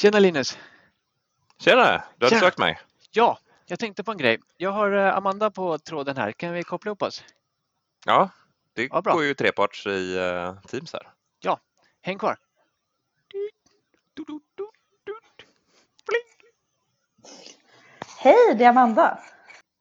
Tjena 0.00 0.18
Linus! 0.18 0.58
Tjena! 1.58 2.02
Du 2.18 2.26
hade 2.26 2.28
Tjena. 2.28 2.40
sökt 2.40 2.58
mig? 2.58 2.80
Ja, 3.10 3.38
jag 3.66 3.78
tänkte 3.78 4.04
på 4.04 4.10
en 4.12 4.18
grej. 4.18 4.40
Jag 4.56 4.70
har 4.70 4.92
eh, 4.92 5.16
Amanda 5.16 5.50
på 5.50 5.78
tråden 5.78 6.16
här. 6.16 6.32
Kan 6.32 6.52
vi 6.52 6.62
koppla 6.62 6.90
upp 6.90 7.02
oss? 7.02 7.24
Ja, 8.06 8.30
det 8.72 8.88
Ja, 8.90 9.02
bra. 9.02 9.12
går 9.12 9.24
ju 9.24 9.34
treparts 9.34 9.86
i 9.86 10.16
eh, 10.16 10.60
Teams 10.60 10.92
här. 10.92 11.10
Häng 12.02 12.18
kvar! 12.18 12.36
Hej, 18.18 18.54
det 18.54 18.64
är 18.64 18.68
Amanda. 18.68 19.18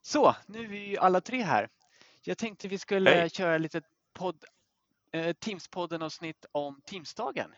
Så, 0.01 0.35
nu 0.47 0.63
är 0.63 0.67
vi 0.67 0.77
ju 0.77 0.97
alla 0.97 1.21
tre 1.21 1.41
här. 1.43 1.69
Jag 2.21 2.37
tänkte 2.37 2.67
vi 2.67 2.77
skulle 2.77 3.09
Hej. 3.09 3.29
köra 3.29 3.57
lite 3.57 3.81
podd, 4.13 4.43
eh, 5.11 5.27
Teams-podden 5.27 6.03
avsnitt 6.03 6.45
om 6.51 6.81
Teamsdagen. 6.85 7.53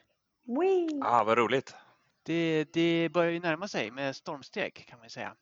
Wee. 0.45 1.01
Ah, 1.03 1.23
vad 1.23 1.37
roligt! 1.37 1.75
Det, 2.25 2.65
det 2.73 3.09
börjar 3.13 3.31
ju 3.31 3.39
närma 3.39 3.67
sig 3.67 3.91
med 3.91 4.15
stormsteg 4.15 4.85
kan 4.89 4.99
man 4.99 5.09
säga. 5.09 5.33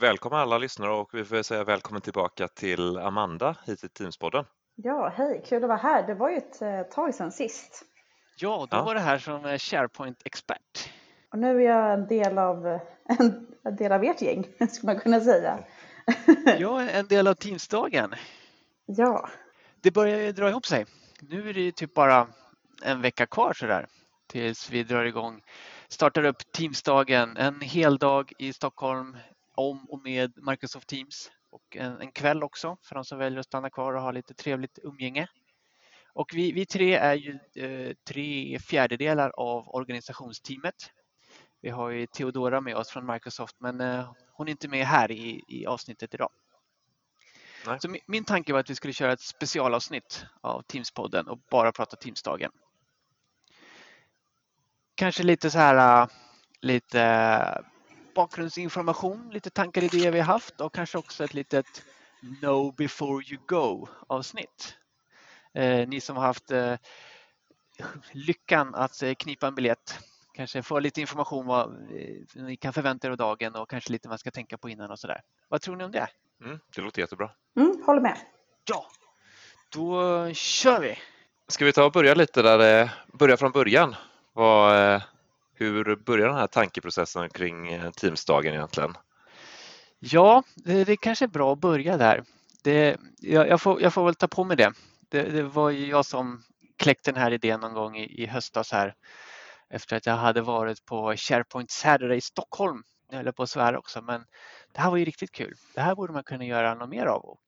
Välkomna 0.00 0.38
alla 0.38 0.58
lyssnare 0.58 0.90
och 0.90 1.10
vi 1.14 1.24
får 1.24 1.42
säga 1.42 1.64
välkommen 1.64 2.02
tillbaka 2.02 2.48
till 2.48 2.98
Amanda 2.98 3.56
hit 3.66 3.80
till 3.80 3.88
Teamspodden. 3.90 4.44
Ja, 4.74 5.08
hej, 5.16 5.42
kul 5.46 5.62
att 5.64 5.68
vara 5.68 5.78
här. 5.78 6.06
Det 6.06 6.14
var 6.14 6.30
ju 6.30 6.36
ett 6.36 6.62
eh, 6.62 6.82
tag 6.82 7.14
sedan 7.14 7.32
sist. 7.32 7.82
Ja, 8.36 8.66
då 8.70 8.76
Ja. 8.76 8.84
var 8.84 8.94
det 8.94 9.00
här 9.00 9.18
som 9.18 9.44
eh, 9.44 9.58
SharePoint-expert. 9.58 10.90
Och 11.32 11.38
nu 11.38 11.56
är 11.64 11.68
jag 11.70 11.92
en 11.92 12.06
del 12.06 12.38
av, 12.38 12.66
eh, 12.66 12.80
en, 13.18 13.46
en 13.64 13.76
del 13.76 13.92
av 13.92 14.04
ert 14.04 14.22
gäng, 14.22 14.44
skulle 14.70 14.92
man 14.92 15.00
kunna 15.00 15.20
säga. 15.20 15.58
Är 16.46 16.88
en 16.98 17.06
del 17.06 17.26
av 17.26 17.34
Teamsdagen. 17.34 18.14
Ja, 18.86 19.28
Det 19.82 19.90
börjar 19.90 20.18
ju 20.18 20.32
dra 20.32 20.48
ihop 20.48 20.66
sig. 20.66 20.86
Nu 21.20 21.48
är 21.48 21.54
det 21.54 21.60
ju 21.60 21.70
typ 21.70 21.94
bara 21.94 22.26
en 22.82 23.00
vecka 23.00 23.26
kvar 23.26 23.52
sådär 23.52 23.86
tills 24.26 24.70
vi 24.70 24.82
drar 24.82 25.04
igång, 25.04 25.42
startar 25.94 26.24
upp 26.24 26.52
Teamsdagen, 26.52 27.36
en 27.36 27.60
hel 27.60 27.98
dag 27.98 28.32
i 28.38 28.52
Stockholm 28.52 29.16
om 29.54 29.84
och 29.90 30.02
med 30.02 30.32
Microsoft 30.36 30.88
Teams 30.88 31.30
och 31.50 31.76
en, 31.76 32.00
en 32.00 32.12
kväll 32.12 32.42
också 32.42 32.76
för 32.82 32.94
de 32.94 33.04
som 33.04 33.18
väljer 33.18 33.40
att 33.40 33.46
stanna 33.46 33.70
kvar 33.70 33.94
och 33.94 34.02
ha 34.02 34.10
lite 34.10 34.34
trevligt 34.34 34.78
umgänge. 34.82 35.28
Och 36.12 36.30
vi, 36.34 36.52
vi 36.52 36.66
tre 36.66 36.94
är 36.94 37.14
ju 37.14 37.38
eh, 37.54 37.94
tre 38.08 38.58
fjärdedelar 38.58 39.30
av 39.30 39.74
organisationsteamet. 39.74 40.74
Vi 41.60 41.70
har 41.70 41.90
ju 41.90 42.06
Theodora 42.06 42.60
med 42.60 42.76
oss 42.76 42.88
från 42.90 43.06
Microsoft 43.06 43.56
men 43.58 43.80
eh, 43.80 44.12
hon 44.32 44.48
är 44.48 44.50
inte 44.50 44.68
med 44.68 44.86
här 44.86 45.10
i, 45.10 45.42
i 45.48 45.66
avsnittet 45.66 46.14
idag. 46.14 46.30
Nej. 47.66 47.80
Så 47.80 47.88
min, 47.88 48.00
min 48.06 48.24
tanke 48.24 48.52
var 48.52 48.60
att 48.60 48.70
vi 48.70 48.74
skulle 48.74 48.92
köra 48.92 49.12
ett 49.12 49.20
specialavsnitt 49.20 50.26
av 50.40 50.62
Teamspodden 50.62 51.28
och 51.28 51.38
bara 51.50 51.72
prata 51.72 51.96
Teamsdagen. 51.96 52.50
Kanske 54.94 55.22
lite 55.22 55.50
så 55.50 55.58
här 55.58 56.02
äh, 56.02 56.08
lite 56.60 57.64
bakgrundsinformation, 58.14 59.30
lite 59.32 59.50
tankar 59.50 59.84
idéer 59.84 60.10
vi 60.10 60.18
har 60.18 60.26
haft 60.26 60.60
och 60.60 60.74
kanske 60.74 60.98
också 60.98 61.24
ett 61.24 61.34
litet 61.34 61.84
Know 62.40 62.74
before 62.74 63.24
you 63.24 63.40
go 63.46 63.88
avsnitt. 64.06 64.76
Eh, 65.54 65.88
ni 65.88 66.00
som 66.00 66.16
har 66.16 66.26
haft 66.26 66.50
eh, 66.50 66.74
lyckan 68.12 68.74
att 68.74 69.02
eh, 69.02 69.14
knipa 69.14 69.46
en 69.46 69.54
biljett 69.54 69.98
kanske 70.34 70.62
få 70.62 70.78
lite 70.78 71.00
information 71.00 71.46
vad 71.46 71.70
eh, 71.70 72.42
ni 72.42 72.56
kan 72.56 72.72
förvänta 72.72 73.06
er 73.06 73.10
av 73.10 73.16
dagen 73.16 73.54
och 73.54 73.70
kanske 73.70 73.92
lite 73.92 74.08
vad 74.08 74.12
man 74.12 74.18
ska 74.18 74.30
tänka 74.30 74.58
på 74.58 74.68
innan 74.68 74.90
och 74.90 74.98
sådär. 74.98 75.20
Vad 75.48 75.62
tror 75.62 75.76
ni 75.76 75.84
om 75.84 75.92
det? 75.92 76.08
Mm, 76.44 76.58
det 76.74 76.82
låter 76.82 77.00
jättebra. 77.00 77.30
mm, 77.56 77.82
håller 77.86 78.00
med. 78.00 78.18
Ja, 78.64 78.86
då 79.72 79.94
kör 80.34 80.80
vi! 80.80 80.98
Ska 81.48 81.64
vi 81.64 81.72
ta 81.72 81.84
och 81.84 81.92
börja 81.92 82.14
lite 82.14 82.42
där, 82.42 82.82
eh, 82.82 82.90
börja 83.12 83.36
från 83.36 83.52
början? 83.52 83.94
Vad, 84.34 84.94
eh, 84.94 85.02
hur 85.54 85.96
börjar 85.96 86.28
den 86.28 86.36
här 86.36 86.46
tankeprocessen 86.46 87.28
kring 87.28 87.68
eh, 87.68 87.90
Teamsdagen 87.90 88.54
egentligen? 88.54 88.94
Ja, 89.98 90.42
det, 90.54 90.84
det 90.84 90.96
kanske 90.96 91.24
är 91.24 91.28
bra 91.28 91.52
att 91.52 91.58
börja 91.58 91.96
där. 91.96 92.24
Det, 92.62 92.96
jag, 93.20 93.48
jag, 93.48 93.60
får, 93.60 93.82
jag 93.82 93.94
får 93.94 94.04
väl 94.04 94.14
ta 94.14 94.28
på 94.28 94.44
mig 94.44 94.56
det. 94.56 94.72
det. 95.08 95.22
Det 95.22 95.42
var 95.42 95.70
ju 95.70 95.86
jag 95.86 96.06
som 96.06 96.42
kläckte 96.76 97.12
den 97.12 97.22
här 97.22 97.30
idén 97.30 97.60
någon 97.60 97.74
gång 97.74 97.96
i, 97.96 98.22
i 98.22 98.26
höstas 98.26 98.72
här 98.72 98.94
efter 99.70 99.96
att 99.96 100.06
jag 100.06 100.16
hade 100.16 100.40
varit 100.40 100.84
på 100.84 101.14
SharePoint 101.16 101.70
Saturday 101.70 102.16
i 102.16 102.20
Stockholm. 102.20 102.82
Jag 103.10 103.16
höll 103.16 103.32
på 103.32 103.42
att 103.42 103.50
svära 103.50 103.78
också, 103.78 104.02
men 104.02 104.24
det 104.72 104.80
här 104.80 104.90
var 104.90 104.96
ju 104.96 105.04
riktigt 105.04 105.32
kul. 105.32 105.54
Det 105.74 105.80
här 105.80 105.94
borde 105.94 106.12
man 106.12 106.24
kunna 106.24 106.44
göra 106.44 106.74
något 106.74 106.88
mer 106.88 107.06
av 107.06 107.24
och 107.24 107.40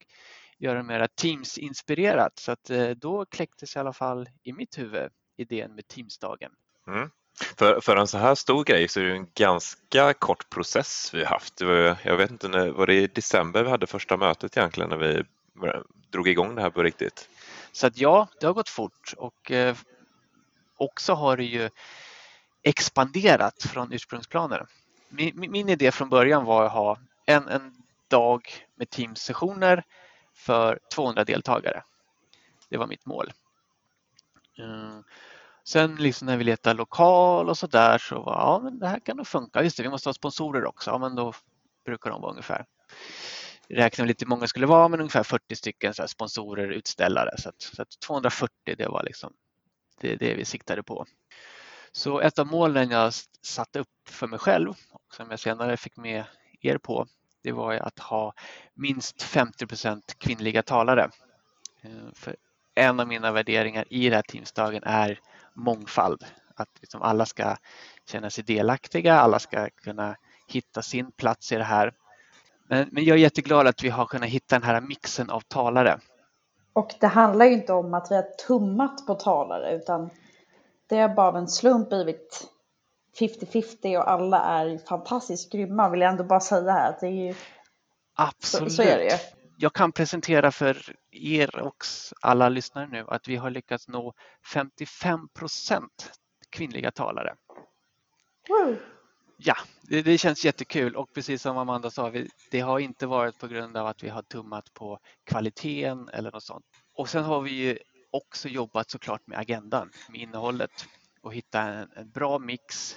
göra 0.58 0.82
mer 0.82 1.06
Teams-inspirerat. 1.06 2.38
Så 2.38 2.53
att 2.53 2.70
eh, 2.70 2.91
då 2.91 3.26
kläcktes 3.26 3.76
i 3.76 3.78
alla 3.78 3.92
fall 3.92 4.28
i 4.42 4.53
mitt 4.53 4.78
huvud 4.78 5.10
idén 5.36 5.74
med 5.74 5.88
Teamsdagen. 5.88 6.53
Mm. 6.86 7.10
För, 7.58 7.80
för 7.80 7.97
en 7.97 8.06
så 8.06 8.19
här 8.19 8.34
stor 8.34 8.64
grej 8.64 8.88
så 8.88 9.00
är 9.00 9.04
det 9.04 9.12
en 9.16 9.30
ganska 9.34 10.12
kort 10.14 10.50
process 10.50 11.10
vi 11.14 11.24
har 11.24 11.30
haft. 11.30 11.60
Jag 12.02 12.16
vet 12.16 12.30
inte, 12.30 12.48
när, 12.48 12.69
var 12.69 12.86
det 12.86 12.94
i 12.94 13.06
december 13.06 13.64
vi 13.64 13.70
hade 13.70 13.86
första 13.86 14.16
mötet 14.16 14.56
egentligen 14.56 14.91
när 14.91 14.97
vi 14.97 15.24
drog 16.10 16.28
igång 16.28 16.54
det 16.54 16.62
här 16.62 16.70
på 16.70 16.82
riktigt? 16.82 17.28
Så 17.72 17.86
att 17.86 17.98
ja, 17.98 18.28
det 18.41 18.47
har 18.47 18.54
gått 18.54 18.69
fort 18.69 19.14
och 19.16 19.50
eh, 19.50 19.76
också 20.76 21.14
har 21.14 21.36
det 21.36 21.44
ju 21.44 21.70
expanderat 22.62 23.62
från 23.62 23.92
ursprungsplanen. 23.92 24.66
Min, 25.08 25.41
min- 25.41 25.50
min 25.50 25.68
idé 25.68 25.92
från 25.92 26.08
början 26.08 26.44
var 26.44 26.64
att 26.64 26.72
ha 26.72 26.98
en, 27.26 27.48
en 27.48 27.82
dag 28.08 28.42
med 28.74 28.91
Teams-sessioner 28.91 29.82
för 30.34 30.78
200 30.94 31.24
deltagare. 31.24 31.82
Det 32.68 32.76
var 32.76 32.86
mitt 32.86 33.06
mål. 33.06 33.32
Mm. 34.58 35.04
Sen 35.66 35.97
liksom 35.97 36.27
när 36.27 36.37
vi 36.37 36.44
letar 36.44 36.75
lokal 36.75 37.49
och 37.49 37.59
så 37.59 37.66
där 37.66 37.99
så 37.99 38.22
var 38.22 38.32
ja, 38.32 38.60
men 38.62 38.78
det 38.78 38.88
här 38.88 39.00
kan 39.00 39.16
nog 39.16 39.27
funka. 39.27 39.62
Just 39.62 39.77
det, 39.77 39.82
vi 39.82 39.88
måste 39.88 40.09
ha 40.09 40.15
sponsorer 40.15 40.65
också. 40.65 40.91
Ja, 40.91 40.99
men 40.99 41.15
då 41.15 41.32
brukar 41.84 42.10
de 42.10 42.21
vara 42.21 42.31
ungefär 42.31 42.66
räkna 43.69 44.04
lite 44.04 44.25
hur 44.25 44.28
många 44.28 44.47
skulle 44.47 44.66
vara, 44.66 44.88
men 44.88 45.00
ungefär 45.00 45.22
40 45.22 45.56
stycken 45.56 45.94
så 45.94 46.03
här 46.03 46.06
sponsorer, 46.06 46.69
utställare. 46.69 47.31
Så 47.38 47.49
att, 47.49 47.62
så 47.62 47.82
att 47.82 48.00
240 48.00 48.75
det 48.78 48.88
var 48.88 49.03
liksom 49.03 49.32
det, 50.00 50.16
det 50.16 50.34
vi 50.34 50.44
siktade 50.44 50.82
på. 50.82 51.06
Så 51.93 52.21
ett 52.21 52.38
av 52.38 52.47
målen 52.47 52.91
jag 52.91 53.12
satte 53.43 53.78
upp 53.78 54.09
för 54.09 54.27
mig 54.27 54.38
själv 54.38 54.71
och 54.91 55.15
som 55.15 55.31
jag 55.31 55.41
senare 55.41 55.77
fick 55.77 55.97
med 55.97 56.25
er 56.60 56.78
på, 56.78 57.06
det 57.43 57.53
var 57.53 57.72
ju 57.72 57.78
att 57.78 57.98
ha 57.98 58.33
minst 58.75 59.22
50% 59.22 60.03
kvinnliga 60.19 60.62
talare. 60.62 61.10
Eh, 61.83 61.91
för 62.12 62.37
en 62.75 63.00
av 63.00 63.09
mina 63.09 63.33
värderingar 63.33 63.84
i 63.91 64.04
den 64.04 64.12
här 64.12 64.22
Teamsdagen 64.22 64.83
är 64.84 65.21
mångfald. 65.56 66.24
Att 66.54 66.68
liksom 66.80 67.02
alla 67.02 67.26
ska 67.26 67.56
känna 68.06 68.30
sig 68.30 68.44
delaktiga, 68.44 69.14
alla 69.14 69.38
ska 69.38 69.68
kunna 69.70 70.16
hitta 70.48 70.82
sin 70.82 71.12
plats 71.12 71.52
i 71.52 71.56
det 71.56 71.64
här. 71.64 71.92
Men, 72.68 72.88
men 72.92 73.04
jag 73.04 73.14
är 73.14 73.20
jätteglad 73.20 73.66
att 73.66 73.84
vi 73.84 73.88
har 73.88 74.06
kunnat 74.06 74.28
hitta 74.28 74.58
den 74.58 74.62
här 74.68 74.80
mixen 74.80 75.30
av 75.30 75.40
talare. 75.40 76.00
Och 76.72 76.94
det 77.00 77.06
handlar 77.06 77.46
ju 77.46 77.52
inte 77.52 77.72
om 77.72 77.94
att 77.94 78.10
vi 78.10 78.14
har 78.14 78.46
tummat 78.46 79.06
på 79.06 79.14
talare 79.14 79.76
utan 79.76 80.10
det 80.88 80.96
är 80.96 81.08
bara 81.08 81.28
av 81.28 81.36
en 81.36 81.48
slump 81.48 81.88
blivit 81.88 82.48
50-50 83.18 83.98
och 83.98 84.10
alla 84.10 84.40
är 84.40 84.78
fantastiskt 84.78 85.52
grymma 85.52 85.88
vill 85.88 86.00
jag 86.00 86.10
ändå 86.10 86.24
bara 86.24 86.40
säga 86.40 86.72
här. 86.72 86.91
Att 86.91 87.00
det 87.00 87.06
är 87.06 87.26
ju, 87.26 87.34
så, 87.34 87.38
Absolut. 88.14 88.72
så 88.72 88.82
är 88.82 88.98
det 88.98 89.04
ju. 89.04 89.35
Jag 89.58 89.72
kan 89.72 89.92
presentera 89.92 90.53
för 90.53 90.97
er 91.10 91.60
och 91.60 91.84
alla 92.20 92.48
lyssnare 92.48 92.86
nu 92.86 93.04
att 93.08 93.28
vi 93.28 93.36
har 93.36 93.50
lyckats 93.50 93.88
nå 93.88 94.14
55% 94.54 95.88
kvinnliga 96.50 96.91
talare. 96.91 97.36
Woo! 98.48 98.76
Ja, 99.38 99.56
det, 99.82 100.03
det 100.03 100.18
känns 100.18 100.44
jättekul 100.44 100.97
och 100.97 101.12
precis 101.14 101.42
som 101.42 101.58
Amanda 101.58 101.91
sa, 101.91 102.08
vi, 102.08 102.30
det 102.50 102.60
har 102.60 102.78
inte 102.78 103.06
varit 103.06 103.38
på 103.38 103.47
grund 103.47 103.76
av 103.76 103.86
att 103.86 104.03
vi 104.03 104.08
har 104.08 104.22
tummat 104.22 104.74
på 104.74 104.98
kvaliteten 105.24 106.09
eller 106.09 106.32
något 106.32 106.42
sånt. 106.42 106.64
Och 106.94 107.09
sen 107.09 107.24
har 107.24 107.41
vi 107.41 107.50
ju 107.50 107.78
också 108.10 108.48
jobbat 108.48 108.91
såklart 108.91 109.26
med 109.26 109.38
agendan, 109.38 109.91
med 110.09 110.20
innehållet 110.20 110.86
och 111.22 111.34
hitta 111.34 111.60
en, 111.60 111.91
en 111.97 112.10
bra 112.10 112.38
mix. 112.38 112.97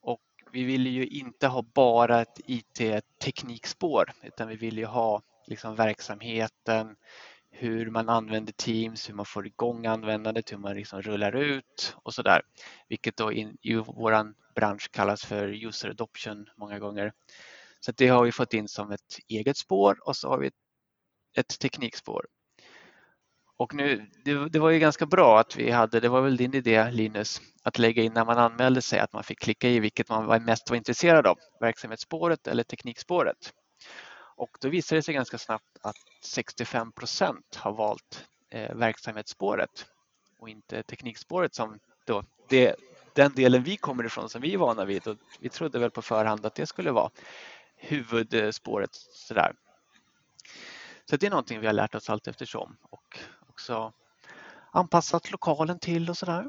Och 0.00 0.22
vi 0.52 0.64
vill 0.64 0.86
ju 0.86 1.06
inte 1.06 1.46
ha 1.46 1.62
bara 1.62 2.20
ett 2.20 2.40
IT-teknikspår 2.46 4.12
utan 4.22 4.48
vi 4.48 4.56
vill 4.56 4.78
ju 4.78 4.86
ha 4.86 5.22
liksom 5.46 5.76
verksamheten, 5.76 6.96
hur 7.50 7.90
man 7.90 8.08
använder 8.08 8.52
Teams, 8.52 9.08
hur 9.08 9.14
man 9.14 9.26
får 9.26 9.46
igång 9.46 9.86
användandet, 9.86 10.52
hur 10.52 10.58
man 10.58 10.76
liksom 10.76 11.02
rullar 11.02 11.36
ut 11.36 11.96
och 11.96 12.14
så 12.14 12.22
där. 12.22 12.42
Vilket 12.88 13.16
då 13.16 13.32
in, 13.32 13.56
i 13.62 13.74
vår 13.74 14.34
bransch 14.54 14.90
kallas 14.90 15.24
för 15.24 15.66
user 15.66 15.90
adoption 15.90 16.46
många 16.56 16.78
gånger. 16.78 17.12
Så 17.80 17.92
det 17.92 18.08
har 18.08 18.24
vi 18.24 18.32
fått 18.32 18.54
in 18.54 18.68
som 18.68 18.90
ett 18.90 19.18
eget 19.28 19.56
spår 19.56 19.98
och 20.08 20.16
så 20.16 20.28
har 20.28 20.38
vi 20.38 20.46
ett, 20.46 20.54
ett 21.38 21.58
teknikspår. 21.58 22.26
Och 23.58 23.74
nu, 23.74 24.10
det, 24.24 24.48
det 24.48 24.58
var 24.58 24.70
ju 24.70 24.78
ganska 24.78 25.06
bra 25.06 25.40
att 25.40 25.56
vi 25.56 25.70
hade, 25.70 26.00
det 26.00 26.08
var 26.08 26.20
väl 26.20 26.36
din 26.36 26.54
idé 26.54 26.90
Linus, 26.90 27.40
att 27.62 27.78
lägga 27.78 28.02
in 28.02 28.12
när 28.12 28.24
man 28.24 28.38
anmälde 28.38 28.82
sig 28.82 28.98
att 28.98 29.12
man 29.12 29.24
fick 29.24 29.40
klicka 29.40 29.68
i 29.68 29.80
vilket 29.80 30.08
man 30.08 30.26
var 30.26 30.40
mest 30.40 30.70
var 30.70 30.76
intresserad 30.76 31.26
av, 31.26 31.38
verksamhetsspåret 31.60 32.46
eller 32.46 32.62
teknikspåret. 32.62 33.52
Och 34.36 34.56
då 34.60 34.68
visade 34.68 34.98
det 34.98 35.02
sig 35.02 35.14
ganska 35.14 35.38
snabbt 35.38 35.78
att 35.82 35.96
65 36.22 36.92
procent 36.92 37.56
har 37.56 37.72
valt 37.72 38.26
eh, 38.50 38.74
verksamhetsspåret 38.74 39.86
och 40.38 40.48
inte 40.48 40.82
teknikspåret 40.82 41.54
som 41.54 41.78
då 42.06 42.24
det 42.48 42.76
den 43.14 43.32
delen 43.34 43.62
vi 43.62 43.76
kommer 43.76 44.04
ifrån 44.04 44.28
som 44.28 44.40
vi 44.40 44.54
är 44.54 44.58
vana 44.58 44.84
vid 44.84 45.08
och 45.08 45.16
vi 45.40 45.48
trodde 45.48 45.78
väl 45.78 45.90
på 45.90 46.02
förhand 46.02 46.46
att 46.46 46.54
det 46.54 46.66
skulle 46.66 46.92
vara 46.92 47.10
huvudspåret. 47.76 48.94
Sådär. 48.94 49.52
Så 51.10 51.16
det 51.16 51.26
är 51.26 51.30
någonting 51.30 51.60
vi 51.60 51.66
har 51.66 51.74
lärt 51.74 51.94
oss 51.94 52.10
allt 52.10 52.26
eftersom 52.26 52.76
och 52.82 53.18
också 53.48 53.92
anpassat 54.70 55.30
lokalen 55.30 55.78
till 55.78 56.10
och 56.10 56.16
sådär. 56.16 56.46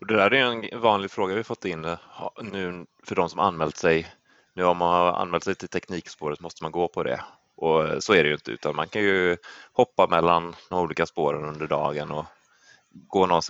Och 0.00 0.06
det 0.06 0.16
där 0.16 0.34
är 0.34 0.44
en 0.44 0.80
vanlig 0.80 1.10
fråga 1.10 1.34
vi 1.34 1.44
fått 1.44 1.64
in 1.64 1.84
eh, 1.84 1.98
nu 2.42 2.86
för 3.04 3.14
de 3.14 3.28
som 3.28 3.40
anmält 3.40 3.76
sig. 3.76 4.06
Nu 4.56 4.64
om 4.64 4.76
man 4.76 4.88
har 4.88 5.12
anmält 5.12 5.44
sig 5.44 5.54
till 5.54 5.68
teknikspåret 5.68 6.40
måste 6.40 6.64
man 6.64 6.72
gå 6.72 6.88
på 6.88 7.02
det 7.02 7.20
och 7.56 7.88
eh, 7.88 7.98
så 7.98 8.14
är 8.14 8.22
det 8.22 8.28
ju 8.28 8.34
inte 8.34 8.50
utan 8.50 8.76
man 8.76 8.88
kan 8.88 9.02
ju 9.02 9.36
hoppa 9.72 10.06
mellan 10.06 10.54
de 10.70 10.80
olika 10.80 11.06
spåren 11.06 11.44
under 11.44 11.66
dagen 11.66 12.10
och 12.10 12.24
gå 12.90 13.26
någon, 13.26 13.42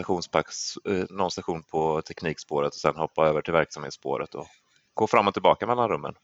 eh, 0.85 1.05
någon 1.11 1.31
station 1.31 1.63
på 1.63 2.03
teknikspåret 2.03 2.69
och 2.69 2.81
sen 2.81 2.97
hoppa 2.97 3.27
över 3.27 3.43
till 3.43 3.53
verksamhetsspåret 3.53 4.35
och 4.35 4.47
gå 4.95 5.07
fram 5.07 5.29
och 5.29 5.35
tillbaka 5.35 5.67
mellan 5.67 5.89
rummen. 5.89 6.15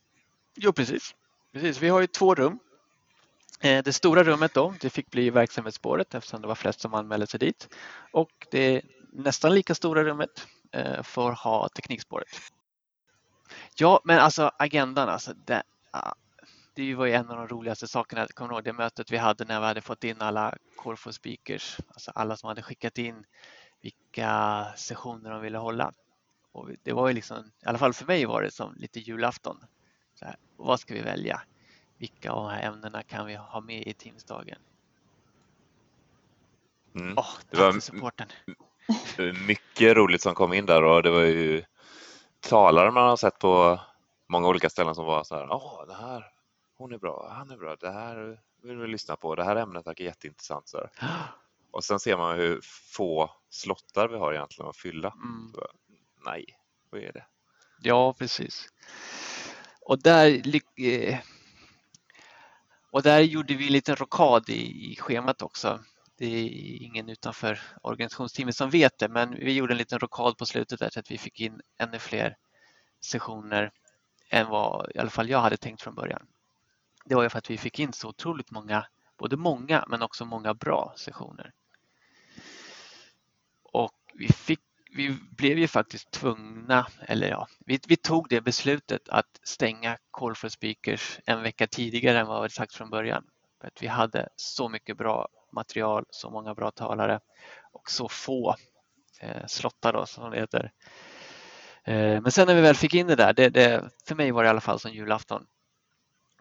Jo 0.57 0.73
precis. 0.73 1.15
precis. 1.53 1.83
Vi 1.83 1.89
har 1.89 2.01
ju 2.01 2.07
två 2.07 2.35
rum. 2.35 2.59
Eh, 3.61 3.83
det 3.83 3.93
stora 3.93 4.25
rummet 4.25 4.55
då, 4.55 4.75
det 4.81 4.91
fick 4.91 5.11
bli 5.11 5.31
verksamhetsspåret 5.31 6.15
eftersom 6.15 6.43
det 6.43 6.49
var 6.49 6.55
flest 6.55 6.81
som 6.81 6.95
anmälde 6.95 7.27
sig 7.27 7.41
dit. 7.41 7.69
Och 8.13 8.47
det 8.51 8.83
nästan 9.13 9.55
lika 9.55 9.75
stora 9.75 10.05
rummet 10.05 10.47
eh, 10.73 11.03
får 11.03 11.33
ha 11.33 11.69
teknikspåret. 11.69 12.29
Ja, 13.77 14.01
men 14.05 14.19
alltså 14.19 14.51
agendan, 14.59 15.09
alltså, 15.09 15.35
det, 15.35 15.63
det 16.75 16.95
var 16.95 17.07
ju 17.07 17.13
en 17.13 17.31
av 17.31 17.37
de 17.37 17.49
roligaste 17.49 17.89
sakerna. 17.89 18.21
Jag 18.21 18.31
kommer 18.31 18.55
ihåg 18.55 18.65
det 18.65 18.73
mötet 18.73 19.11
vi 19.13 19.17
hade 19.17 19.45
när 19.45 19.61
vi 19.61 19.67
hade 19.67 19.81
fått 19.81 20.05
in 20.05 20.21
alla 20.21 20.55
Corfo 20.77 21.13
speakers, 21.13 21.79
alltså 21.89 22.11
alla 22.15 22.37
som 22.37 22.49
hade 22.49 22.63
skickat 22.63 22.99
in 22.99 23.25
vilka 23.81 24.65
sessioner 24.77 25.31
de 25.31 25.41
ville 25.41 25.59
hålla. 25.59 25.93
Och 26.53 26.71
det 26.83 26.93
var 26.93 27.09
ju 27.09 27.15
liksom, 27.15 27.39
i 27.39 27.67
alla 27.67 27.79
fall 27.79 27.93
för 27.93 28.07
mig 28.07 28.25
var 28.25 28.43
det 28.43 28.51
som 28.51 28.75
lite 28.77 29.01
julafton. 29.01 29.65
Så 30.15 30.25
här, 30.25 30.37
vad 30.57 30.81
ska 30.81 30.95
vi 30.95 31.01
välja? 31.01 31.43
Vilka 31.99 32.33
av 32.33 32.49
de 32.49 32.55
här 32.55 32.63
ämnena 32.63 33.03
kan 33.03 33.27
vi 33.27 33.35
ha 33.35 33.61
med 33.61 33.87
i 33.87 33.95
Teamsdagen? 33.95 34.59
Mm. 36.95 37.19
Oh, 37.19 37.35
det 37.51 37.57
var 37.57 37.81
supporten 37.81 38.29
mycket 39.47 39.97
roligt 39.97 40.23
som 40.23 40.35
kom 40.35 40.53
in 40.53 40.67
där 40.67 40.85
och 40.85 41.03
det 41.03 41.11
var 41.11 41.21
ju 41.21 41.65
talare 42.43 42.91
man 42.91 43.09
har 43.09 43.17
sett 43.17 43.39
på 43.39 43.81
många 44.29 44.49
olika 44.49 44.71
ställen 44.71 44.95
som 44.95 45.05
var 45.05 45.25
så 45.25 45.35
här, 45.35 45.51
åh, 45.51 45.87
det 45.87 45.95
här, 45.95 46.33
hon 46.77 46.93
är 46.93 46.99
bra, 46.99 47.33
han 47.37 47.51
är 47.51 47.57
bra, 47.57 47.77
det 47.77 47.91
här 47.91 48.41
vill 48.63 48.77
vi 48.77 48.87
lyssna 48.87 49.17
på, 49.17 49.35
det 49.35 49.45
här 49.45 49.57
ämnet 49.57 49.87
verkar 49.87 50.05
jätteintressant. 50.05 50.69
Så 50.69 50.89
Och 51.71 51.85
sen 51.85 52.01
ser 52.01 52.17
man 52.17 52.37
hur 52.37 52.61
få 52.95 53.31
slottar 53.51 54.09
vi 54.09 54.19
har 54.19 54.33
egentligen 54.33 54.69
att 54.69 54.77
fylla. 54.77 55.09
Mm. 55.09 55.53
Så, 55.55 55.67
nej, 56.25 56.45
vad 56.91 57.01
är 57.01 57.13
det? 57.13 57.27
Ja, 57.83 58.13
precis. 58.13 58.69
Och 59.81 60.03
där, 60.03 60.43
eh, 60.77 61.19
och 62.91 63.03
där 63.03 63.21
gjorde 63.21 63.55
vi 63.55 63.67
en 63.67 63.73
liten 63.73 63.97
rockad 63.97 64.49
i, 64.49 64.93
i 64.93 64.97
schemat 64.97 65.43
också 65.43 65.81
det 66.23 66.37
är 66.37 66.83
ingen 66.83 67.09
utanför 67.09 67.61
organisationsteamet 67.83 68.57
som 68.57 68.71
vet 68.71 68.99
det, 68.99 69.09
men 69.09 69.35
vi 69.35 69.53
gjorde 69.53 69.75
en 69.75 69.79
liten 69.79 69.99
rokad 69.99 70.39
på 70.39 70.47
slutet 70.47 70.79
där 70.79 70.91
så 70.91 71.01
att 71.01 71.11
vi 71.11 71.19
fick 71.19 71.41
in 71.41 71.61
ännu 71.79 71.99
fler 71.99 72.37
sessioner 73.01 73.73
än 74.31 74.49
vad 74.49 74.91
i 74.95 74.99
alla 74.99 75.11
fall 75.11 75.29
jag 75.29 75.41
hade 75.41 75.57
tänkt 75.57 75.83
från 75.83 75.95
början. 75.95 76.27
Det 77.05 77.15
var 77.15 77.23
ju 77.23 77.29
för 77.29 77.39
att 77.39 77.51
vi 77.51 77.59
fick 77.59 77.79
in 77.79 77.93
så 77.93 78.09
otroligt 78.09 78.51
många, 78.51 78.87
både 79.19 79.37
många 79.37 79.85
men 79.89 80.03
också 80.03 80.25
många 80.25 80.55
bra 80.55 80.93
sessioner. 80.97 81.53
Och 83.63 83.99
vi, 84.15 84.29
fick, 84.29 84.61
vi 84.97 85.19
blev 85.37 85.59
ju 85.59 85.69
faktiskt 85.69 86.11
tvungna, 86.11 86.87
eller 87.01 87.29
ja, 87.29 87.49
vi, 87.67 87.81
vi 87.89 87.97
tog 87.97 88.29
det 88.29 88.41
beslutet 88.41 89.09
att 89.09 89.41
stänga 89.43 89.99
Call 90.11 90.35
for 90.35 90.49
Speakers 90.49 91.19
en 91.27 91.43
vecka 91.43 91.67
tidigare 91.67 92.21
än 92.21 92.27
vad 92.27 92.43
vi 92.43 92.51
sagt 92.51 92.75
från 92.75 92.91
början. 92.91 93.25
För 93.61 93.69
att 93.69 93.83
vi 93.83 93.87
hade 93.87 94.29
så 94.37 94.69
mycket 94.69 94.97
bra 94.97 95.29
material, 95.53 96.05
så 96.11 96.31
många 96.31 96.55
bra 96.55 96.71
talare 96.71 97.21
och 97.73 97.91
så 97.91 98.09
få 98.09 98.57
eh, 99.21 99.47
slottar 99.47 99.93
då, 99.93 100.07
som 100.07 100.31
det 100.31 100.41
heter. 100.41 100.73
Eh, 101.85 102.21
men 102.21 102.33
sen 102.33 102.47
när 102.47 102.55
vi 102.55 102.61
väl 102.61 102.75
fick 102.75 102.95
in 102.95 103.07
det 103.07 103.17
där, 103.17 103.33
det, 103.33 103.49
det, 103.49 103.91
för 104.07 104.15
mig 104.15 104.31
var 104.31 104.43
det 104.43 104.47
i 104.47 104.51
alla 104.51 104.61
fall 104.61 104.79
som 104.79 104.91
julafton. 104.91 105.47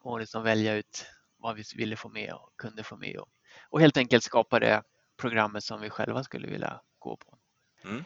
Och 0.01 0.19
liksom 0.19 0.43
välja 0.43 0.75
ut 0.75 1.05
vad 1.37 1.55
vi 1.55 1.63
ville 1.75 1.95
få 1.95 2.09
med 2.09 2.33
och 2.33 2.49
kunde 2.55 2.83
få 2.83 2.97
med 2.97 3.17
och, 3.17 3.29
och 3.69 3.81
helt 3.81 3.97
enkelt 3.97 4.23
skapa 4.23 4.59
det 4.59 4.83
programmet 5.17 5.63
som 5.63 5.81
vi 5.81 5.89
själva 5.89 6.23
skulle 6.23 6.47
vilja 6.47 6.81
gå 6.99 7.15
på. 7.15 7.37
Mm. 7.83 8.03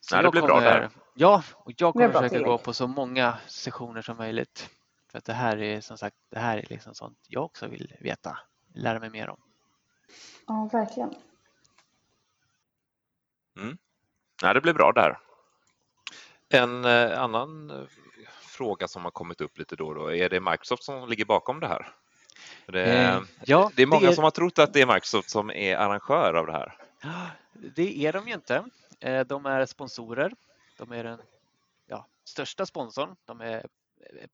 Så 0.00 0.14
Nej, 0.14 0.24
det 0.24 0.30
blir 0.30 0.42
bra 0.42 0.60
där. 0.60 0.90
Ja, 1.14 1.42
och 1.54 1.72
jag 1.76 1.92
kommer 1.92 2.12
försöka 2.12 2.38
gå 2.38 2.58
på 2.58 2.72
så 2.72 2.86
många 2.86 3.38
sessioner 3.46 4.02
som 4.02 4.16
möjligt. 4.16 4.70
För 5.10 5.18
att 5.18 5.24
det 5.24 5.32
här 5.32 5.56
är 5.56 5.80
som 5.80 5.98
sagt, 5.98 6.16
det 6.30 6.38
här 6.38 6.58
är 6.58 6.66
liksom 6.68 6.94
sånt 6.94 7.18
jag 7.28 7.44
också 7.44 7.68
vill 7.68 7.94
veta, 8.00 8.38
lära 8.74 8.98
mig 9.00 9.10
mer 9.10 9.28
om. 9.28 9.40
Ja, 10.46 10.68
verkligen. 10.72 11.14
Mm. 13.56 13.78
Ja, 14.42 14.54
det 14.54 14.60
blir 14.60 14.74
bra 14.74 14.92
där. 14.92 15.18
En 16.48 16.84
eh, 16.84 17.22
annan 17.22 17.70
eh, 17.70 17.84
fråga 18.40 18.88
som 18.88 19.04
har 19.04 19.10
kommit 19.10 19.40
upp 19.40 19.58
lite 19.58 19.76
då, 19.76 19.94
då 19.94 20.14
är 20.14 20.28
det 20.28 20.40
Microsoft 20.40 20.84
som 20.84 21.08
ligger 21.08 21.24
bakom 21.24 21.60
det 21.60 21.68
här? 21.68 21.94
Det, 22.66 22.84
eh, 22.84 23.20
ja, 23.44 23.70
det 23.76 23.82
är 23.82 23.86
många 23.86 24.00
det 24.00 24.06
är... 24.06 24.12
som 24.12 24.24
har 24.24 24.30
trott 24.30 24.58
att 24.58 24.72
det 24.72 24.80
är 24.80 24.86
Microsoft 24.86 25.30
som 25.30 25.50
är 25.50 25.76
arrangör 25.76 26.34
av 26.34 26.46
det 26.46 26.52
här. 26.52 26.76
Det 27.52 28.06
är 28.06 28.12
de 28.12 28.28
ju 28.28 28.34
inte. 28.34 28.64
Eh, 29.00 29.20
de 29.20 29.46
är 29.46 29.66
sponsorer. 29.66 30.32
De 30.78 30.92
är 30.92 31.04
den 31.04 31.18
ja, 31.86 32.06
största 32.24 32.66
sponsorn. 32.66 33.16
De 33.24 33.40
är 33.40 33.66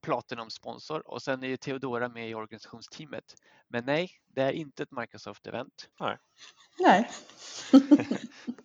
Platinum-sponsor 0.01 1.09
och 1.09 1.23
sen 1.23 1.43
är 1.43 1.49
ju 1.49 1.57
Theodora 1.57 2.09
med 2.09 2.31
i 2.31 2.35
organisationsteamet. 2.35 3.35
Men 3.69 3.85
nej, 3.85 4.11
det 4.35 4.43
är 4.43 4.53
inte 4.53 4.83
ett 4.83 4.91
Microsoft-event. 4.91 5.89
Nej. 6.01 6.17
nej. 6.79 7.11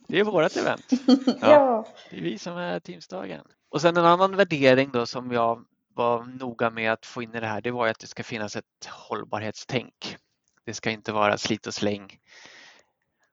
det 0.07 0.19
är 0.19 0.23
vårt 0.23 0.55
event. 0.55 0.85
ja. 1.41 1.87
Det 2.09 2.17
är 2.17 2.21
vi 2.21 2.37
som 2.37 2.57
är 2.57 2.79
Teamsdagen. 2.79 3.45
Och 3.69 3.81
sen 3.81 3.97
en 3.97 4.05
annan 4.05 4.35
värdering 4.35 4.91
då 4.91 5.05
som 5.05 5.31
jag 5.31 5.65
var 5.95 6.23
noga 6.23 6.69
med 6.69 6.93
att 6.93 7.05
få 7.05 7.23
in 7.23 7.35
i 7.35 7.39
det 7.39 7.47
här, 7.47 7.61
det 7.61 7.71
var 7.71 7.87
att 7.87 7.99
det 7.99 8.07
ska 8.07 8.23
finnas 8.23 8.55
ett 8.55 8.85
hållbarhetstänk. 8.85 10.17
Det 10.65 10.73
ska 10.73 10.91
inte 10.91 11.11
vara 11.11 11.37
slit 11.37 11.67
och 11.67 11.73
släng 11.73 12.19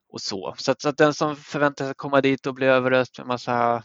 och 0.09 0.21
så. 0.21 0.55
Så 0.59 0.73
att, 0.73 0.83
så 0.83 0.89
att 0.89 0.97
den 0.97 1.15
som 1.15 1.37
förväntar 1.37 1.85
sig 1.85 1.95
komma 1.95 2.21
dit 2.21 2.47
och 2.47 2.55
bli 2.55 2.67
överöst 2.67 3.19
med 3.19 3.27
massa 3.27 3.83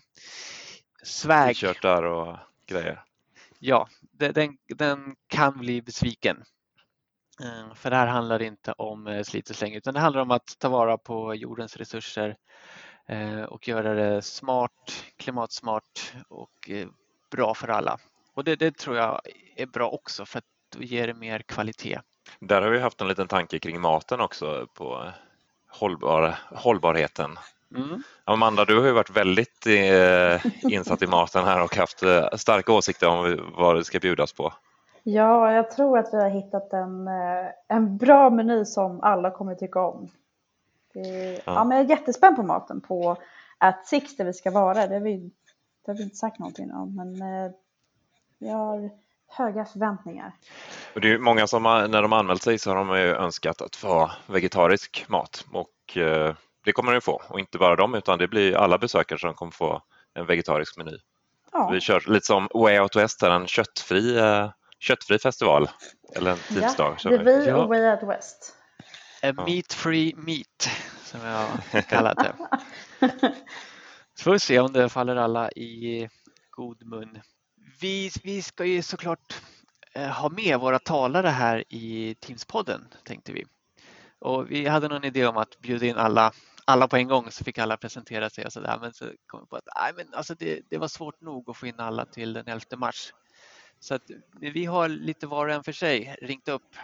swag. 1.03 1.55
T-shirtar 1.55 2.03
och 2.03 2.37
grejer 2.67 3.03
ja, 3.59 3.87
den, 4.11 4.57
den 4.67 5.15
kan 5.27 5.57
bli 5.57 5.81
besviken. 5.81 6.43
Eh, 7.43 7.75
för 7.75 7.89
det 7.89 7.95
här 7.95 8.07
handlar 8.07 8.41
inte 8.41 8.71
om 8.71 9.07
eh, 9.07 9.23
slit 9.23 9.49
och 9.49 9.55
släng 9.55 9.73
utan 9.73 9.93
det 9.93 9.99
handlar 9.99 10.21
om 10.21 10.31
att 10.31 10.59
ta 10.59 10.69
vara 10.69 10.97
på 10.97 11.35
jordens 11.35 11.77
resurser 11.77 12.37
eh, 13.07 13.41
och 13.41 13.67
göra 13.67 13.93
det 13.93 14.21
smart, 14.21 15.05
klimatsmart 15.17 16.13
och 16.27 16.69
bra 17.31 17.53
för 17.53 17.67
alla. 17.67 17.97
Och 18.33 18.43
det, 18.43 18.55
det 18.55 18.77
tror 18.77 18.97
jag 18.97 19.21
är 19.55 19.65
bra 19.65 19.89
också 19.89 20.25
för 20.25 20.37
att 20.37 20.45
då 20.75 20.83
ger 20.83 21.07
det 21.07 21.13
mer 21.13 21.39
kvalitet. 21.39 21.99
Där 22.39 22.61
har 22.61 22.69
vi 22.69 22.79
haft 22.79 23.01
en 23.01 23.07
liten 23.07 23.27
tanke 23.27 23.59
kring 23.59 23.81
maten 23.81 24.21
också 24.21 24.67
på 24.73 25.11
hållbar, 25.67 26.35
hållbarheten 26.49 27.37
Mm. 27.75 28.03
Amanda, 28.23 28.65
du 28.65 28.79
har 28.79 28.85
ju 28.85 28.91
varit 28.91 29.17
väldigt 29.17 29.67
eh, 29.67 30.45
insatt 30.73 31.01
i 31.01 31.07
maten 31.07 31.45
här 31.45 31.63
och 31.63 31.75
haft 31.75 32.03
eh, 32.03 32.27
starka 32.35 32.73
åsikter 32.73 33.07
om 33.07 33.51
vad 33.57 33.75
det 33.75 33.83
ska 33.83 33.99
bjudas 33.99 34.33
på. 34.33 34.53
Ja, 35.03 35.51
jag 35.51 35.71
tror 35.71 35.99
att 35.99 36.13
vi 36.13 36.17
har 36.17 36.29
hittat 36.29 36.73
en, 36.73 37.07
eh, 37.07 37.47
en 37.67 37.97
bra 37.97 38.29
meny 38.29 38.65
som 38.65 39.01
alla 39.01 39.31
kommer 39.31 39.55
tycka 39.55 39.79
om. 39.79 40.09
Det, 40.93 41.33
ja. 41.33 41.41
ja. 41.45 41.63
men 41.63 41.77
jag 41.77 41.85
är 41.85 41.89
jättespänd 41.89 42.35
på 42.35 42.43
maten 42.43 42.81
på 42.81 43.17
At 43.57 43.87
Six 43.87 44.17
där 44.17 44.25
vi 44.25 44.33
ska 44.33 44.51
vara. 44.51 44.87
Det 44.87 44.93
har 44.93 45.01
vi, 45.01 45.31
det 45.85 45.91
har 45.91 45.97
vi 45.97 46.03
inte 46.03 46.15
sagt 46.15 46.39
någonting 46.39 46.71
om, 46.71 46.95
men 46.95 47.21
eh, 47.21 47.51
vi 48.39 48.49
har 48.49 48.89
höga 49.27 49.65
förväntningar. 49.65 50.31
Och 50.93 51.01
det 51.01 51.11
är 51.11 51.17
många 51.17 51.47
som 51.47 51.63
när 51.63 52.01
de 52.01 52.13
anmält 52.13 52.41
sig 52.41 52.59
så 52.59 52.69
har 52.69 52.75
de 52.75 52.89
önskat 52.95 53.61
att 53.61 53.75
få 53.75 54.11
vegetarisk 54.27 55.05
mat 55.07 55.45
och 55.51 55.97
eh, 55.97 56.35
det 56.65 56.71
kommer 56.71 56.93
de 56.93 57.01
få 57.01 57.21
och 57.29 57.39
inte 57.39 57.57
bara 57.57 57.75
de 57.75 57.95
utan 57.95 58.19
det 58.19 58.27
blir 58.27 58.55
alla 58.55 58.77
besökare 58.77 59.19
som 59.19 59.33
kommer 59.33 59.51
få 59.51 59.81
en 60.13 60.25
vegetarisk 60.25 60.77
meny. 60.77 60.97
Ja. 61.51 61.69
Vi 61.69 61.81
kör 61.81 62.03
lite 62.07 62.25
som 62.25 62.47
Way 62.53 62.79
Out 62.79 62.95
West, 62.95 63.23
en 63.23 63.47
köttfri, 63.47 64.19
uh, 64.19 64.49
köttfri 64.79 65.19
festival 65.19 65.69
eller 66.15 66.31
en 66.31 66.37
tidsdag. 66.37 66.97
Ja, 67.03 67.09
det 67.09 67.17
blir 67.17 67.47
ja. 67.47 67.65
Way 67.65 67.91
Out 67.91 68.03
West. 68.03 68.55
A 69.23 69.33
meat 69.47 69.73
free 69.73 70.13
meat 70.15 70.69
som 71.03 71.19
jag 71.21 71.87
kallat 71.87 72.17
det. 72.17 72.33
Så 74.15 74.23
får 74.23 74.31
vi 74.31 74.39
se 74.39 74.59
om 74.59 74.73
det 74.73 74.89
faller 74.89 75.15
alla 75.15 75.51
i 75.51 76.09
god 76.49 76.85
mun. 76.85 77.21
Vi, 77.79 78.11
vi 78.23 78.41
ska 78.41 78.65
ju 78.65 78.81
såklart 78.81 79.41
eh, 79.93 80.07
ha 80.07 80.29
med 80.29 80.59
våra 80.59 80.79
talare 80.79 81.27
här 81.27 81.63
i 81.69 82.15
Teamspodden 82.19 82.87
tänkte 83.03 83.33
vi. 83.33 83.45
Och 84.19 84.51
vi 84.51 84.67
hade 84.67 84.87
någon 84.87 85.03
idé 85.03 85.25
om 85.25 85.37
att 85.37 85.59
bjuda 85.59 85.85
in 85.85 85.97
alla 85.97 86.31
alla 86.65 86.87
på 86.87 86.97
en 86.97 87.07
gång 87.07 87.31
så 87.31 87.43
fick 87.43 87.57
alla 87.57 87.77
presentera 87.77 88.29
sig 88.29 88.45
och 88.45 88.53
så 88.53 88.59
där. 88.59 88.79
Men 88.79 88.93
så 88.93 89.11
kom 89.27 89.39
vi 89.39 89.47
på 89.47 89.55
att 89.55 89.67
nej, 89.75 89.93
men 89.95 90.13
alltså 90.13 90.35
det, 90.35 90.61
det 90.69 90.77
var 90.77 90.87
svårt 90.87 91.21
nog 91.21 91.49
att 91.49 91.57
få 91.57 91.67
in 91.67 91.79
alla 91.79 92.05
till 92.05 92.33
den 92.33 92.47
11 92.47 92.65
mars. 92.77 93.13
Så 93.79 93.95
att 93.95 94.11
vi 94.39 94.65
har 94.65 94.89
lite 94.89 95.27
var 95.27 95.47
och 95.47 95.53
en 95.53 95.63
för 95.63 95.71
sig 95.71 96.15
ringt 96.21 96.47
upp 96.47 96.75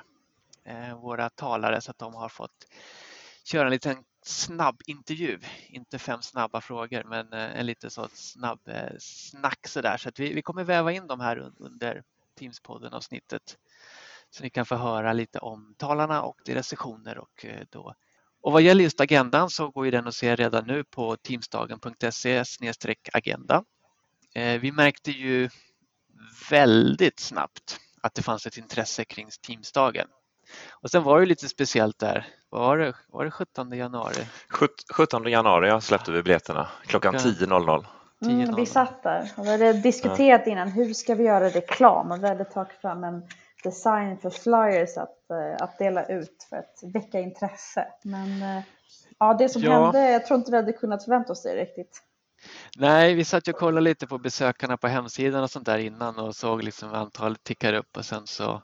eh, 0.63 1.01
våra 1.01 1.29
talare 1.29 1.81
så 1.81 1.91
att 1.91 1.99
de 1.99 2.13
har 2.13 2.29
fått 2.29 2.67
köra 3.43 3.65
en 3.65 3.71
liten 3.71 4.03
snabb 4.25 4.81
intervju. 4.85 5.39
Inte 5.67 5.99
fem 5.99 6.21
snabba 6.21 6.61
frågor 6.61 7.03
men 7.03 7.33
eh, 7.33 7.59
en 7.59 7.65
lite 7.65 7.89
så 7.89 8.07
snabb 8.13 8.67
eh, 8.67 8.91
snack 8.99 9.67
så 9.67 9.81
där. 9.81 9.97
Så 9.97 10.09
att 10.09 10.19
vi, 10.19 10.33
vi 10.33 10.41
kommer 10.41 10.63
väva 10.63 10.91
in 10.91 11.07
de 11.07 11.19
här 11.19 11.51
under 11.57 12.03
Teamspodden 12.39 12.93
avsnittet. 12.93 13.57
Så 14.29 14.43
ni 14.43 14.49
kan 14.49 14.65
få 14.65 14.75
höra 14.75 15.13
lite 15.13 15.39
om 15.39 15.75
talarna 15.77 16.21
och 16.21 16.41
deras 16.45 16.67
sessioner 16.67 17.17
och 17.17 17.45
eh, 17.45 17.65
då 17.69 17.95
och 18.41 18.51
vad 18.51 18.61
gäller 18.61 18.83
just 18.83 19.01
agendan 19.01 19.49
så 19.49 19.69
går 19.69 19.85
ju 19.85 19.91
den 19.91 20.07
att 20.07 20.15
se 20.15 20.35
redan 20.35 20.67
nu 20.67 20.83
på 20.83 21.15
teamsdagen.se 21.15 22.43
agenda. 23.13 23.63
Vi 24.33 24.71
märkte 24.71 25.11
ju 25.11 25.49
väldigt 26.49 27.19
snabbt 27.19 27.79
att 28.01 28.13
det 28.13 28.21
fanns 28.21 28.45
ett 28.45 28.57
intresse 28.57 29.05
kring 29.05 29.27
Teamsdagen. 29.47 30.07
Och 30.69 30.91
sen 30.91 31.03
var 31.03 31.19
det 31.19 31.25
lite 31.25 31.49
speciellt 31.49 31.99
där. 31.99 32.27
var 32.49 32.77
det? 32.77 32.93
Var 33.07 33.25
det 33.25 33.31
17 33.31 33.71
januari? 33.71 34.27
17 34.93 35.23
januari 35.23 35.81
släppte 35.81 36.11
vi 36.11 36.23
biljetterna 36.23 36.67
klockan 36.85 37.15
10.00. 37.15 37.85
Mm, 38.25 38.55
vi 38.55 38.65
satt 38.65 39.03
där 39.03 39.31
och 39.37 39.45
vi 39.45 39.51
hade 39.51 39.73
diskuterat 39.73 40.47
innan 40.47 40.71
hur 40.71 40.93
ska 40.93 41.15
vi 41.15 41.23
göra 41.23 41.49
reklam 41.49 42.11
och 42.11 42.23
vi 42.23 42.27
hade 42.27 42.45
tagit 42.45 42.71
fram 42.81 43.03
en 43.03 43.23
design 43.63 44.17
för 44.17 44.29
flyers 44.29 44.97
att, 44.97 45.29
eh, 45.29 45.63
att 45.63 45.77
dela 45.77 46.05
ut 46.05 46.47
för 46.49 46.57
att 46.57 46.79
väcka 46.93 47.19
intresse. 47.19 47.87
Men 48.03 48.41
eh, 48.41 48.63
ja, 49.19 49.33
det 49.33 49.49
som 49.49 49.61
ja. 49.61 49.83
hände, 49.83 50.11
jag 50.11 50.25
tror 50.25 50.39
inte 50.39 50.51
vi 50.51 50.57
hade 50.57 50.73
kunnat 50.73 51.03
förvänta 51.03 51.31
oss 51.31 51.43
det 51.43 51.55
riktigt. 51.55 52.03
Nej, 52.77 53.13
vi 53.13 53.25
satt 53.25 53.47
och 53.47 53.55
kollade 53.55 53.81
lite 53.81 54.07
på 54.07 54.17
besökarna 54.17 54.77
på 54.77 54.87
hemsidan 54.87 55.43
och 55.43 55.51
sånt 55.51 55.65
där 55.65 55.77
innan 55.77 56.19
och 56.19 56.35
såg 56.35 56.63
liksom 56.63 56.93
antalet 56.93 57.43
tickar 57.43 57.73
upp 57.73 57.97
och 57.97 58.05
sen 58.05 58.27
så 58.27 58.61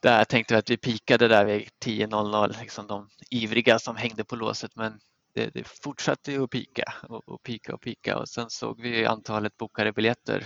där 0.00 0.24
tänkte 0.24 0.54
vi 0.54 0.58
att 0.58 0.70
vi 0.70 0.76
pikade 0.76 1.28
där 1.28 1.44
vid 1.44 1.68
10.00, 1.84 2.60
liksom 2.60 2.86
de 2.86 3.08
ivriga 3.30 3.78
som 3.78 3.96
hängde 3.96 4.24
på 4.24 4.36
låset 4.36 4.76
men 4.76 5.00
det, 5.34 5.50
det 5.54 5.68
fortsatte 5.68 6.32
ju 6.32 6.44
att 6.44 6.50
pika 6.50 6.94
och, 7.08 7.28
och 7.28 7.42
pika 7.42 7.74
och 7.74 7.80
pika 7.80 8.18
och 8.18 8.28
sen 8.28 8.50
såg 8.50 8.80
vi 8.80 9.06
antalet 9.06 9.56
bokade 9.56 9.92
biljetter. 9.92 10.44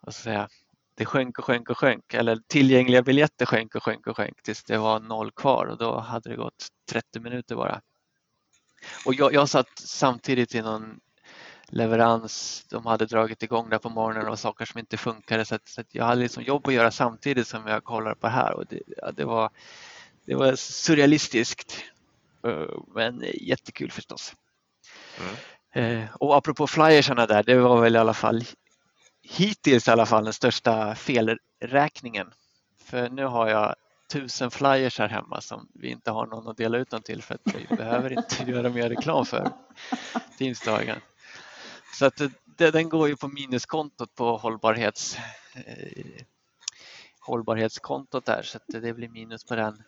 Och 0.00 0.14
så 0.14 0.22
säga, 0.22 0.48
det 0.98 1.04
sjönk 1.04 1.38
och 1.38 1.44
sjönk 1.44 1.70
och 1.70 1.78
sjönk 1.78 2.14
eller 2.14 2.38
tillgängliga 2.46 3.02
biljetter 3.02 3.46
sjönk 3.46 3.74
och 3.74 3.82
sjönk 3.82 4.06
och 4.06 4.16
sjönk 4.16 4.42
tills 4.42 4.64
det 4.64 4.78
var 4.78 5.00
noll 5.00 5.30
kvar 5.30 5.66
och 5.66 5.78
då 5.78 5.98
hade 5.98 6.30
det 6.30 6.36
gått 6.36 6.68
30 6.90 7.20
minuter 7.20 7.56
bara. 7.56 7.80
Och 9.06 9.14
jag, 9.14 9.34
jag 9.34 9.48
satt 9.48 9.78
samtidigt 9.78 10.54
i 10.54 10.62
någon 10.62 11.00
leverans, 11.66 12.64
de 12.70 12.86
hade 12.86 13.06
dragit 13.06 13.42
igång 13.42 13.70
där 13.70 13.78
på 13.78 13.88
morgonen 13.88 14.28
och 14.28 14.38
saker 14.38 14.64
som 14.64 14.78
inte 14.78 14.96
funkade 14.96 15.44
så, 15.44 15.54
att, 15.54 15.68
så 15.68 15.80
att 15.80 15.94
jag 15.94 16.04
hade 16.04 16.20
liksom 16.20 16.42
jobb 16.42 16.68
att 16.68 16.74
göra 16.74 16.90
samtidigt 16.90 17.48
som 17.48 17.66
jag 17.66 17.84
kollade 17.84 18.16
på 18.16 18.26
det 18.26 18.32
här 18.32 18.52
och 18.52 18.66
det, 18.66 18.82
ja, 18.96 19.12
det, 19.12 19.24
var, 19.24 19.50
det 20.24 20.34
var 20.34 20.54
surrealistiskt 20.56 21.84
eh, 22.44 22.66
men 22.94 23.24
jättekul 23.34 23.90
förstås. 23.90 24.34
Mm. 25.20 26.02
Eh, 26.02 26.08
och 26.14 26.36
apropå 26.36 26.66
flyersarna 26.66 27.26
där, 27.26 27.42
det 27.42 27.54
var 27.54 27.80
väl 27.80 27.96
i 27.96 27.98
alla 27.98 28.14
fall 28.14 28.44
hittills 29.28 29.88
i 29.88 29.90
alla 29.90 30.06
fall 30.06 30.24
den 30.24 30.32
största 30.32 30.94
felräkningen. 30.94 32.32
För 32.84 33.08
nu 33.08 33.24
har 33.24 33.48
jag 33.48 33.74
tusen 34.12 34.50
flyers 34.50 34.98
här 34.98 35.08
hemma 35.08 35.40
som 35.40 35.68
vi 35.74 35.88
inte 35.88 36.10
har 36.10 36.26
någon 36.26 36.48
att 36.48 36.56
dela 36.56 36.78
ut 36.78 36.90
dem 36.90 37.02
till 37.02 37.22
för 37.22 37.34
att 37.34 37.54
vi 37.54 37.76
behöver 37.76 38.18
inte 38.18 38.42
göra 38.50 38.68
mer 38.68 38.88
reklam 38.88 39.26
för 39.26 39.50
Teamsdagen. 40.38 41.00
Så 41.94 42.06
att 42.06 42.20
det, 42.44 42.70
den 42.70 42.88
går 42.88 43.08
ju 43.08 43.16
på 43.16 43.28
minuskontot 43.28 44.14
på 44.14 44.36
hållbarhets, 44.36 45.16
eh, 45.54 46.22
hållbarhetskontot 47.20 48.24
där 48.24 48.42
så 48.42 48.56
att 48.56 48.64
det 48.66 48.92
blir 48.92 49.08
minus 49.08 49.44
på 49.44 49.56
den. 49.56 49.82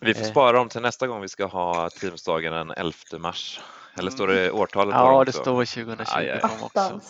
Vi 0.00 0.14
får 0.14 0.22
eh. 0.22 0.30
spara 0.30 0.52
dem 0.52 0.68
till 0.68 0.82
nästa 0.82 1.06
gång 1.06 1.20
vi 1.20 1.28
ska 1.28 1.46
ha 1.46 1.90
Teamsdagen 1.90 2.52
den 2.52 2.70
11 2.70 2.92
mars. 3.18 3.60
Eller 3.98 4.10
står 4.10 4.26
det 4.28 4.44
mm. 4.44 4.60
årtalet 4.60 4.94
på 4.94 4.98
Ja, 4.98 5.24
det 5.24 5.32
står 5.32 5.64
2020 5.64 6.04
aj, 6.16 6.30
aj. 6.30 6.40
också. 6.60 7.00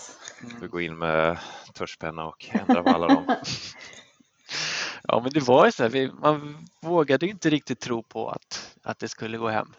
Mm. 0.43 0.61
Vi 0.61 0.67
går 0.67 0.83
in 0.83 0.99
med 0.99 1.39
tuschpenna 1.75 2.25
och 2.25 2.47
ändrar 2.51 2.83
på 2.83 2.91
alla 2.91 3.09
dem. 3.09 3.25
ja, 5.03 5.21
men 5.21 5.33
det 5.33 5.41
var 5.41 5.67
ju 5.67 5.73
så 5.73 5.83
här, 5.83 6.13
man 6.21 6.67
vågade 6.81 7.27
inte 7.27 7.51
riktigt 7.51 7.81
tro 7.81 8.03
på 8.03 8.29
att, 8.29 8.77
att 8.83 8.99
det 8.99 9.09
skulle 9.09 9.39
gå 9.39 9.49
hem. 9.49 9.75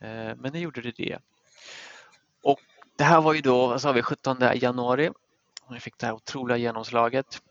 Eh, 0.00 0.36
men 0.36 0.52
det 0.52 0.58
gjorde 0.58 0.80
det 0.80 0.90
det. 0.90 1.18
Och 2.42 2.60
det 2.96 3.04
här 3.04 3.20
var 3.20 3.34
ju 3.34 3.40
då, 3.40 3.66
vad 3.66 3.82
sa 3.82 3.92
vi, 3.92 4.02
17 4.02 4.38
januari. 4.54 5.10
Vi 5.70 5.80
fick 5.80 5.98
det 5.98 6.06
här 6.06 6.14
otroliga 6.14 6.56
genomslaget. 6.56 7.42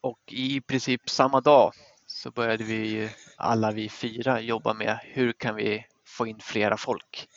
Och 0.00 0.20
i 0.26 0.60
princip 0.60 1.10
samma 1.10 1.40
dag 1.40 1.72
så 2.06 2.30
började 2.30 2.64
vi 2.64 3.10
alla 3.36 3.70
vi 3.72 3.88
fyra 3.88 4.40
jobba 4.40 4.74
med 4.74 4.98
hur 5.02 5.32
kan 5.32 5.54
vi 5.54 5.86
få 6.04 6.26
in 6.26 6.40
flera 6.40 6.76
folk? 6.76 7.28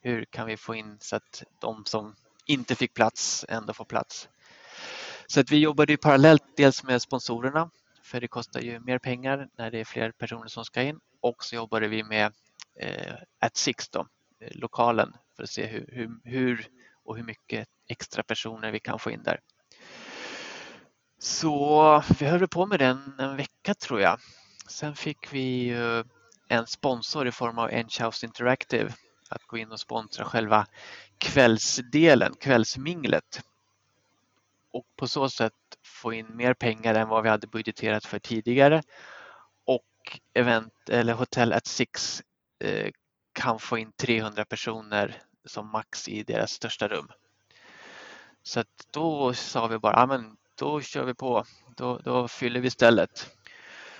Hur 0.00 0.24
kan 0.24 0.46
vi 0.46 0.56
få 0.56 0.74
in 0.74 0.96
så 1.00 1.16
att 1.16 1.42
de 1.60 1.84
som 1.84 2.14
inte 2.46 2.74
fick 2.74 2.94
plats 2.94 3.44
ändå 3.48 3.72
får 3.72 3.84
plats? 3.84 4.28
Så 5.26 5.40
att 5.40 5.50
vi 5.50 5.58
jobbade 5.58 5.96
parallellt 5.96 6.44
dels 6.56 6.84
med 6.84 7.02
sponsorerna 7.02 7.70
för 8.02 8.20
det 8.20 8.28
kostar 8.28 8.60
ju 8.60 8.80
mer 8.80 8.98
pengar 8.98 9.48
när 9.58 9.70
det 9.70 9.80
är 9.80 9.84
fler 9.84 10.12
personer 10.12 10.48
som 10.48 10.64
ska 10.64 10.82
in 10.82 11.00
och 11.20 11.44
så 11.44 11.56
jobbade 11.56 11.88
vi 11.88 12.04
med 12.04 12.32
eh, 12.80 13.14
At 13.40 13.56
Six 13.56 13.88
då, 13.88 14.06
Eh, 14.40 14.50
lokalen 14.54 15.16
för 15.36 15.42
att 15.42 15.50
se 15.50 15.66
hur, 15.66 15.88
hur, 15.92 16.20
hur 16.24 16.66
och 17.04 17.16
hur 17.16 17.24
mycket 17.24 17.68
extra 17.88 18.22
personer 18.22 18.70
vi 18.72 18.80
kan 18.80 18.98
få 18.98 19.10
in 19.10 19.22
där. 19.22 19.40
Så 21.18 22.02
vi 22.18 22.26
höll 22.26 22.48
på 22.48 22.66
med 22.66 22.78
den 22.78 23.14
en 23.18 23.36
vecka 23.36 23.74
tror 23.74 24.00
jag. 24.00 24.18
Sen 24.68 24.96
fick 24.96 25.32
vi 25.32 25.70
en 26.48 26.66
sponsor 26.66 27.26
i 27.26 27.32
form 27.32 27.58
av 27.58 27.70
Enchouse 27.70 28.26
Interactive 28.26 28.92
att 29.28 29.42
gå 29.42 29.56
in 29.58 29.72
och 29.72 29.80
sponsra 29.80 30.24
själva 30.24 30.66
kvällsdelen, 31.18 32.34
kvällsminglet. 32.40 33.42
Och 34.72 34.84
på 34.96 35.08
så 35.08 35.28
sätt 35.28 35.52
få 35.84 36.12
in 36.12 36.36
mer 36.36 36.54
pengar 36.54 36.94
än 36.94 37.08
vad 37.08 37.22
vi 37.22 37.28
hade 37.28 37.46
budgeterat 37.46 38.04
för 38.04 38.18
tidigare. 38.18 38.82
Och 39.64 40.20
event 40.34 40.88
eller 40.88 41.12
Hotel 41.12 41.52
at 41.52 41.66
Six 41.66 42.22
eh, 42.58 42.90
kan 43.32 43.58
få 43.58 43.78
in 43.78 43.92
300 43.92 44.44
personer 44.44 45.22
som 45.44 45.70
max 45.70 46.08
i 46.08 46.22
deras 46.22 46.52
största 46.52 46.88
rum. 46.88 47.08
Så 48.42 48.60
att 48.60 48.86
då 48.90 49.34
sa 49.34 49.66
vi 49.66 49.78
bara, 49.78 50.06
men 50.06 50.36
då 50.58 50.80
kör 50.80 51.04
vi 51.04 51.14
på, 51.14 51.44
då, 51.76 51.98
då 51.98 52.28
fyller 52.28 52.60
vi 52.60 52.70
stället. 52.70 53.30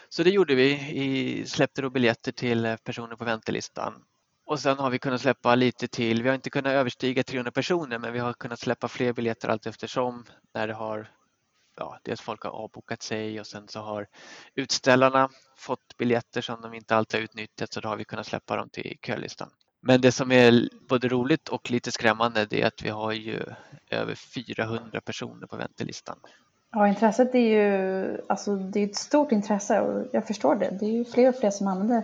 Så 0.08 0.23
det 0.23 0.30
gjorde 0.30 0.54
vi, 0.54 0.75
vi 0.92 1.46
släppte 1.46 1.82
då 1.82 1.90
biljetter 1.90 2.32
till 2.32 2.76
personer 2.85 3.16
på 3.16 3.25
väntelistan. 3.25 4.04
Och 4.47 4.61
sen 4.61 4.79
har 4.79 4.91
vi 4.91 4.99
kunnat 4.99 5.21
släppa 5.21 5.55
lite 5.55 5.88
till. 5.88 6.23
Vi 6.23 6.29
har 6.29 6.35
inte 6.35 6.50
kunnat 6.50 6.73
överstiga 6.73 7.23
300 7.23 7.50
personer 7.50 7.99
men 7.99 8.12
vi 8.12 8.19
har 8.19 8.33
kunnat 8.33 8.61
släppa 8.61 8.88
fler 8.88 9.12
biljetter 9.12 9.49
allt 9.49 9.67
eftersom 9.67 10.25
när 10.55 10.69
det 10.69 10.75
har 10.75 11.11
ja, 11.76 11.99
dels 12.03 12.21
folk 12.21 12.43
har 12.43 12.50
avbokat 12.50 13.03
sig 13.03 13.41
och 13.41 13.47
sen 13.47 13.69
så 13.69 13.81
har 13.81 14.07
utställarna 14.55 15.29
fått 15.57 15.97
biljetter 15.99 16.41
som 16.41 16.61
de 16.61 16.75
inte 16.75 16.97
alltid 16.97 17.21
har 17.21 17.25
utnyttjat 17.25 17.73
så 17.73 17.81
då 17.81 17.88
har 17.88 17.97
vi 17.97 18.05
kunnat 18.05 18.26
släppa 18.26 18.57
dem 18.57 18.69
till 18.69 18.99
kölistan. 19.03 19.50
Men 19.81 20.00
det 20.00 20.12
som 20.12 20.33
är 20.33 20.69
både 20.88 21.09
roligt 21.09 21.49
och 21.49 21.71
lite 21.71 21.93
skrämmande 21.93 22.47
det 22.47 22.62
är 22.62 22.67
att 22.67 22.83
vi 22.83 22.88
har 22.88 23.12
ju 23.12 23.43
över 23.91 24.15
400 24.15 25.00
personer 25.00 25.47
på 25.47 25.57
väntelistan. 25.57 26.19
Ja, 26.73 26.88
intresset 26.88 27.35
är 27.35 27.38
ju 27.38 28.21
alltså, 28.26 28.57
det 28.57 28.81
är 28.81 28.85
ett 28.87 28.97
stort 28.97 29.33
intresse 29.33 29.81
och 29.81 30.07
jag 30.12 30.26
förstår 30.26 30.55
det. 30.55 30.71
Det 30.81 30.87
är 30.87 30.91
ju 30.91 31.05
fler 31.05 31.29
och 31.29 31.37
fler 31.37 31.50
som 31.50 31.67
använder 31.67 32.03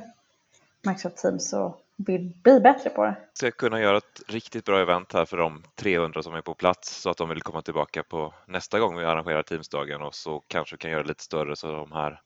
Microsoft 0.82 1.16
Teams 1.16 1.52
och 1.52 1.81
vill 2.06 2.32
bli 2.42 2.60
bättre 2.60 2.90
på 2.90 3.04
det. 3.04 3.16
Ska 3.34 3.50
kunna 3.50 3.80
göra 3.80 3.96
ett 3.96 4.22
riktigt 4.28 4.64
bra 4.64 4.80
event 4.80 5.12
här 5.12 5.24
för 5.24 5.36
de 5.36 5.62
300 5.76 6.22
som 6.22 6.34
är 6.34 6.42
på 6.42 6.54
plats 6.54 7.00
så 7.00 7.10
att 7.10 7.16
de 7.16 7.28
vill 7.28 7.42
komma 7.42 7.62
tillbaka 7.62 8.02
på 8.02 8.34
nästa 8.46 8.78
gång 8.78 8.96
vi 8.96 9.04
arrangerar 9.04 9.42
Teamsdagen 9.42 10.02
och 10.02 10.14
så 10.14 10.40
kanske 10.40 10.76
kan 10.76 10.90
göra 10.90 11.02
det 11.02 11.08
lite 11.08 11.24
större 11.24 11.56
så 11.56 11.72
de 11.72 11.92
här 11.92 12.20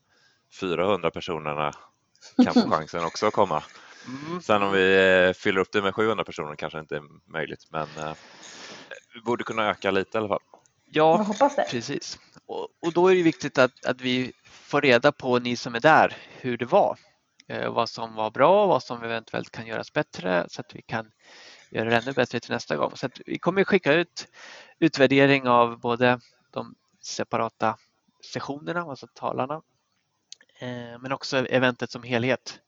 400 0.60 1.10
personerna 1.10 1.72
kan 2.44 2.54
få 2.54 2.70
chansen 2.70 3.04
också 3.04 3.26
att 3.26 3.34
komma. 3.34 3.62
Mm. 4.06 4.42
Sen 4.42 4.62
om 4.62 4.72
vi 4.72 4.96
eh, 5.26 5.32
fyller 5.32 5.60
upp 5.60 5.72
det 5.72 5.82
med 5.82 5.94
700 5.94 6.24
personer 6.24 6.56
kanske 6.56 6.80
inte 6.80 6.96
är 6.96 7.02
möjligt 7.32 7.66
men 7.70 7.88
eh, 7.98 8.14
vi 9.14 9.20
borde 9.20 9.44
kunna 9.44 9.70
öka 9.70 9.90
lite 9.90 10.18
i 10.18 10.18
alla 10.18 10.28
fall. 10.28 10.42
Ja, 10.90 11.26
precis. 11.70 12.18
Och, 12.46 12.68
och, 12.82 12.92
då 12.92 13.08
är 13.08 13.14
det 13.14 13.22
viktigt 13.22 13.58
att, 13.58 13.86
att 13.86 14.00
vi 14.00 14.32
får 14.44 14.80
reda 14.80 15.12
på, 15.12 15.38
ni 15.38 15.56
som 15.56 15.74
är 15.74 15.80
där, 15.80 16.16
hur 16.40 16.56
det 16.58 16.64
var. 16.64 16.98
Eh, 17.48 17.72
vad 17.72 17.88
som 17.88 18.14
var 18.14 18.30
bra, 18.30 18.66
vad 18.66 18.82
som 18.82 19.02
eventuellt 19.02 19.50
kan 19.50 19.66
göras 19.66 19.92
bättre 19.92 20.46
så 20.48 20.60
att 20.60 20.74
vi 20.74 20.82
kan 20.82 21.10
göra 21.70 21.90
det 21.90 21.96
ännu 21.96 22.12
bättre 22.12 22.40
till 22.40 22.52
nästa 22.52 22.76
gång. 22.76 22.92
Så 22.94 23.08
vi 23.26 23.38
kommer 23.38 23.64
skicka 23.64 23.92
ut 23.92 24.28
utvärdering 24.78 25.48
av 25.48 25.80
både 25.80 26.20
de 26.50 26.74
separata 27.02 27.76
sessionerna, 28.32 28.80
alltså 28.80 29.06
talarna, 29.14 29.62
eh, 30.58 30.98
men 31.00 31.12
också 31.12 31.36
eventet 31.46 31.90
som 31.90 32.02
helhet. 32.02 32.60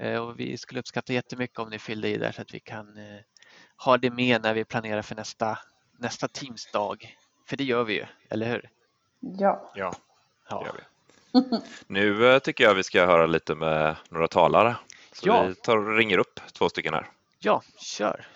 Eh, 0.00 0.18
och 0.18 0.40
vi 0.40 0.58
skulle 0.58 0.80
uppskatta 0.80 1.12
jättemycket 1.12 1.58
om 1.58 1.70
ni 1.70 1.78
fyllde 1.78 2.08
i 2.08 2.16
där 2.16 2.32
så 2.32 2.42
att 2.42 2.54
vi 2.54 2.60
kan 2.60 2.98
ha 3.84 3.98
det 3.98 4.10
med 4.10 4.42
när 4.42 4.54
vi 4.54 4.64
planerar 4.64 5.02
för 5.02 5.14
nästa, 5.14 5.58
nästa 5.98 6.28
Teamsdag. 6.28 7.16
För 7.48 7.56
det 7.56 7.64
gör 7.64 7.84
vi 7.84 7.94
ju, 7.94 8.06
eller 8.30 8.50
hur? 8.50 8.70
Ja. 9.20 9.72
Ja, 9.74 9.92
Ja. 10.50 10.58
det 10.58 10.66
gör 10.66 10.72
vi. 10.72 10.97
Nu 11.86 12.32
eh, 12.32 12.38
tycker 12.38 12.64
jag 12.64 12.74
vi 12.74 12.82
ska 12.82 13.06
höra 13.06 13.26
lite 13.26 13.54
med 13.54 13.96
några 14.10 14.28
talare. 14.28 14.76
Så 15.12 15.28
Ja. 15.28 15.42
vi 15.42 15.54
tar 15.54 15.76
och 15.76 15.96
ringer 15.96 16.18
upp 16.18 16.40
två 16.52 16.68
stycken 16.68 16.94
här. 16.94 17.06
ja, 17.38 17.62
kör! 17.80 18.26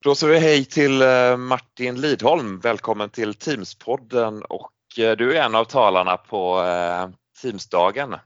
Då 0.00 0.14
säger 0.14 0.32
vi 0.32 0.38
hej 0.40 0.64
till 0.64 1.02
eh, 1.02 1.36
Martin 1.36 2.00
Lidholm. 2.00 2.60
Välkommen 2.60 3.10
till 3.10 3.34
Teamspodden 3.34 4.42
och 4.42 4.72
eh, 4.98 5.16
du 5.16 5.36
är 5.36 5.42
en 5.42 5.54
av 5.54 5.64
talarna 5.64 6.16
på 6.16 6.62
Teamsdagen. 7.42 8.16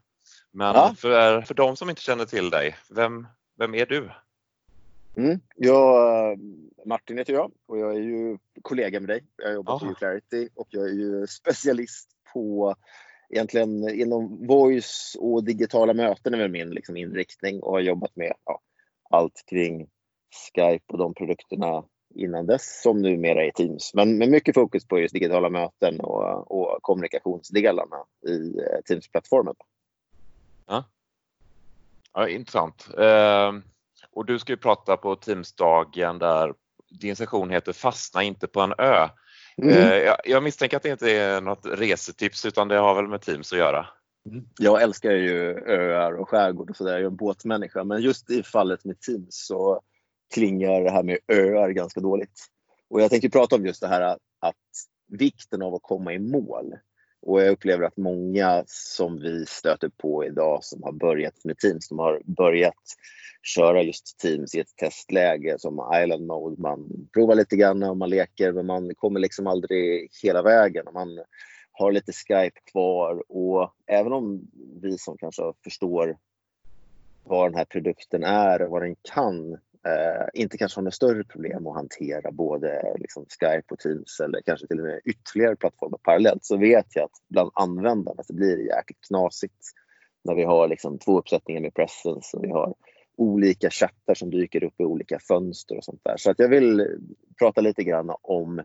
Men 0.52 0.74
Ja. 0.74 0.94
för, 0.98 1.40
för 1.42 1.54
de 1.54 1.76
som 1.76 1.90
inte 1.90 2.02
känner 2.02 2.24
till 2.24 2.50
dig, 2.50 2.76
vem, 2.90 3.26
vem 3.58 3.74
är 3.74 3.86
du? 3.86 4.10
Mm. 5.16 5.40
Jag, 5.56 6.32
eh, 6.32 6.38
Martin 6.84 7.18
heter 7.18 7.32
jag 7.32 7.52
och 7.66 7.78
jag 7.78 7.96
är 7.96 8.00
ju 8.00 8.38
kollega 8.62 9.00
med 9.00 9.08
dig. 9.08 9.24
Jag 9.36 9.54
jobbar 9.54 9.78
på 9.78 9.84
Aha. 9.84 9.92
Uclarity 9.92 10.48
och 10.54 10.68
jag 10.70 10.88
är 10.88 10.92
ju 10.92 11.26
specialist 11.26 12.08
på 12.32 12.74
egentligen 13.28 13.88
inom 13.88 14.46
voice 14.46 15.16
och 15.20 15.44
digitala 15.44 15.94
möten 15.94 16.34
är 16.34 16.38
väl 16.38 16.50
min 16.50 16.70
liksom, 16.70 16.96
inriktning 16.96 17.62
och 17.62 17.72
har 17.72 17.80
jobbat 17.80 18.16
med 18.16 18.32
ja, 18.44 18.60
allt 19.10 19.44
kring 19.46 19.88
Skype 20.54 20.84
och 20.92 20.98
de 20.98 21.14
produkterna 21.14 21.84
innan 22.14 22.46
dess 22.46 22.82
som 22.82 23.02
numera 23.02 23.44
är 23.44 23.50
Teams. 23.50 23.94
Men 23.94 24.18
med 24.18 24.28
mycket 24.28 24.54
fokus 24.54 24.88
på 24.88 24.98
just 24.98 25.14
digitala 25.14 25.50
möten 25.50 26.00
och, 26.00 26.50
och 26.50 26.82
kommunikationsdelarna 26.82 27.96
i 28.28 28.58
eh, 28.58 28.80
Teams-plattformen. 28.84 29.54
Ja, 32.12 32.28
intressant. 32.28 32.88
Eh, 32.98 33.52
och 34.16 34.26
du 34.26 34.38
ska 34.38 34.52
ju 34.52 34.56
prata 34.56 34.96
på 34.96 35.16
Teamsdagen 35.16 36.18
där 36.18 36.54
din 37.00 37.16
session 37.16 37.50
heter 37.50 37.72
Fastna 37.72 38.22
inte 38.22 38.46
på 38.46 38.60
en 38.60 38.72
ö. 38.78 39.08
Eh, 39.62 39.94
jag, 39.94 40.16
jag 40.24 40.42
misstänker 40.42 40.76
att 40.76 40.82
det 40.82 40.88
inte 40.88 41.10
är 41.10 41.40
något 41.40 41.66
resetips 41.66 42.44
utan 42.44 42.68
det 42.68 42.76
har 42.76 42.94
väl 42.94 43.08
med 43.08 43.20
Teams 43.20 43.52
att 43.52 43.58
göra. 43.58 43.86
Jag 44.58 44.82
älskar 44.82 45.10
ju 45.10 45.58
öar 45.66 46.12
och 46.12 46.28
skärgård 46.28 46.70
och 46.70 46.76
sådär. 46.76 46.92
Jag 46.92 47.00
är 47.00 47.06
en 47.06 47.16
båtmänniska. 47.16 47.84
Men 47.84 48.02
just 48.02 48.30
i 48.30 48.42
fallet 48.42 48.84
med 48.84 49.00
Teams 49.00 49.46
så 49.46 49.80
klingar 50.34 50.80
det 50.80 50.90
här 50.90 51.02
med 51.02 51.18
öar 51.28 51.70
ganska 51.70 52.00
dåligt. 52.00 52.46
Och 52.90 53.00
jag 53.00 53.10
tänkte 53.10 53.30
prata 53.30 53.56
om 53.56 53.66
just 53.66 53.80
det 53.80 53.88
här 53.88 54.00
att, 54.00 54.18
att 54.40 54.54
vikten 55.08 55.62
av 55.62 55.74
att 55.74 55.82
komma 55.82 56.12
i 56.12 56.18
mål. 56.18 56.74
Och 57.26 57.42
jag 57.42 57.50
upplever 57.50 57.84
att 57.84 57.96
många 57.96 58.64
som 58.66 59.18
vi 59.18 59.46
stöter 59.46 59.88
på 59.88 60.24
idag 60.24 60.64
som 60.64 60.82
har 60.82 60.92
börjat 60.92 61.44
med 61.44 61.58
Teams, 61.58 61.88
de 61.88 61.98
har 61.98 62.22
börjat 62.24 62.74
köra 63.42 63.82
just 63.82 64.18
Teams 64.18 64.54
i 64.54 64.60
ett 64.60 64.76
testläge 64.76 65.58
som 65.58 65.90
Island 66.02 66.26
Mode. 66.26 66.62
Man 66.62 67.08
provar 67.14 67.34
lite 67.34 67.56
grann 67.56 67.82
och 67.82 67.96
man 67.96 68.10
leker 68.10 68.52
men 68.52 68.66
man 68.66 68.94
kommer 68.94 69.20
liksom 69.20 69.46
aldrig 69.46 70.10
hela 70.22 70.42
vägen. 70.42 70.84
Man 70.94 71.08
har 71.72 71.92
lite 71.92 72.12
Skype 72.12 72.60
kvar 72.70 73.22
och 73.28 73.74
även 73.86 74.12
om 74.12 74.50
vi 74.82 74.98
som 74.98 75.16
kanske 75.18 75.42
förstår 75.64 76.16
vad 77.24 77.50
den 77.50 77.58
här 77.58 77.64
produkten 77.64 78.24
är 78.24 78.62
och 78.62 78.70
vad 78.70 78.82
den 78.82 78.96
kan 79.14 79.58
eh, 79.86 80.26
inte 80.34 80.58
kanske 80.58 80.78
har 80.78 80.82
några 80.82 80.90
större 80.92 81.24
problem 81.24 81.66
att 81.66 81.74
hantera 81.74 82.32
både 82.32 82.96
liksom 82.98 83.26
Skype 83.40 83.74
och 83.74 83.78
Teams 83.78 84.20
eller 84.20 84.40
kanske 84.40 84.66
till 84.66 84.78
och 84.78 84.86
med 84.86 85.00
ytterligare 85.04 85.56
plattformar 85.56 85.98
parallellt 86.02 86.44
så 86.44 86.56
vet 86.56 86.86
jag 86.96 87.04
att 87.04 87.22
bland 87.28 87.50
användarna 87.54 88.22
så 88.22 88.34
blir 88.34 88.56
det 88.56 88.62
jäkligt 88.62 89.06
knasigt 89.08 89.64
när 90.24 90.34
vi 90.34 90.44
har 90.44 90.68
liksom 90.68 90.98
två 90.98 91.18
uppsättningar 91.18 91.60
med 91.60 91.74
presence 91.74 92.36
och 92.36 92.44
vi 92.44 92.50
har 92.50 92.74
olika 93.16 93.70
chattar 93.70 94.14
som 94.14 94.30
dyker 94.30 94.64
upp 94.64 94.80
i 94.80 94.84
olika 94.84 95.18
fönster 95.18 95.76
och 95.76 95.84
sånt 95.84 96.00
där. 96.04 96.16
Så 96.16 96.30
att 96.30 96.38
jag 96.38 96.48
vill 96.48 96.86
prata 97.38 97.60
lite 97.60 97.84
grann 97.84 98.10
om 98.22 98.62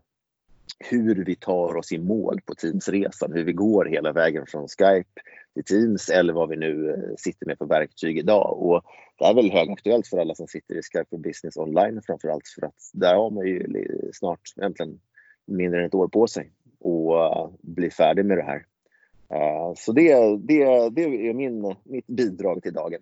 hur 0.80 1.26
vi 1.26 1.36
tar 1.36 1.76
oss 1.76 1.92
i 1.92 1.98
mål 1.98 2.42
på 2.46 2.54
Teams-resan, 2.54 3.34
hur 3.34 3.44
vi 3.44 3.54
går 3.54 3.86
hela 3.86 4.12
vägen 4.12 4.46
från 4.48 4.68
Skype 4.68 5.22
till 5.54 5.64
Teams 5.64 6.10
eller 6.10 6.34
vad 6.34 6.50
vi 6.50 6.58
nu 6.58 6.90
eh, 6.90 7.16
sitter 7.18 7.46
med 7.46 7.58
för 7.58 7.66
verktyg 7.66 8.18
idag. 8.18 8.58
Och 8.62 8.84
det 9.22 9.28
är 9.28 9.34
väl 9.34 9.52
högaktuellt 9.52 10.08
för 10.08 10.18
alla 10.18 10.36
som 10.36 10.48
sitter 10.48 10.76
i 10.76 10.82
Skype 10.82 11.18
Business 11.18 11.58
online 11.58 12.02
framförallt 12.02 12.48
för 12.48 12.66
att 12.66 12.90
där 12.94 13.16
har 13.16 13.32
man 13.32 13.48
ju 13.48 13.86
snart 14.14 14.42
egentligen 14.58 15.00
mindre 15.48 15.80
än 15.80 15.86
ett 15.86 15.94
år 15.94 16.08
på 16.08 16.28
sig 16.28 16.52
att 17.34 17.62
bli 17.62 17.92
färdig 17.92 18.26
med 18.26 18.38
det 18.38 18.44
här. 18.44 18.66
Eh, 19.34 19.74
Så 19.76 19.92
det, 19.92 20.14
det, 20.38 20.90
det 20.90 21.04
är 21.04 21.34
min, 21.34 21.76
mitt 21.84 22.08
bidrag 22.08 22.64
till 22.64 22.74
dagen. 22.74 23.02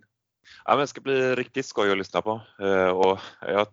Ja, 0.65 0.71
men 0.71 0.79
det 0.79 0.87
ska 0.87 1.01
bli 1.01 1.35
riktigt 1.35 1.65
skoj 1.65 1.91
att 1.91 1.97
lyssna 1.97 2.21
på. 2.21 2.41
Eh, 2.59 2.89
Och 2.89 3.19
jag, 3.41 3.67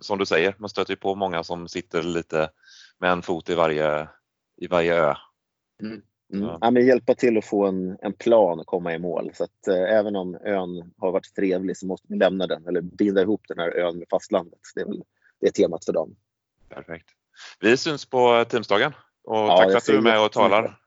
som 0.00 0.18
du 0.18 0.26
säger, 0.26 0.54
man 0.58 0.68
stöter 0.68 0.92
ju 0.92 0.96
på 0.96 1.14
många 1.14 1.44
som 1.44 1.68
sitter 1.68 2.02
lite 2.02 2.50
med 2.98 3.10
en 3.12 3.22
fot 3.22 3.50
i 3.50 3.54
varje, 3.54 4.08
i 4.56 4.66
varje 4.66 4.94
ö. 4.94 5.14
Mm. 5.82 6.02
Ja. 6.42 6.58
Ja, 6.60 6.70
men 6.70 6.86
hjälpa 6.86 7.14
till 7.14 7.38
att 7.38 7.44
få 7.44 7.66
en, 7.66 7.98
en 8.02 8.12
plan 8.12 8.60
och 8.60 8.66
komma 8.66 8.94
i 8.94 8.98
mål. 8.98 9.30
Så 9.34 9.44
att, 9.44 9.68
eh, 9.68 9.96
även 9.98 10.16
om 10.16 10.34
ön 10.34 10.92
har 10.98 11.12
varit 11.12 11.34
trevlig 11.34 11.76
så 11.76 11.86
måste 11.86 12.06
vi 12.10 12.16
lämna 12.16 12.46
den 12.46 12.68
eller 12.68 12.80
binda 12.80 13.22
ihop 13.22 13.40
den 13.48 13.58
här 13.58 13.76
ön 13.76 13.98
med 13.98 14.06
fastlandet. 14.10 14.58
Det 14.74 14.80
är 14.80 14.84
väl 14.84 15.02
det 15.40 15.46
är 15.46 15.52
temat 15.52 15.84
för 15.84 15.92
dagen. 15.92 16.16
Perfekt. 16.68 17.08
Vi 17.60 17.76
syns 17.76 18.06
på 18.06 18.44
Teamsdagen 18.44 18.92
och 19.24 19.36
Ja, 19.36 19.56
tack 19.56 19.70
för 19.70 19.78
att 19.78 19.86
du 19.86 19.96
är 19.96 20.00
med 20.00 20.24
och 20.24 20.32
talar. 20.32 20.80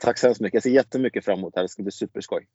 Tack 0.00 0.18
så 0.18 0.26
hemskt 0.26 0.40
mycket. 0.40 0.54
Jag 0.54 0.62
ser 0.62 0.70
jättemycket 0.70 1.24
fram 1.24 1.38
emot 1.38 1.54
det 1.54 1.60
här. 1.60 1.64
Det 1.64 1.68
ska 1.68 1.82
bli 1.82 1.92
superskoj. 1.92 2.46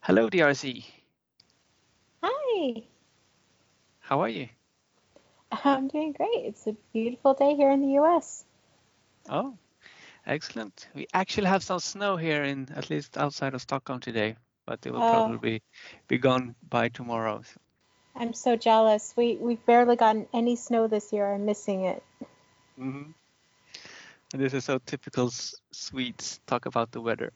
Hello 0.00 0.28
DRC, 0.28 0.64
Hi, 2.22 2.86
how 4.00 4.20
are 4.20 4.30
you? 4.30 4.48
I'm 5.64 5.88
doing 5.88 6.12
great. 6.12 6.46
It's 6.46 6.66
a 6.66 6.76
beautiful 6.92 7.34
day 7.34 7.54
here 7.54 7.70
in 7.70 7.80
the 7.82 8.00
US. 8.00 8.44
Oh, 9.28 9.56
excellent. 10.26 10.88
We 10.94 11.06
actually 11.12 11.46
have 11.48 11.62
some 11.62 11.80
snow 11.80 12.16
here 12.16 12.42
in 12.44 12.68
at 12.74 12.90
least 12.90 13.16
outside 13.18 13.54
of 13.54 13.60
Stockholm 13.62 14.00
today, 14.00 14.36
but 14.66 14.84
it 14.86 14.92
will 14.92 15.02
Oh. 15.02 15.10
probably 15.10 15.62
be 16.08 16.18
gone 16.18 16.54
by 16.68 16.88
tomorrow. 16.88 17.42
I'm 18.16 18.34
so 18.34 18.56
jealous. 18.56 19.14
We 19.16 19.36
we've 19.36 19.64
barely 19.66 19.96
gotten 19.96 20.26
any 20.34 20.56
snow 20.56 20.86
this 20.86 21.12
year. 21.12 21.32
I'm 21.32 21.44
missing 21.46 21.84
it. 21.84 22.02
Mm-hmm. 22.78 23.10
And 24.32 24.42
this 24.42 24.54
is 24.54 24.64
so 24.64 24.78
typical 24.78 25.26
S- 25.28 25.54
Swedes 25.72 26.40
talk 26.46 26.66
about 26.66 26.90
the 26.90 27.00
weather. 27.00 27.32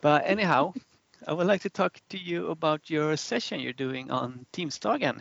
But 0.00 0.24
anyhow, 0.26 0.74
I 1.26 1.32
would 1.32 1.46
like 1.46 1.62
to 1.62 1.70
talk 1.70 1.98
to 2.10 2.18
you 2.18 2.48
about 2.48 2.90
your 2.90 3.16
session 3.16 3.60
you're 3.60 3.72
doing 3.72 4.10
on 4.10 4.46
Teamsdagen. 4.52 5.20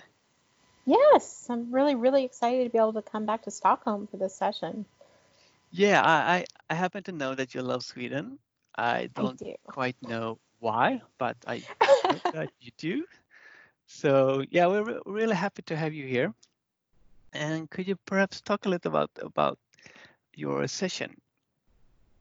Yes, 0.85 1.47
I'm 1.49 1.71
really 1.71 1.95
really 1.95 2.25
excited 2.25 2.63
to 2.65 2.69
be 2.69 2.77
able 2.77 2.93
to 2.93 3.01
come 3.01 3.25
back 3.25 3.43
to 3.43 3.51
Stockholm 3.51 4.07
for 4.07 4.17
this 4.17 4.35
session. 4.35 4.85
Yeah, 5.71 6.01
I, 6.01 6.35
I, 6.37 6.45
I 6.69 6.75
happen 6.75 7.03
to 7.03 7.11
know 7.11 7.35
that 7.35 7.53
you 7.53 7.61
love 7.61 7.83
Sweden. 7.83 8.39
I 8.77 9.09
I 9.15 9.23
don't 9.23 9.39
do. 9.39 9.55
quite 9.67 9.95
know 10.01 10.39
why, 10.59 11.01
but 11.17 11.37
I 11.47 11.63
know 12.09 12.19
that 12.31 12.49
you 12.59 12.71
do. 12.77 13.05
So 13.87 14.43
yeah, 14.51 14.67
we're 14.67 14.83
re- 14.83 15.01
really 15.05 15.35
happy 15.35 15.63
to 15.63 15.75
have 15.75 15.93
you 15.93 16.05
here. 16.07 16.33
And 17.33 17.69
could 17.69 17.87
you 17.87 17.95
perhaps 18.05 18.41
talk 18.41 18.65
a 18.65 18.69
little 18.69 18.89
about 18.91 19.11
about 19.21 19.59
your 20.35 20.67
session? 20.67 21.15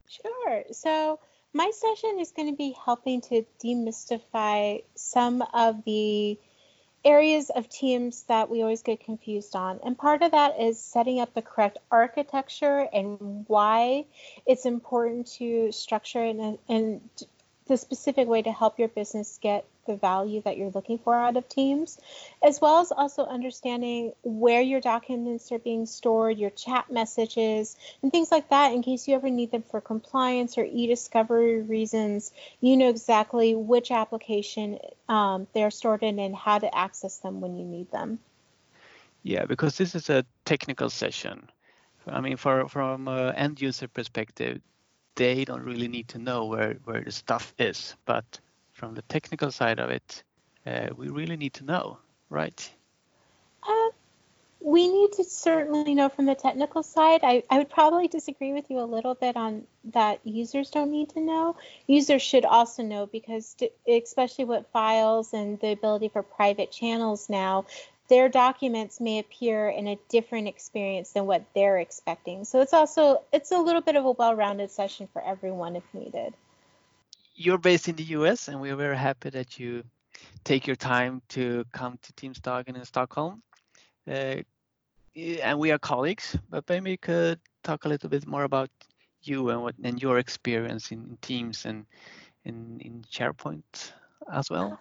Sure. 0.07 0.63
So 0.71 1.19
my 1.53 1.71
session 1.71 2.19
is 2.19 2.31
going 2.31 2.49
to 2.49 2.57
be 2.57 2.75
helping 2.85 3.21
to 3.21 3.45
demystify 3.63 4.83
some 4.95 5.41
of 5.53 5.83
the 5.85 6.37
areas 7.05 7.51
of 7.51 7.69
teams 7.69 8.23
that 8.23 8.49
we 8.49 8.61
always 8.61 8.81
get 8.81 8.99
confused 8.99 9.55
on. 9.55 9.79
And 9.85 9.97
part 9.97 10.23
of 10.23 10.31
that 10.31 10.59
is 10.59 10.79
setting 10.79 11.19
up 11.19 11.33
the 11.33 11.41
correct 11.41 11.77
architecture 11.91 12.87
and 12.91 13.45
why 13.47 14.05
it's 14.45 14.65
important 14.65 15.27
to 15.33 15.71
structure 15.71 16.23
and, 16.23 16.41
a, 16.41 16.57
in 16.67 17.01
the 17.67 17.77
specific 17.77 18.27
way 18.27 18.41
to 18.41 18.51
help 18.51 18.77
your 18.79 18.87
business 18.87 19.39
get 19.41 19.65
the 19.87 19.95
value 19.95 20.41
that 20.41 20.57
you're 20.57 20.71
looking 20.71 20.97
for 20.97 21.15
out 21.15 21.37
of 21.37 21.47
teams, 21.47 21.99
as 22.43 22.59
well 22.59 22.79
as 22.79 22.91
also 22.91 23.25
understanding 23.25 24.13
where 24.23 24.61
your 24.61 24.81
documents 24.81 25.51
are 25.51 25.59
being 25.59 25.85
stored, 25.85 26.37
your 26.37 26.49
chat 26.49 26.91
messages, 26.91 27.75
and 28.01 28.11
things 28.11 28.31
like 28.31 28.49
that 28.49 28.73
in 28.73 28.81
case 28.81 29.07
you 29.07 29.15
ever 29.15 29.29
need 29.29 29.51
them 29.51 29.63
for 29.63 29.81
compliance 29.81 30.57
or 30.57 30.65
e-discovery 30.65 31.61
reasons 31.61 32.31
you 32.61 32.77
know 32.77 32.89
exactly 32.89 33.55
which 33.55 33.91
application 33.91 34.79
um, 35.09 35.47
they're 35.53 35.71
stored 35.71 36.03
in 36.03 36.19
and 36.19 36.35
how 36.35 36.57
to 36.57 36.77
access 36.77 37.17
them 37.17 37.41
when 37.41 37.57
you 37.57 37.65
need 37.65 37.91
them 37.91 38.19
Yeah, 39.23 39.45
because 39.45 39.77
this 39.77 39.95
is 39.95 40.09
a 40.09 40.25
technical 40.45 40.89
session. 40.89 41.49
I 42.07 42.21
mean, 42.21 42.37
for 42.37 42.67
from 42.69 43.07
an 43.07 43.35
end 43.35 43.61
user 43.61 43.87
perspective, 43.87 44.61
they 45.15 45.45
don't 45.45 45.63
really 45.63 45.87
need 45.87 46.07
to 46.09 46.17
know 46.17 46.45
where 46.45 46.73
where 46.83 47.01
the 47.01 47.11
stuff 47.11 47.53
is, 47.57 47.95
but 48.05 48.39
from 48.73 48.93
the 48.93 49.01
technical 49.03 49.51
side 49.51 49.79
of 49.79 49.89
it, 49.89 50.23
uh, 50.65 50.89
we 50.95 51.09
really 51.09 51.37
need 51.37 51.53
to 51.53 51.63
know, 51.63 51.97
right? 52.29 52.69
we 54.65 54.87
need 54.87 55.11
to 55.11 55.23
certainly 55.23 55.93
know 55.93 56.09
from 56.09 56.25
the 56.25 56.33
technical 56.33 56.81
side. 56.81 57.19
I, 57.21 57.43
I 57.51 57.59
would 57.59 57.69
probably 57.69 58.07
disagree 58.07 58.51
with 58.51 58.71
you 58.71 58.79
a 58.79 58.81
little 58.81 59.13
bit 59.13 59.37
on 59.37 59.67
that 59.93 60.21
users 60.23 60.71
don't 60.71 60.91
need 60.91 61.09
to 61.09 61.19
know. 61.19 61.55
Users 61.85 62.23
should 62.23 62.45
also 62.45 62.81
know 62.81 63.05
because, 63.05 63.55
especially 63.87 64.45
with 64.45 64.65
files 64.73 65.33
and 65.33 65.59
the 65.59 65.71
ability 65.71 66.09
for 66.09 66.23
private 66.23 66.71
channels 66.71 67.29
now, 67.29 67.67
their 68.07 68.29
documents 68.29 68.99
may 68.99 69.19
appear 69.19 69.69
in 69.69 69.87
a 69.87 69.97
different 70.09 70.47
experience 70.47 71.11
than 71.11 71.25
what 71.25 71.43
they're 71.53 71.79
expecting. 71.79 72.45
So 72.45 72.61
it's 72.61 72.73
also 72.73 73.23
it's 73.31 73.51
a 73.51 73.57
little 73.57 73.81
bit 73.81 73.95
of 73.95 74.05
a 74.05 74.11
well-rounded 74.11 74.71
session 74.71 75.07
for 75.11 75.23
everyone 75.23 75.75
if 75.75 75.83
needed. 75.93 76.33
You're 77.35 77.57
based 77.57 77.87
in 77.87 77.95
the 77.95 78.03
US 78.19 78.47
and 78.47 78.61
we're 78.61 78.75
very 78.75 78.97
happy 78.97 79.29
that 79.31 79.59
you 79.59 79.83
take 80.43 80.67
your 80.67 80.75
time 80.75 81.21
to 81.29 81.65
come 81.71 81.97
to 82.01 82.13
Teamsdagen 82.13 82.75
in 82.75 82.85
Stockholm. 82.85 83.41
Uh, 84.09 84.37
and 85.15 85.59
we 85.59 85.71
are 85.71 85.79
colleagues, 85.79 86.37
but 86.49 86.67
maybe 86.69 86.91
you 86.91 86.97
could 86.97 87.39
talk 87.63 87.85
a 87.85 87.89
little 87.89 88.09
bit 88.09 88.27
more 88.27 88.43
about 88.43 88.69
you 89.23 89.49
and 89.49 89.61
what 89.61 89.75
and 89.83 90.01
your 90.01 90.19
experience 90.19 90.91
in 90.91 91.17
Teams 91.21 91.65
and 91.65 91.85
in, 92.43 92.79
in 92.81 93.03
SharePoint 93.11 93.91
as 94.31 94.49
well. 94.49 94.79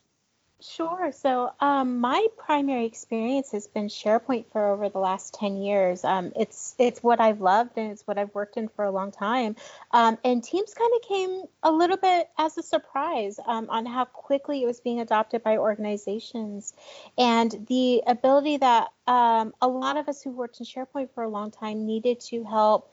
Sure. 0.67 1.13
So 1.13 1.53
um, 1.61 1.99
my 1.99 2.27
primary 2.39 2.87
experience 2.87 3.53
has 3.53 3.67
been 3.67 3.89
SharePoint 3.89 4.47
for 4.51 4.67
over 4.71 4.89
the 4.89 4.99
last 4.99 5.35
10 5.35 5.59
years. 5.59 6.05
Um, 6.05 6.33
it's 6.37 6.75
it's 6.79 7.03
what 7.03 7.21
I've 7.21 7.43
loved 7.43 7.77
and 7.77 7.93
it's 7.93 8.07
what 8.07 8.17
I've 8.17 8.35
worked 8.35 8.57
in 8.57 8.69
for 8.69 8.85
a 8.85 8.91
long 8.91 9.13
time. 9.13 9.57
Um, 9.91 10.17
and 10.25 10.43
Teams 10.43 10.73
kind 10.73 10.91
of 10.97 11.03
came 11.07 11.43
a 11.63 11.71
little 11.71 11.99
bit 11.99 12.31
as 12.39 12.57
a 12.57 12.63
surprise 12.63 13.39
um, 13.47 13.69
on 13.69 13.85
how 13.85 14.07
quickly 14.07 14.63
it 14.63 14.67
was 14.67 14.81
being 14.81 15.01
adopted 15.01 15.43
by 15.43 15.59
organizations 15.59 16.73
and 17.19 17.67
the 17.69 18.03
ability 18.07 18.57
that 18.57 18.89
um, 19.07 19.53
a 19.61 19.69
lot 19.69 19.99
of 19.99 20.09
us 20.09 20.23
who 20.23 20.31
worked 20.31 20.61
in 20.61 20.67
SharePoint 20.67 21.11
for 21.15 21.25
a 21.25 21.29
long 21.29 21.51
time 21.51 21.85
needed 21.85 22.21
to 22.21 22.43
help 22.43 22.91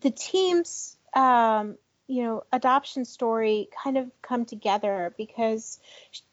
the 0.00 0.10
teams 0.10 0.96
um, 1.14 1.78
you 2.08 2.22
know 2.22 2.44
adoption 2.52 3.04
story 3.04 3.68
kind 3.82 3.98
of 3.98 4.10
come 4.22 4.44
together 4.44 5.12
because 5.16 5.80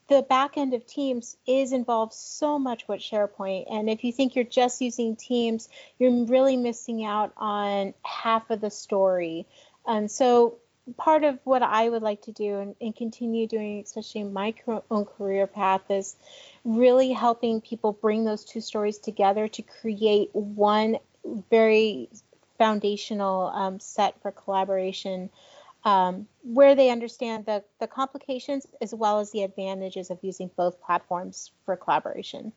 the 0.10 0.22
back 0.22 0.58
end 0.58 0.74
of 0.74 0.86
Teams 0.86 1.38
is 1.48 1.72
involved 1.72 2.14
so 2.14 2.60
much 2.60 2.88
with 2.88 3.00
SharePoint. 3.00 3.66
And 3.72 3.90
if 3.90 4.04
you 4.04 4.12
think 4.12 4.36
you're 4.36 4.44
just 4.44 4.82
using 4.82 5.16
Teams, 5.16 5.70
you're 5.98 6.26
really 6.26 6.58
missing 6.58 7.06
out 7.06 7.32
on 7.38 7.94
half 8.04 8.50
of 8.50 8.62
the 8.62 8.70
story. 8.70 9.48
And 9.88 10.12
so 10.12 10.58
part 10.98 11.24
of 11.24 11.40
what 11.46 11.64
I 11.64 11.88
would 11.88 12.02
like 12.02 12.24
to 12.24 12.32
do 12.32 12.60
and, 12.60 12.76
and 12.82 12.96
continue 12.96 13.48
doing, 13.48 13.82
especially 13.82 14.22
in 14.22 14.34
my 14.34 14.54
own 14.92 15.06
career 15.06 15.48
path, 15.48 15.90
is 15.90 16.16
really 16.66 17.12
helping 17.12 17.62
people 17.62 17.94
bring 17.94 18.26
those 18.26 18.44
two 18.44 18.62
stories 18.62 18.98
together 18.98 19.48
to 19.48 19.62
create 19.62 20.30
one 20.34 20.98
very 21.50 22.10
foundational 22.58 23.48
um, 23.48 23.80
set 23.80 24.22
for 24.22 24.32
collaboration 24.32 25.30
um, 25.86 26.28
where 26.44 26.76
they 26.76 26.90
understand 26.90 27.46
the, 27.46 27.64
the 27.80 27.88
complications 27.88 28.68
as 28.82 28.94
well 28.94 29.20
as 29.20 29.32
the 29.32 29.44
advantages 29.44 30.10
of 30.10 30.20
using 30.22 30.50
both 30.56 30.82
platforms 30.82 31.52
for 31.66 31.76
collaboration. 31.76 32.52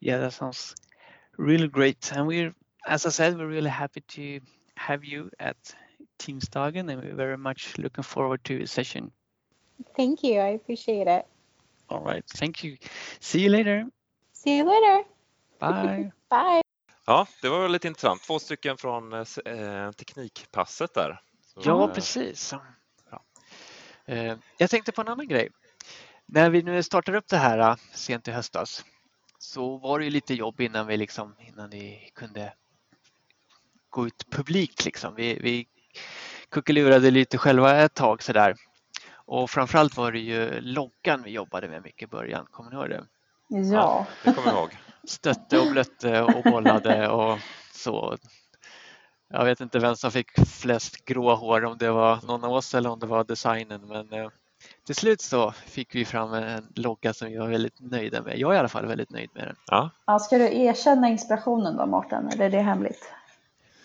Yeah, 0.00 0.18
that 0.18 0.32
sounds 0.32 0.74
really 1.36 1.68
great. 1.68 2.10
And 2.12 2.26
we're, 2.26 2.54
as 2.86 3.06
I 3.06 3.10
said, 3.10 3.38
we're 3.38 3.46
really 3.46 3.70
happy 3.70 4.00
to 4.00 4.40
have 4.76 5.04
you 5.04 5.30
at 5.38 5.56
Teamsdagen 6.18 6.90
and 6.90 7.02
we're 7.02 7.14
very 7.14 7.38
much 7.38 7.78
looking 7.78 8.04
forward 8.04 8.42
to 8.44 8.54
your 8.54 8.66
session. 8.66 9.12
Thank 9.96 10.22
you. 10.24 10.40
I 10.40 10.48
appreciate 10.48 11.06
it. 11.06 11.26
All 11.88 12.00
right. 12.00 12.24
Thank 12.34 12.64
you. 12.64 12.76
See 13.20 13.40
you 13.40 13.50
later. 13.50 13.86
See 14.32 14.56
you 14.58 14.64
later. 14.64 15.04
Bye. 15.58 16.12
Bye. 16.30 16.62
Ja, 17.06 17.26
det 17.42 17.48
var 17.48 17.68
lite 17.68 17.88
intressant. 17.88 18.22
Två 18.22 18.38
stycken 18.38 18.76
från 18.76 19.12
eh, 19.12 19.90
Teknikpasset 19.92 20.94
där. 20.94 21.20
Ja, 21.54 21.88
precis. 21.88 22.54
Ja. 23.10 23.22
Eh, 24.04 24.36
jag 24.58 24.70
tänkte 24.70 24.92
på 24.92 25.00
en 25.00 25.08
annan 25.08 25.28
grej. 25.28 25.48
När 26.26 26.50
vi 26.50 26.62
nu 26.62 26.82
startar 26.82 27.14
upp 27.14 27.28
det 27.28 27.36
här 27.36 27.58
eh, 27.58 27.76
sent 27.92 28.28
i 28.28 28.30
höstas 28.30 28.84
så 29.38 29.76
var 29.76 29.98
det 29.98 30.04
ju 30.04 30.10
lite 30.10 30.34
jobb 30.34 30.60
innan 30.60 30.86
vi 30.86 30.96
liksom, 30.96 31.34
innan 31.38 31.70
vi 31.70 32.10
kunde 32.14 32.52
gå 33.90 34.06
ut 34.06 34.30
publikt 34.30 34.84
liksom. 34.84 35.14
Vi, 35.14 35.38
vi 35.42 35.66
kuckelurade 36.48 37.10
lite 37.10 37.38
själva 37.38 37.76
ett 37.76 37.94
tag 37.94 38.22
sådär. 38.22 38.56
Och 39.14 39.50
framförallt 39.50 39.96
var 39.96 40.12
det 40.12 40.18
ju 40.18 40.60
loggan 40.60 41.22
vi 41.22 41.30
jobbade 41.30 41.68
med 41.68 41.82
mycket 41.82 42.02
i 42.02 42.10
början. 42.10 42.46
Kommer 42.50 42.70
ni 42.70 42.76
ihåg 42.76 42.88
det? 42.88 43.04
Ja. 43.48 43.72
ja 43.72 44.06
det 44.24 44.32
kommer 44.32 44.48
jag 44.48 44.58
ihåg. 44.58 44.76
Stötte 45.04 45.58
och 45.58 45.72
blötte 45.72 46.22
och 46.22 46.42
bollade 46.42 47.08
och 47.08 47.38
så. 47.72 48.18
Jag 49.32 49.44
vet 49.44 49.60
inte 49.60 49.78
vem 49.78 49.96
som 49.96 50.10
fick 50.10 50.46
flest 50.48 51.04
gråa 51.04 51.34
hår, 51.34 51.64
om 51.64 51.78
det 51.78 51.90
var 51.90 52.18
någon 52.26 52.44
av 52.44 52.52
oss 52.52 52.74
eller 52.74 52.90
om 52.90 52.98
det 52.98 53.06
var 53.06 53.24
designen. 53.24 53.80
Men 53.88 54.12
eh, 54.12 54.28
till 54.86 54.94
slut 54.94 55.20
så 55.20 55.50
fick 55.50 55.94
vi 55.94 56.04
fram 56.04 56.32
en 56.32 56.66
logga 56.74 57.14
som 57.14 57.28
vi 57.28 57.36
var 57.36 57.48
väldigt 57.48 57.80
nöjda 57.80 58.22
med. 58.22 58.38
Jag 58.38 58.50
är 58.50 58.54
i 58.54 58.58
alla 58.58 58.68
fall 58.68 58.86
väldigt 58.86 59.10
nöjd 59.10 59.30
med 59.34 59.44
den. 59.44 59.56
Ja. 59.66 59.90
ja 60.06 60.18
ska 60.18 60.38
du 60.38 60.44
erkänna 60.44 61.08
inspirationen 61.08 61.76
då 61.76 61.86
Mårten, 61.86 62.28
eller 62.28 62.44
är 62.44 62.50
det 62.50 62.60
hemligt? 62.60 63.12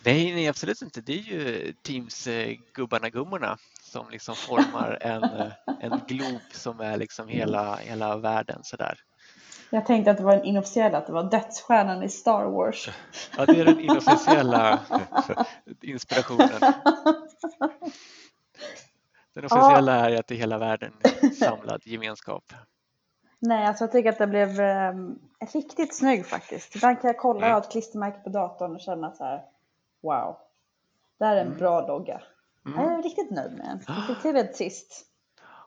Nej, 0.05 0.33
nej, 0.33 0.47
absolut 0.47 0.81
inte. 0.81 1.01
Det 1.01 1.13
är 1.13 1.23
ju 1.23 1.73
Teams-gubbarna 1.83 3.09
gummorna 3.09 3.57
som 3.81 4.09
liksom 4.09 4.35
formar 4.35 4.97
en, 5.01 5.23
eh, 5.23 5.51
en 5.79 6.01
glob 6.07 6.41
som 6.51 6.79
är 6.79 6.97
liksom 6.97 7.27
hela, 7.27 7.75
hela 7.75 8.17
världen 8.17 8.59
sådär. 8.63 8.99
Jag 9.69 9.85
tänkte 9.85 10.11
att 10.11 10.17
det 10.17 10.23
var 10.23 10.35
den 10.35 10.45
inofficiella, 10.45 10.97
att 10.97 11.07
det 11.07 11.13
var 11.13 11.23
dödsstjärnan 11.23 12.03
i 12.03 12.09
Star 12.09 12.45
Wars. 12.45 12.89
Ja, 13.37 13.45
det 13.45 13.59
är 13.59 13.65
den 13.65 13.79
inofficiella 13.79 14.79
inspirationen. 15.81 16.73
Den 19.33 19.45
officiella 19.45 19.95
ja. 19.95 20.09
är 20.09 20.19
att 20.19 20.27
det 20.27 20.35
är 20.35 20.39
hela 20.39 20.57
världen 20.57 20.93
samlad 21.39 21.81
gemenskap. 21.85 22.53
Nej, 23.39 23.65
alltså 23.65 23.83
jag 23.83 23.91
tycker 23.91 24.09
att 24.09 24.17
det 24.17 24.27
blev 24.27 24.59
eh, 24.59 24.93
riktigt 25.53 25.95
snygg 25.95 26.25
faktiskt. 26.25 26.75
Ibland 26.75 27.01
kan 27.01 27.07
jag 27.07 27.17
kolla 27.17 27.47
och 27.47 27.51
ha 27.51 27.59
ett 27.59 27.71
klistermärke 27.71 28.19
på 28.19 28.29
datorn 28.29 28.75
och 28.75 28.81
känna 28.81 29.11
så 29.11 29.23
här, 29.23 29.41
wow, 30.01 30.37
det 31.19 31.25
här 31.25 31.35
är 31.35 31.41
en 31.41 31.47
mm. 31.47 31.59
bra 31.59 31.87
logga. 31.87 32.21
Mm. 32.65 32.79
Jag 32.79 32.99
är 32.99 33.03
riktigt 33.03 33.31
nöjd 33.31 33.51
med 33.51 33.79
den. 33.87 33.95
Lite 34.07 34.43
till 34.43 34.55
sist. 34.55 35.05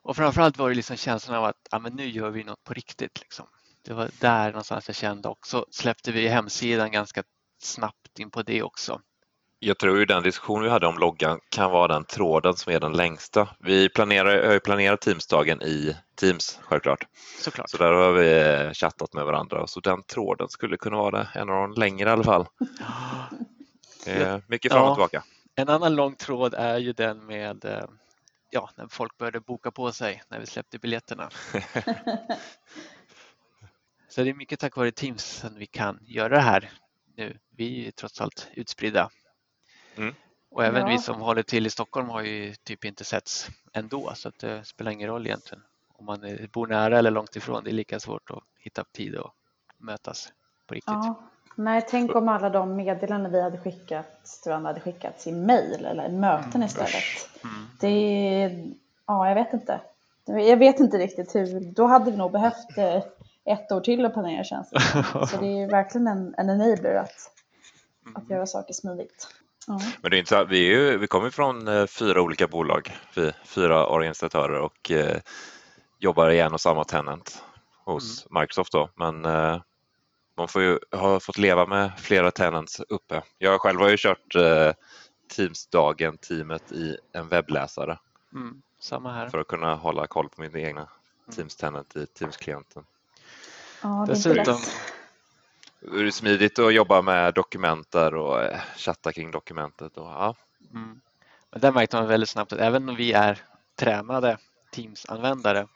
Och 0.02 0.16
framförallt 0.16 0.58
var 0.58 0.68
det 0.68 0.74
liksom 0.74 0.96
känslan 0.96 1.38
av 1.38 1.44
att 1.44 1.68
ja, 1.70 1.78
men 1.78 1.92
nu 1.92 2.08
gör 2.08 2.30
vi 2.30 2.44
något 2.44 2.64
på 2.64 2.74
riktigt. 2.74 3.20
Liksom 3.20 3.46
det 3.82 3.94
var 3.94 4.10
där 4.20 4.46
någonstans 4.46 4.88
jag 4.88 4.96
kände 4.96 5.28
också. 5.28 5.66
Släppte 5.70 6.12
vi 6.12 6.28
hemsidan 6.28 6.92
ganska 6.92 7.22
snabbt 7.62 8.18
in 8.18 8.30
på 8.30 8.42
det 8.42 8.62
också. 8.62 9.00
Jag 9.58 9.78
tror 9.78 9.98
ju 9.98 10.04
den 10.04 10.22
diskussion 10.22 10.62
vi 10.62 10.68
hade 10.68 10.86
om 10.86 10.98
loggan 10.98 11.40
kan 11.48 11.70
vara 11.70 11.88
den 11.88 12.04
tråden 12.04 12.56
som 12.56 12.72
är 12.72 12.80
den 12.80 12.92
längsta. 12.92 13.48
Vi 13.58 13.88
planerar, 13.88 14.46
har 14.46 14.52
ju 14.52 14.60
planerat 14.60 15.00
Teamsdagen 15.00 15.62
i 15.62 15.96
Teams 16.14 16.58
självklart. 16.62 17.06
Såklart. 17.40 17.70
Så 17.70 17.76
där 17.76 17.92
har 17.92 18.12
vi 18.12 18.74
chattat 18.74 19.14
med 19.14 19.24
varandra. 19.24 19.66
Så 19.66 19.80
den 19.80 20.02
tråden 20.02 20.48
skulle 20.48 20.76
kunna 20.76 20.96
vara 20.96 21.28
en 21.34 21.50
av 21.50 21.68
de 21.68 21.72
längre 21.72 22.08
i 22.08 22.12
alla 22.12 22.24
fall. 22.24 22.46
mycket 24.46 24.72
fram 24.72 24.84
och 24.84 24.94
tillbaka. 24.94 25.22
En 25.54 25.68
annan 25.68 25.94
lång 25.94 26.14
tråd 26.14 26.54
är 26.54 26.78
ju 26.78 26.92
den 26.92 27.26
med 27.26 27.64
eh, 27.64 27.84
ja, 28.50 28.70
när 28.76 28.88
folk 28.88 29.18
började 29.18 29.40
boka 29.40 29.70
på 29.70 29.92
sig 29.92 30.22
när 30.28 30.40
vi 30.40 30.46
släppte 30.46 30.78
biljetterna. 30.78 31.30
Så 34.10 34.22
det 34.22 34.30
är 34.30 34.34
mycket 34.34 34.60
tack 34.60 34.76
vare 34.76 34.90
Teams 34.90 35.24
som 35.24 35.54
vi 35.54 35.66
kan 35.66 35.98
göra 36.06 36.28
det 36.28 36.40
här 36.40 36.70
nu. 37.16 37.38
Vi 37.56 37.86
är 37.86 37.90
trots 37.90 38.20
allt 38.20 38.48
utspridda. 38.54 39.10
Mm. 39.96 40.14
Och 40.50 40.64
även 40.64 40.80
ja. 40.80 40.88
vi 40.88 40.98
som 40.98 41.20
håller 41.20 41.42
till 41.42 41.66
i 41.66 41.70
Stockholm 41.70 42.08
har 42.08 42.22
ju 42.22 42.54
typ 42.54 42.84
inte 42.84 43.04
setts 43.04 43.48
ändå 43.72 44.12
så 44.14 44.28
att 44.28 44.38
det 44.38 44.64
spelar 44.64 44.90
ingen 44.90 45.08
roll 45.08 45.26
egentligen. 45.26 45.62
Om 45.92 46.06
man 46.06 46.38
bor 46.52 46.66
nära 46.66 46.98
eller 46.98 47.10
långt 47.10 47.36
ifrån, 47.36 47.64
det 47.64 47.70
är 47.70 47.72
lika 47.72 48.00
svårt 48.00 48.30
att 48.30 48.42
hitta 48.58 48.84
tid 48.84 49.16
och 49.16 49.34
mötas 49.78 50.32
på 50.66 50.74
riktigt. 50.74 50.94
Ja. 50.94 51.22
Nej, 51.54 51.86
tänk 51.88 52.14
om 52.14 52.28
alla 52.28 52.50
de 52.50 52.76
meddelanden 52.76 53.32
vi 53.32 53.42
hade 53.42 53.58
skickat 53.58 54.24
till 54.42 54.50
varandra 54.50 54.68
hade 54.68 54.80
skickats 54.80 55.26
i 55.26 55.32
mail 55.32 55.84
eller 55.84 56.08
möten 56.08 56.54
mm. 56.54 56.66
istället. 56.66 57.28
Mm. 57.44 57.66
Det 57.80 57.88
är, 57.88 58.72
ja, 59.06 59.28
jag 59.28 59.34
vet 59.34 59.52
inte. 59.52 59.80
Jag 60.24 60.56
vet 60.56 60.80
inte 60.80 60.98
riktigt 60.98 61.34
hur, 61.34 61.60
då 61.60 61.86
hade 61.86 62.10
vi 62.10 62.16
nog 62.16 62.32
behövt 62.32 62.78
eh, 62.78 63.02
ett 63.44 63.72
år 63.72 63.80
till 63.80 64.04
att 64.04 64.12
planera 64.12 64.44
känns 64.44 64.70
det 64.70 65.26
Så 65.26 65.36
det 65.40 65.62
är 65.62 65.70
verkligen 65.70 66.06
en, 66.06 66.34
en 66.38 66.50
enabler 66.50 66.94
att, 66.94 67.30
att 68.14 68.22
mm. 68.22 68.36
göra 68.36 68.46
saker 68.46 68.74
smidigt. 68.74 69.28
Ja. 69.66 69.80
Men 70.02 70.10
det 70.10 70.16
är 70.16 70.18
inte 70.18 70.44
vi, 70.44 70.74
är 70.74 70.98
vi 70.98 71.06
kommer 71.06 71.30
från 71.30 71.68
eh, 71.68 71.86
fyra 71.86 72.22
olika 72.22 72.46
bolag, 72.46 72.96
vi, 73.16 73.32
fyra 73.44 73.86
organisatörer 73.86 74.60
och 74.60 74.90
eh, 74.90 75.20
jobbar 75.98 76.30
i 76.30 76.40
en 76.40 76.52
och 76.52 76.60
samma 76.60 76.84
tenant 76.84 77.42
hos 77.84 78.26
mm. 78.26 78.40
Microsoft. 78.40 78.72
Då. 78.72 78.90
Men 78.94 79.24
eh, 79.24 79.60
man 80.36 80.48
får 80.48 80.62
ju, 80.62 80.78
har 80.90 81.20
fått 81.20 81.38
leva 81.38 81.66
med 81.66 81.92
flera 81.98 82.30
tenants 82.30 82.80
uppe. 82.80 83.22
Jag 83.38 83.60
själv 83.60 83.80
har 83.80 83.88
ju 83.88 83.96
kört 83.98 84.34
eh, 84.34 84.72
Teams-dagen, 85.36 86.16
teamet 86.16 86.72
i 86.72 86.96
en 87.12 87.28
webbläsare. 87.28 87.98
Mm, 88.34 88.62
samma 88.80 89.12
här. 89.12 89.28
För 89.28 89.38
att 89.38 89.46
kunna 89.48 89.74
hålla 89.74 90.06
koll 90.06 90.28
på 90.28 90.40
min 90.40 90.56
egna 90.56 90.80
mm. 90.80 90.90
Teams-tenant 91.30 91.96
i 91.96 92.06
Teams-klienten. 92.06 92.84
Ja, 93.82 94.04
det 94.06 94.12
Dessutom, 94.12 94.58
är 95.82 96.04
det 96.04 96.12
smidigt 96.12 96.58
att 96.58 96.74
jobba 96.74 97.02
med 97.02 97.34
dokument 97.34 97.90
där 97.90 98.14
och 98.14 98.42
eh, 98.42 98.60
chatta 98.76 99.12
kring 99.12 99.30
dokumentet. 99.30 99.96
Och, 99.96 100.06
ja. 100.06 100.34
Mm. 100.74 101.00
Men 101.50 101.60
där 101.60 101.72
märkte 101.72 101.96
man 101.96 102.06
väldigt 102.06 102.28
snabbt 102.28 102.52
att 102.52 102.58
även 102.58 102.88
om 102.88 102.96
vi 102.96 103.12
är 103.12 103.38
tränade 103.76 104.38
Teams-användare 104.72 105.66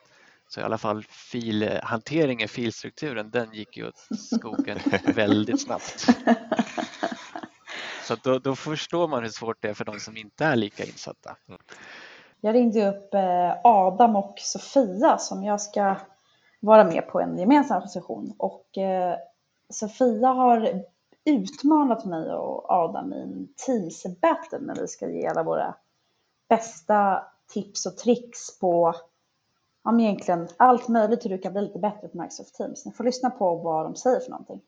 så 0.49 0.61
i 0.61 0.63
alla 0.63 0.79
fall 0.79 1.05
filhanteringen, 1.09 2.49
filstrukturen, 2.49 3.31
den 3.31 3.53
gick 3.53 3.77
ju 3.77 3.89
åt 3.89 4.09
skogen 4.19 4.79
väldigt 5.15 5.61
snabbt. 5.63 6.07
Så 8.05 8.17
då, 8.23 8.39
då 8.39 8.57
förstår 8.57 9.09
man 9.09 9.23
hur 9.23 9.31
svårt 9.31 9.57
det 9.63 9.69
är 9.69 9.75
för 9.75 9.85
de 9.85 10.01
som 10.01 10.17
inte 10.17 10.45
är 10.45 10.57
lika 10.57 10.85
insatta. 10.85 11.37
Jag 12.41 12.55
ringde 12.55 12.89
upp 12.89 13.15
eh, 13.15 13.53
Adam 13.65 14.17
och 14.17 14.35
Sofia 14.39 15.19
som 15.19 15.45
jag 15.45 15.61
ska 15.61 15.97
vara 16.65 16.85
med 16.85 17.09
på 17.09 17.21
en 17.21 17.39
gemensam 17.39 17.89
session. 17.89 18.35
Och 18.39 18.79
eh, 18.79 19.17
Sofia 19.69 20.29
har 20.29 20.85
utmanat 21.25 22.05
mig 22.05 22.33
och 22.33 22.71
Adam 22.71 23.13
i 23.13 23.21
en 23.21 23.49
Teams-battle 23.67 24.61
när 24.61 24.75
vi 24.75 24.89
ska 24.89 25.09
ge 25.09 25.27
alla 25.27 25.43
våra 25.43 25.75
bästa 26.49 27.23
tips 27.53 27.87
och 27.87 27.97
tricks 27.97 28.59
på 28.59 28.95
ja, 29.85 30.01
egentligen 30.01 30.49
allt 30.57 30.89
möjligt 30.89 31.25
hur 31.25 31.31
du 31.31 31.39
kan 31.39 31.53
bli 31.53 31.63
lite 31.63 31.79
bättre 31.79 32.09
på 32.09 32.19
Microsoft 32.19 32.55
Teams. 32.55 32.87
Ni 32.87 32.93
får 32.93 33.05
lyssna 33.05 33.31
på 33.31 33.55
vad 33.55 33.87
de 33.87 33.97
säger 33.97 34.21
för 34.21 34.31
någonting. 34.31 34.61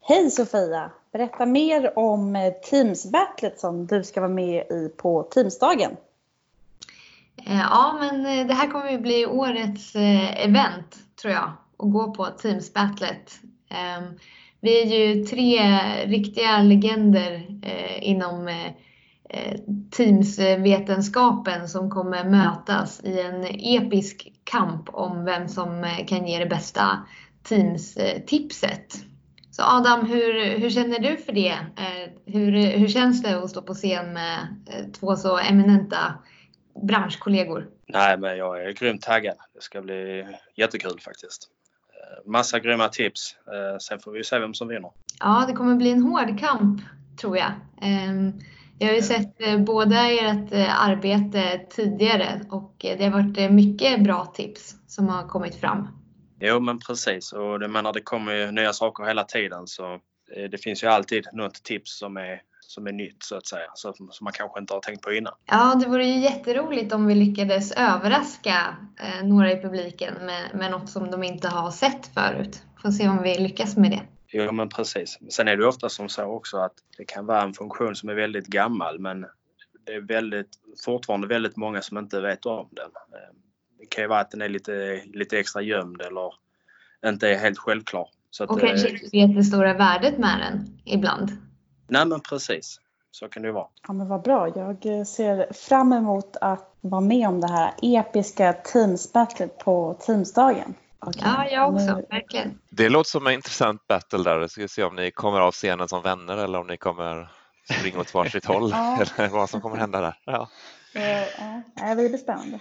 Hej 0.00 0.30
Sofia! 0.30 0.90
Berätta 1.12 1.46
mer 1.46 1.98
om 1.98 2.36
eh, 2.36 2.52
Teams-battlet 2.52 3.60
som 3.60 3.86
du 3.86 4.04
ska 4.04 4.20
vara 4.20 4.32
med 4.32 4.66
i 4.70 4.88
på 4.96 5.22
Teamsdagen. 5.22 5.96
Eh, 7.36 7.58
ja, 7.58 7.98
men 8.00 8.26
eh, 8.26 8.46
det 8.46 8.54
här 8.54 8.70
kommer 8.70 8.90
ju 8.90 8.98
bli 8.98 9.26
årets 9.26 9.96
eh, 9.96 10.44
event 10.44 10.96
tror 11.22 11.32
jag, 11.32 11.52
och 11.76 11.92
gå 11.92 12.14
på 12.14 12.24
Teams-battlet. 12.24 13.40
Ehm, 13.70 14.04
vi 14.60 14.82
är 14.82 14.86
ju 14.86 15.24
tre 15.24 15.60
riktiga 16.06 16.62
legender 16.62 17.46
inom 18.00 18.50
Teams-vetenskapen 19.90 21.68
som 21.68 21.90
kommer 21.90 22.24
mötas 22.24 23.00
i 23.04 23.20
en 23.20 23.44
episk 23.44 24.32
kamp 24.44 24.88
om 24.92 25.24
vem 25.24 25.48
som 25.48 25.86
kan 26.06 26.26
ge 26.26 26.38
det 26.38 26.46
bästa 26.46 27.06
Teams-tipset. 27.48 29.04
Så 29.50 29.62
Adam, 29.62 30.06
hur, 30.06 30.58
hur 30.58 30.70
känner 30.70 30.98
du 30.98 31.16
för 31.16 31.32
det? 31.32 31.56
Hur, 32.26 32.78
hur 32.78 32.88
känns 32.88 33.22
det 33.22 33.42
att 33.42 33.50
stå 33.50 33.62
på 33.62 33.74
scen 33.74 34.12
med 34.12 34.46
två 35.00 35.16
så 35.16 35.38
eminenta 35.38 35.98
branschkollegor? 36.82 37.66
Nej, 37.86 38.18
men 38.18 38.36
jag 38.36 38.64
är 38.64 38.72
grymt 38.72 39.02
taggad. 39.02 39.36
Det 39.54 39.62
ska 39.62 39.82
bli 39.82 40.26
jättekul 40.56 41.00
faktiskt. 41.00 41.48
Eh, 41.90 42.30
massa 42.30 42.58
grymma 42.58 42.88
tips. 42.88 43.36
Sen 43.80 43.98
får 43.98 44.12
vi 44.12 44.24
se 44.24 44.38
vem 44.38 44.54
som 44.54 44.68
vinner. 44.68 44.90
Ja, 45.20 45.44
det 45.48 45.52
kommer 45.52 45.74
bli 45.74 45.90
en 45.90 46.02
hård 46.02 46.38
kamp 46.40 46.80
tror 47.20 47.36
jag. 47.36 47.52
Ehm, 47.82 48.32
jag 48.78 48.88
har 48.88 48.94
ju 48.94 49.02
sett 49.02 49.36
båda 49.66 50.10
ert 50.10 50.52
arbete 50.68 51.60
tidigare 51.70 52.40
och 52.50 52.74
det 52.78 53.04
har 53.04 53.10
varit 53.10 53.52
mycket 53.52 54.04
bra 54.04 54.26
tips 54.26 54.74
som 54.86 55.08
har 55.08 55.28
kommit 55.28 55.54
fram. 55.54 55.88
Jo 56.40 56.60
men 56.60 56.78
precis 56.78 57.32
och 57.32 57.60
det, 57.60 57.68
menar, 57.68 57.92
det 57.92 58.00
kommer 58.00 58.34
ju 58.34 58.50
nya 58.50 58.72
saker 58.72 59.04
hela 59.04 59.24
tiden 59.24 59.66
så 59.66 60.00
det 60.50 60.58
finns 60.58 60.84
ju 60.84 60.88
alltid 60.88 61.26
något 61.32 61.54
tips 61.54 61.98
som 61.98 62.16
är, 62.16 62.42
som 62.74 62.86
är 62.86 62.92
nytt 62.92 63.22
så 63.22 63.36
att 63.36 63.46
säga, 63.46 63.66
så, 63.74 63.92
som 63.92 64.24
man 64.24 64.32
kanske 64.32 64.60
inte 64.60 64.74
har 64.74 64.80
tänkt 64.80 65.02
på 65.02 65.12
innan. 65.12 65.32
Ja, 65.46 65.74
det 65.74 65.88
vore 65.88 66.04
ju 66.04 66.20
jätteroligt 66.20 66.92
om 66.92 67.06
vi 67.06 67.14
lyckades 67.14 67.72
överraska 67.72 68.76
eh, 69.00 69.26
några 69.26 69.52
i 69.52 69.62
publiken 69.62 70.14
med, 70.26 70.54
med 70.54 70.70
något 70.70 70.88
som 70.88 71.10
de 71.10 71.22
inte 71.22 71.48
har 71.48 71.70
sett 71.70 72.06
förut. 72.06 72.62
Får 72.82 72.90
se 72.90 73.08
om 73.08 73.22
vi 73.22 73.38
lyckas 73.38 73.76
med 73.76 73.90
det. 73.90 74.02
Jo 74.32 74.52
men 74.52 74.68
precis. 74.68 75.18
Sen 75.30 75.48
är 75.48 75.56
det 75.56 75.66
ofta 75.66 75.88
som 75.88 76.08
så 76.08 76.24
också 76.24 76.56
att 76.56 76.74
det 76.96 77.04
kan 77.04 77.26
vara 77.26 77.42
en 77.42 77.54
funktion 77.54 77.96
som 77.96 78.08
är 78.08 78.14
väldigt 78.14 78.46
gammal 78.46 78.98
men 78.98 79.26
det 79.86 79.92
är 79.92 80.00
väldigt, 80.00 80.50
fortfarande 80.84 81.26
väldigt 81.26 81.56
många 81.56 81.82
som 81.82 81.98
inte 81.98 82.20
vet 82.20 82.46
om 82.46 82.68
den. 82.70 82.90
Eh, 83.12 83.34
det 83.78 83.86
kan 83.86 84.04
ju 84.04 84.08
vara 84.08 84.20
att 84.20 84.30
den 84.30 84.42
är 84.42 84.48
lite, 84.48 85.02
lite 85.04 85.38
extra 85.38 85.62
gömd 85.62 86.02
eller 86.02 86.32
inte 87.06 87.28
är 87.28 87.38
helt 87.38 87.58
självklar. 87.58 88.08
Så 88.30 88.44
att, 88.44 88.50
och 88.50 88.60
kanske 88.60 88.88
inte 88.88 89.08
vet 89.12 89.34
det 89.34 89.44
stora 89.44 89.74
värdet 89.74 90.18
med 90.18 90.40
den 90.40 90.78
ibland. 90.84 91.30
Nej 91.86 92.06
men 92.06 92.20
precis, 92.20 92.80
så 93.10 93.28
kan 93.28 93.42
det 93.42 93.48
ju 93.48 93.52
vara. 93.52 93.66
Ja 93.86 93.92
men 93.92 94.08
vad 94.08 94.22
bra. 94.22 94.48
Jag 94.48 95.06
ser 95.06 95.52
fram 95.52 95.92
emot 95.92 96.36
att 96.40 96.76
vara 96.80 97.00
med 97.00 97.28
om 97.28 97.40
det 97.40 97.48
här 97.48 97.74
episka 97.82 98.52
Teams-battlet 98.52 99.58
på 99.58 99.96
Teamsdagen. 100.00 100.74
Okay. 101.00 101.22
Ja, 101.24 101.48
jag 101.48 101.74
också. 101.74 101.96
Nu... 101.96 102.06
Verkligen. 102.10 102.58
Det 102.70 102.88
låter 102.88 103.10
som 103.10 103.26
en 103.26 103.32
intressant 103.32 103.86
battle 103.86 104.22
där. 104.22 104.40
Jag 104.40 104.50
ska 104.50 104.68
se 104.68 104.84
om 104.84 104.96
ni 104.96 105.10
kommer 105.10 105.40
av 105.40 105.52
scenen 105.52 105.88
som 105.88 106.02
vänner 106.02 106.36
eller 106.36 106.58
om 106.60 106.66
ni 106.66 106.76
kommer 106.76 107.28
springa 107.78 108.00
åt 108.00 108.14
varsitt 108.14 108.44
håll. 108.54 108.70
ja. 108.70 108.98
Eller 109.16 109.28
vad 109.28 109.50
som 109.50 109.60
kommer 109.60 109.76
hända 109.76 110.00
där. 110.00 110.18
Ja. 110.24 110.48
Ja, 110.92 111.26
ja, 111.76 111.94
det 111.94 112.08
blir 112.08 112.18
spännande. 112.18 112.60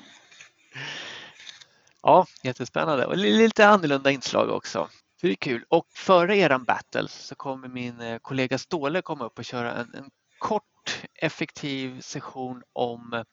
Ja, 2.04 2.26
jättespännande 2.44 3.06
och 3.06 3.18
lite 3.18 3.68
annorlunda 3.68 4.12
inslag 4.12 4.50
också. 4.50 4.90
Det 5.28 5.34
är 5.34 5.36
kul. 5.36 5.66
Och 5.70 5.88
före 5.90 6.38
eran 6.38 6.64
battle 6.64 7.08
så 7.08 7.36
kommer 7.36 7.68
min 7.68 8.02
eh, 8.02 8.18
kollega 8.20 8.58
Ståle 8.58 9.02
komma 9.02 9.26
upp 9.26 9.38
och 9.40 9.46
köra 9.46 9.74
en, 9.74 9.94
en 9.94 10.10
kort 10.40 11.02
effektiv 11.16 12.02
session 12.02 12.64
om 12.74 13.14
eh, 13.14 13.24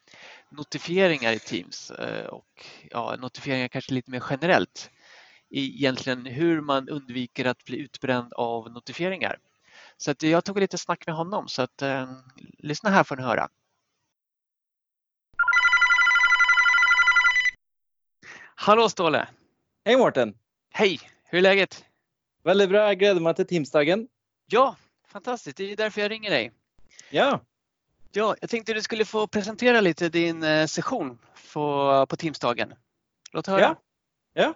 notifieringar 0.50 1.32
i 1.32 1.38
Teams 1.38 1.90
eh, 1.90 2.26
och 2.26 2.66
ja, 2.90 3.16
notifieringar 3.18 3.68
kanske 3.68 3.94
lite 3.94 4.10
mer 4.10 4.24
generellt. 4.30 4.90
Egentligen 5.50 6.26
hur 6.26 6.60
man 6.60 6.88
undviker 6.88 7.44
att 7.44 7.64
bli 7.64 7.78
utbränd 7.78 8.32
av 8.32 8.70
notifieringar. 8.70 9.38
Så 9.96 10.10
att 10.10 10.22
jag 10.22 10.44
tog 10.44 10.60
lite 10.60 10.78
snack 10.78 11.06
med 11.06 11.14
honom 11.14 11.48
så 11.48 11.62
att 11.62 11.82
eh, 11.82 12.12
lyssna 12.58 12.90
här 12.90 13.04
får 13.04 13.16
ni 13.16 13.22
höra. 13.22 13.48
Hallå 18.54 18.88
Ståle! 18.88 19.28
Hej 19.84 19.96
Mårten! 19.96 20.34
Hej! 20.70 21.00
Hur 21.32 21.38
är 21.38 21.42
läget? 21.42 21.84
Väldigt 22.42 22.68
bra, 22.68 22.86
jag 22.86 22.98
gläder 22.98 23.20
mig 23.20 23.34
till 23.34 23.46
Teamsdagen. 23.46 24.08
Ja, 24.46 24.76
fantastiskt. 25.08 25.56
Det 25.56 25.72
är 25.72 25.76
därför 25.76 26.00
jag 26.00 26.10
ringer 26.10 26.30
dig. 26.30 26.52
Ja. 27.10 27.40
Ja, 28.12 28.36
jag 28.40 28.50
tänkte 28.50 28.72
du 28.74 28.82
skulle 28.82 29.04
få 29.04 29.26
presentera 29.26 29.80
lite 29.80 30.08
din 30.08 30.42
eh, 30.42 30.66
session 30.66 31.18
på, 31.52 32.06
på 32.08 32.16
Teamsdagen. 32.16 32.74
Låt 33.32 33.46
höra. 33.46 33.60
Ja. 33.60 33.76
ja. 34.32 34.54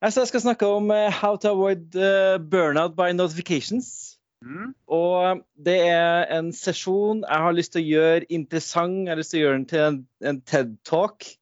Alltså 0.00 0.20
jag 0.20 0.28
ska 0.28 0.40
snacka 0.40 0.68
om 0.68 0.90
uh, 0.90 1.10
how 1.10 1.36
to 1.36 1.48
avoid 1.48 1.96
uh, 1.96 2.38
burnout 2.38 2.96
by 2.96 3.12
notifications. 3.12 4.16
Mm. 4.44 4.74
Och 4.84 5.44
det 5.56 5.88
är 5.88 6.26
en 6.26 6.52
session 6.52 7.24
jag 7.28 7.38
har 7.38 7.52
lust 7.52 7.76
att 7.76 7.82
göra 7.82 8.24
intressant. 8.28 9.06
Jag 9.06 9.12
har 9.12 9.16
lust 9.16 9.34
att 9.34 9.40
göra 9.40 9.52
den 9.52 9.66
till 9.66 9.78
en, 9.78 10.06
en 10.24 10.42
TED-talk. 10.42 11.36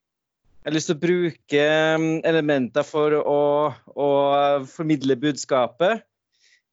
Jeg 0.62 0.70
har 0.70 0.74
lyst 0.76 0.88
til 0.92 0.94
å 0.94 1.02
bruke 1.02 1.62
um, 1.98 2.04
elementer 2.22 2.84
for 2.86 3.16
å, 3.18 3.38
å 3.98 4.10
formidle 4.70 5.16
budskapet. 5.18 6.04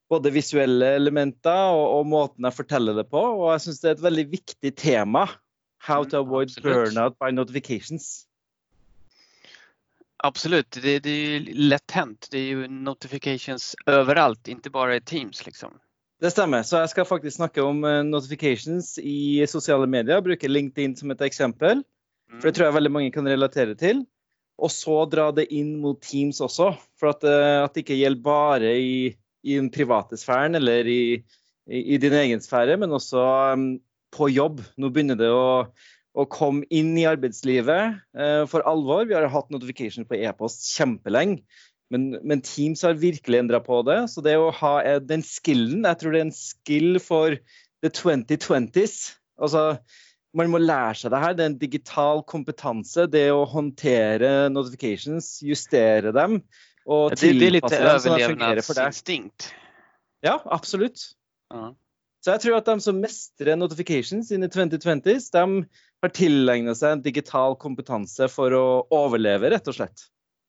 Både 0.10 0.30
visuelle 0.34 0.92
elementer 0.94 1.74
og, 1.74 1.86
og, 1.96 2.04
måten 2.12 2.46
jeg 2.46 2.54
forteller 2.54 3.00
det 3.00 3.08
på. 3.10 3.18
Og 3.18 3.48
jeg 3.56 3.64
syns 3.64 3.82
det 3.82 3.90
er 3.90 3.98
et 3.98 4.04
veldig 4.06 4.28
viktig 4.30 4.74
tema. 4.78 5.26
How 5.82 6.06
to 6.06 6.22
avoid 6.22 6.54
Absolut. 6.54 6.70
burnout 6.70 7.18
by 7.18 7.32
notifications. 7.34 8.28
Absolut, 10.22 10.70
det, 10.72 11.00
det 11.00 11.10
är 11.10 11.40
ju 11.40 11.54
lätt 11.54 11.92
hänt. 11.92 12.28
Det 12.32 12.38
är 12.38 12.44
ju 12.44 12.68
notifications 12.68 13.76
överallt, 13.86 14.48
inte 14.48 14.70
bara 14.70 14.96
i 14.96 15.02
Teams. 15.02 15.46
Liksom. 15.46 15.80
Det 16.20 16.32
stämmer, 16.32 16.64
så 16.64 16.76
jag 16.76 16.90
ska 16.90 17.06
faktiskt 17.06 17.38
snacka 17.38 17.64
om 17.64 17.84
uh, 17.84 18.04
notifications 18.04 19.00
i 19.00 19.48
sociala 19.48 19.86
medier. 19.86 20.16
Jag 20.16 20.24
brukar 20.24 20.48
LinkedIn 20.48 20.96
som 20.96 21.12
ett 21.12 21.22
exempel. 21.22 21.84
For 22.38 22.50
det 22.50 22.58
tror 22.58 22.70
jeg 22.70 22.78
veldig 22.78 22.94
mange 22.94 23.14
kan 23.14 23.28
relatere 23.28 23.76
til. 23.80 24.04
Og 24.60 24.72
så 24.74 25.04
dra 25.10 25.30
det 25.36 25.48
inn 25.56 25.78
mot 25.82 26.00
Teams 26.04 26.42
også. 26.44 26.74
For 27.00 27.14
at, 27.14 27.24
eh, 27.28 27.60
at 27.64 27.74
det 27.74 27.86
ikke 27.86 28.00
gjelder 28.00 28.26
bare 28.26 28.74
i, 28.76 28.98
i 29.44 29.56
den 29.56 29.70
private 29.74 30.20
sfæren 30.20 30.60
eller 30.60 30.88
i, 30.90 31.02
i, 31.70 31.80
i, 31.96 32.02
din 32.02 32.16
egen 32.20 32.44
sfære, 32.44 32.78
men 32.82 32.94
også 32.96 33.24
um, 33.56 33.70
på 34.16 34.30
jobb. 34.34 34.62
Nå 34.78 34.92
begynner 34.94 35.20
det 35.20 35.32
å, 35.32 35.70
å 36.14 36.28
komme 36.30 36.68
inn 36.74 36.92
i 37.00 37.08
arbeidslivet 37.10 38.02
uh, 38.20 38.44
for 38.52 38.66
alvor. 38.70 39.08
Vi 39.08 39.18
har 39.18 39.30
hatt 39.32 39.54
notification 39.54 40.08
på 40.10 40.20
e-post 40.20 40.68
kjempelenge. 40.76 41.44
Men, 41.90 42.12
men, 42.22 42.44
Teams 42.46 42.84
har 42.86 43.00
virkelig 43.02 43.40
endra 43.42 43.62
på 43.66 43.82
det. 43.88 44.04
Så 44.12 44.22
det 44.22 44.36
å 44.38 44.52
ha 44.60 44.76
eh, 44.86 45.00
den 45.02 45.24
skillen 45.26 45.88
Jeg 45.88 45.98
tror 45.98 46.14
det 46.14 46.20
er 46.20 46.28
en 46.28 46.36
skill 46.36 47.00
for 47.02 47.34
the 47.82 47.90
2020s. 47.90 49.16
Altså, 49.42 49.64
man 50.38 50.52
må 50.54 50.60
lære 50.62 50.96
seg 51.00 51.14
det 51.14 51.22
her. 51.24 51.36
Det 51.36 51.44
er 51.44 51.52
en 51.52 51.62
digital 51.62 52.24
kompetanse. 52.30 53.08
Det 53.10 53.28
å 53.34 53.46
håndtere 53.50 54.50
notifications, 54.54 55.40
justere 55.46 56.14
dem 56.16 56.42
och 56.90 57.10
det, 57.10 57.16
det 57.16 57.48
är 57.48 57.52
lite 57.52 57.78
överlevnadsinstinkt. 57.78 59.54
Ja, 60.22 60.42
absolut. 60.46 61.12
Uh. 61.54 61.72
Så 62.20 62.30
jag 62.30 62.42
tror 62.42 62.58
att 62.58 62.66
de 62.66 62.82
som 62.82 63.00
mästrar 63.00 63.56
notifications 63.56 64.32
i 64.32 64.38
2020s, 64.38 65.32
de 65.32 65.66
har 66.02 66.10
tillägnat 66.10 66.78
sig 66.78 66.92
en 66.92 67.02
digital 67.02 67.56
kompetens 67.56 68.22
för 68.30 68.52
att 68.52 68.88
överleva 68.92 69.50
rätt 69.50 69.68
och 69.68 69.76
slett. 69.76 70.00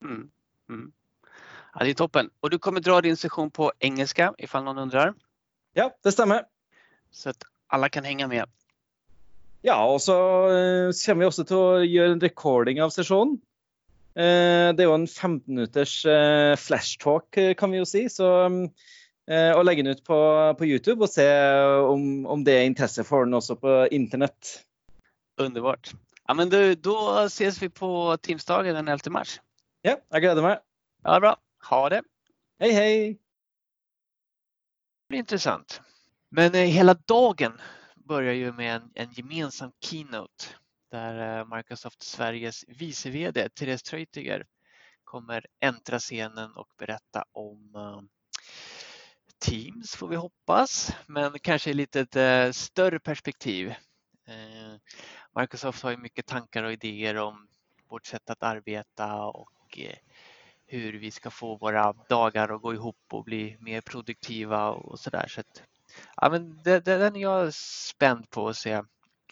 Mm. 0.04 0.30
Mm. 0.68 0.92
Ja, 1.74 1.84
det 1.84 1.90
är 1.90 1.94
toppen. 1.94 2.30
Och 2.40 2.50
du 2.50 2.58
kommer 2.58 2.80
dra 2.80 3.00
din 3.00 3.16
session 3.16 3.50
på 3.50 3.72
engelska 3.78 4.34
ifall 4.38 4.64
någon 4.64 4.78
undrar. 4.78 5.14
Ja, 5.72 5.98
det 6.02 6.12
stämmer. 6.12 6.44
Så 7.10 7.30
att 7.30 7.42
alla 7.66 7.88
kan 7.88 8.04
hänga 8.04 8.28
med. 8.28 8.44
Ja, 9.66 9.76
og 9.84 9.98
så 10.00 10.16
eh, 10.48 10.90
kommer 11.04 11.24
vi 11.24 11.28
også 11.28 11.44
til 11.48 11.58
å 11.60 11.80
gjøre 11.84 12.14
en 12.16 12.22
recording 12.24 12.80
av 12.80 12.92
sesjonen. 12.94 13.36
Eh, 14.16 14.70
Det 14.72 14.80
er 14.84 14.88
jo 14.88 14.94
en 14.96 15.06
15 15.06 15.42
minutters 15.52 15.98
eh, 16.08 16.54
flashtalk, 16.56 17.28
eh, 17.36 17.52
kan 17.58 17.70
vi 17.72 17.82
jo 17.82 17.88
si. 17.88 18.06
Så 18.08 18.26
eh, 19.28 19.52
å 19.52 19.62
legge 19.66 19.84
den 19.84 19.92
ut 19.98 20.04
på, 20.06 20.16
på 20.56 20.68
YouTube 20.68 21.04
og 21.04 21.12
se 21.12 21.26
om, 21.84 22.24
om 22.24 22.44
det 22.46 22.56
er 22.56 22.68
intresse 22.70 23.04
for 23.04 23.28
den 23.28 23.36
også 23.36 23.58
på 23.60 23.74
internett. 23.92 24.62
Underbart. 25.40 25.92
Ja, 26.28 26.34
men 26.34 26.48
du, 26.48 26.74
då 26.74 26.96
ses 27.28 27.60
vi 27.62 27.68
på 27.68 28.16
Teamsdagen 28.22 28.74
den 28.78 28.88
11 28.88 29.10
mars. 29.12 29.40
Ja, 29.84 29.96
jeg 30.12 30.22
gleder 30.24 30.44
meg. 30.44 30.64
Ja, 31.04 31.20
bra. 31.20 31.34
Ha 31.68 31.80
det. 31.92 32.00
Hei, 32.60 32.72
hei! 32.76 32.94
Det 35.00 35.12
blir 35.12 35.22
intressant. 35.24 35.80
Men 36.30 36.54
eh, 36.54 36.68
hela 36.70 36.94
dagen 37.08 37.56
börjar 38.10 38.34
ju 38.34 38.52
med 38.52 38.76
en, 38.76 38.90
en 38.94 39.12
gemensam 39.12 39.72
keynote 39.80 40.44
där 40.90 41.38
eh, 41.38 41.56
Microsoft 41.56 42.02
Sveriges 42.02 42.64
vice 42.68 43.10
VD 43.10 43.48
Therese 43.48 43.82
Treutiger 43.82 44.46
kommer 45.04 45.46
äntra 45.60 45.98
scenen 45.98 46.52
och 46.52 46.68
berätta 46.78 47.24
om 47.32 47.72
eh, 47.74 48.00
Teams 49.38 49.96
får 49.96 50.08
vi 50.08 50.16
hoppas, 50.16 50.92
men 51.06 51.38
kanske 51.38 51.70
i 51.70 51.74
lite 51.74 52.00
ett 52.00 52.56
större 52.56 52.98
perspektiv. 52.98 53.74
Microsoft 55.38 55.82
har 55.82 55.90
ju 55.90 55.96
mycket 55.96 56.26
tankar 56.26 56.62
och 56.62 56.72
idéer 56.72 57.16
om 57.16 57.48
vårt 57.88 58.06
sätt 58.06 58.30
att 58.30 58.42
arbeta 58.42 59.24
och 59.24 59.78
hur 60.66 60.92
vi 60.92 61.10
ska 61.10 61.30
få 61.30 61.56
våra 61.56 61.92
dagar 61.92 62.54
att 62.54 62.62
gå 62.62 62.74
ihop 62.74 63.04
och 63.10 63.24
bli 63.24 63.56
mer 63.60 63.80
produktiva 63.80 64.70
och 64.70 65.00
sådär. 65.00 65.26
Så 65.28 65.40
att, 65.40 65.62
ja, 66.16 66.30
men 66.30 66.62
det, 66.62 66.84
det, 66.84 66.96
den 66.96 67.16
är 67.16 67.20
jag 67.20 67.54
spänd 67.54 68.30
på 68.30 68.48
att 68.48 68.56
se 68.56 68.82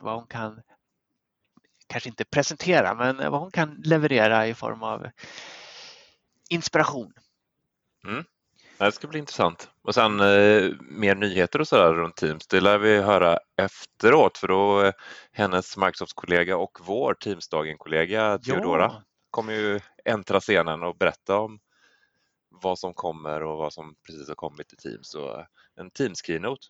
vad 0.01 0.15
hon 0.15 0.27
kan, 0.27 0.63
kanske 1.87 2.09
inte 2.09 2.25
presentera, 2.25 2.95
men 2.95 3.31
vad 3.31 3.41
hon 3.41 3.51
kan 3.51 3.75
leverera 3.85 4.47
i 4.47 4.55
form 4.55 4.83
av 4.83 5.11
inspiration. 6.51 7.13
Det 8.79 8.93
ska 8.93 9.07
bli 9.07 9.19
intressant. 9.19 9.71
Och 9.83 9.95
sen 9.95 10.21
eh, 10.21 10.71
mer 10.81 11.15
nyheter 11.15 11.61
och 11.61 11.69
sådär 11.69 11.95
runt 11.95 12.17
Teams. 12.17 12.47
Det 12.47 12.61
lär 12.61 12.79
vi 12.79 13.01
höra 13.01 13.39
efteråt 13.57 14.39
för 14.39 14.49
då 14.49 14.83
eh, 14.83 14.93
hennes 15.33 15.77
Microsoft-kollega 15.77 16.57
och 16.57 16.79
vår 16.81 17.15
Teamsdagen-kollega 17.15 18.39
Theodora 18.39 19.03
kommer 19.31 19.53
ju 19.53 19.81
äntra 20.05 20.41
scenen 20.41 20.83
och 20.83 20.97
berätta 20.97 21.39
om 21.39 21.59
vad 22.51 22.79
som 22.79 22.95
kommer 22.95 23.43
och 23.43 23.59
vad 23.59 23.73
som 23.73 23.95
precis 24.07 24.29
har 24.29 24.35
kommit 24.35 24.73
i 24.73 24.77
Teams. 24.77 25.11
Så 25.11 25.47
en 25.79 25.91
Teams-keynote. 25.91 26.67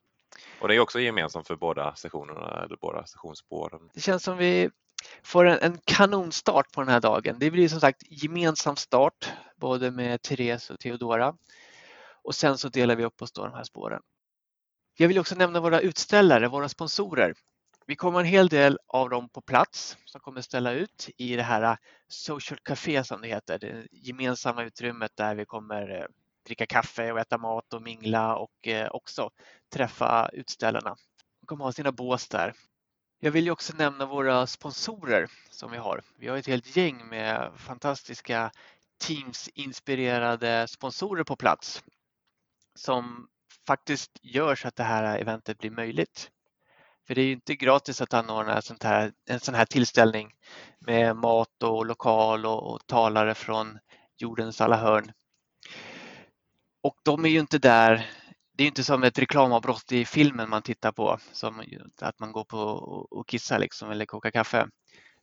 Och 0.61 0.69
det 0.69 0.75
är 0.75 0.81
också 0.81 1.01
gemensamt 1.01 1.47
för 1.47 1.57
båda 1.57 1.95
sessionerna, 1.95 2.63
eller 2.65 2.77
båda 2.81 3.07
sessionsspåren. 3.07 3.91
Det 3.95 4.01
känns 4.01 4.23
som 4.23 4.39
vi 4.39 4.71
får 5.23 5.45
en, 5.45 5.59
en 5.59 5.79
kanonstart 5.85 6.73
på 6.73 6.81
den 6.81 6.91
här 6.91 7.01
dagen. 7.01 7.37
Det 7.39 7.51
blir 7.51 7.69
som 7.69 7.81
sagt 7.81 8.03
gemensam 8.09 8.77
start 8.77 9.33
både 9.57 9.91
med 9.91 10.23
Therese 10.23 10.71
och 10.71 10.81
Theodora. 10.81 11.35
Och 12.23 12.35
sen 12.35 12.59
så 12.59 12.69
delar 12.69 12.97
vi 12.97 13.05
upp 13.05 13.23
oss 13.23 13.33
då 13.33 13.45
de 13.45 13.55
här 13.55 13.65
spåren. 13.65 14.03
Jag 14.97 15.09
vill 15.09 15.19
också 15.19 15.35
nämna 15.35 15.61
våra 15.61 15.81
utställare, 15.81 16.49
våra 16.49 16.69
sponsorer. 16.69 17.35
Vi 17.87 17.97
kommer 17.97 18.13
ha 18.13 18.21
en 18.21 18.27
hel 18.27 18.49
del 18.49 18.79
av 18.87 19.11
dem 19.11 19.29
på 19.29 19.41
plats 19.41 19.97
som 20.05 20.21
kommer 20.21 20.41
ställa 20.41 20.73
ut 20.73 21.09
i 21.17 21.37
det 21.37 21.43
här 21.43 21.63
äh, 21.63 21.77
Social 22.09 22.59
Café 22.63 23.05
som 23.05 23.21
det 23.21 23.29
heter, 23.29 23.59
det 23.59 23.87
gemensamma 23.91 24.65
utrymmet 24.65 25.17
där 25.17 25.35
vi 25.35 25.45
kommer 25.45 26.01
äh, 26.01 26.05
dricka 26.49 26.67
kaffe 26.67 27.13
och 27.13 27.19
äta 27.19 27.39
mat 27.39 27.73
och 27.73 27.83
mingla 27.83 28.37
och 28.37 28.69
eh, 28.69 28.89
också 28.91 29.31
träffa 29.73 30.31
utställarna. 30.33 30.97
De 31.41 31.47
kommer 31.47 31.65
ha 31.65 31.73
sina 31.73 31.93
bås 31.93 32.29
där. 32.29 32.55
Jag 33.21 33.31
vill 33.31 33.45
ju 33.45 33.51
också 33.51 33.77
nämna 33.77 34.07
våra 34.07 34.47
sponsorer 34.47 35.31
som 35.51 35.71
vi 35.71 35.77
har. 35.77 36.03
Vi 36.19 36.29
har 36.29 36.37
ett 36.37 36.47
helt 36.47 36.77
gäng 36.77 37.09
med 37.09 37.53
fantastiska 37.57 38.51
Teams-inspirerade 39.05 40.67
sponsorer 40.67 41.25
på 41.25 41.37
plats 41.37 41.83
som 42.75 43.29
faktiskt 43.67 44.19
gör 44.23 44.55
så 44.55 44.69
att 44.69 44.77
det 44.77 44.83
här 44.83 45.19
eventet 45.19 45.59
blir 45.59 45.71
möjligt. 45.71 46.31
För 47.07 47.15
det 47.15 47.21
är 47.21 47.27
ju 47.27 47.33
inte 47.33 47.55
gratis 47.55 48.01
att 48.01 48.15
anordna 48.15 48.63
sånt 48.63 48.83
här, 48.83 49.13
en 49.29 49.41
sån 49.41 49.55
här 49.55 49.65
tillställning 49.65 50.33
med 50.79 51.17
mat 51.17 51.63
och 51.63 51.87
lokal 51.87 52.47
och, 52.47 52.75
och 52.75 52.87
talare 52.87 53.35
från 53.35 53.79
jordens 54.17 54.61
alla 54.61 54.77
hörn. 54.77 55.13
Och 56.83 56.97
de 57.05 57.25
är 57.25 57.29
ju 57.29 57.41
inte 57.41 57.59
där, 57.59 58.11
det 58.57 58.65
är 58.65 58.69
inte 58.69 58.85
som 58.85 59.05
ett 59.05 59.19
reklamavbrott 59.19 59.93
i 59.93 60.05
filmen 60.05 60.51
man 60.51 60.63
tittar 60.63 60.93
på, 60.93 61.19
som 61.33 61.63
att 62.01 62.19
man 62.19 62.33
går 62.33 62.45
på 62.45 62.59
och 63.11 63.29
kissar 63.29 63.59
liksom 63.59 63.91
eller 63.91 64.07
kokar 64.07 64.31
kaffe. 64.31 64.69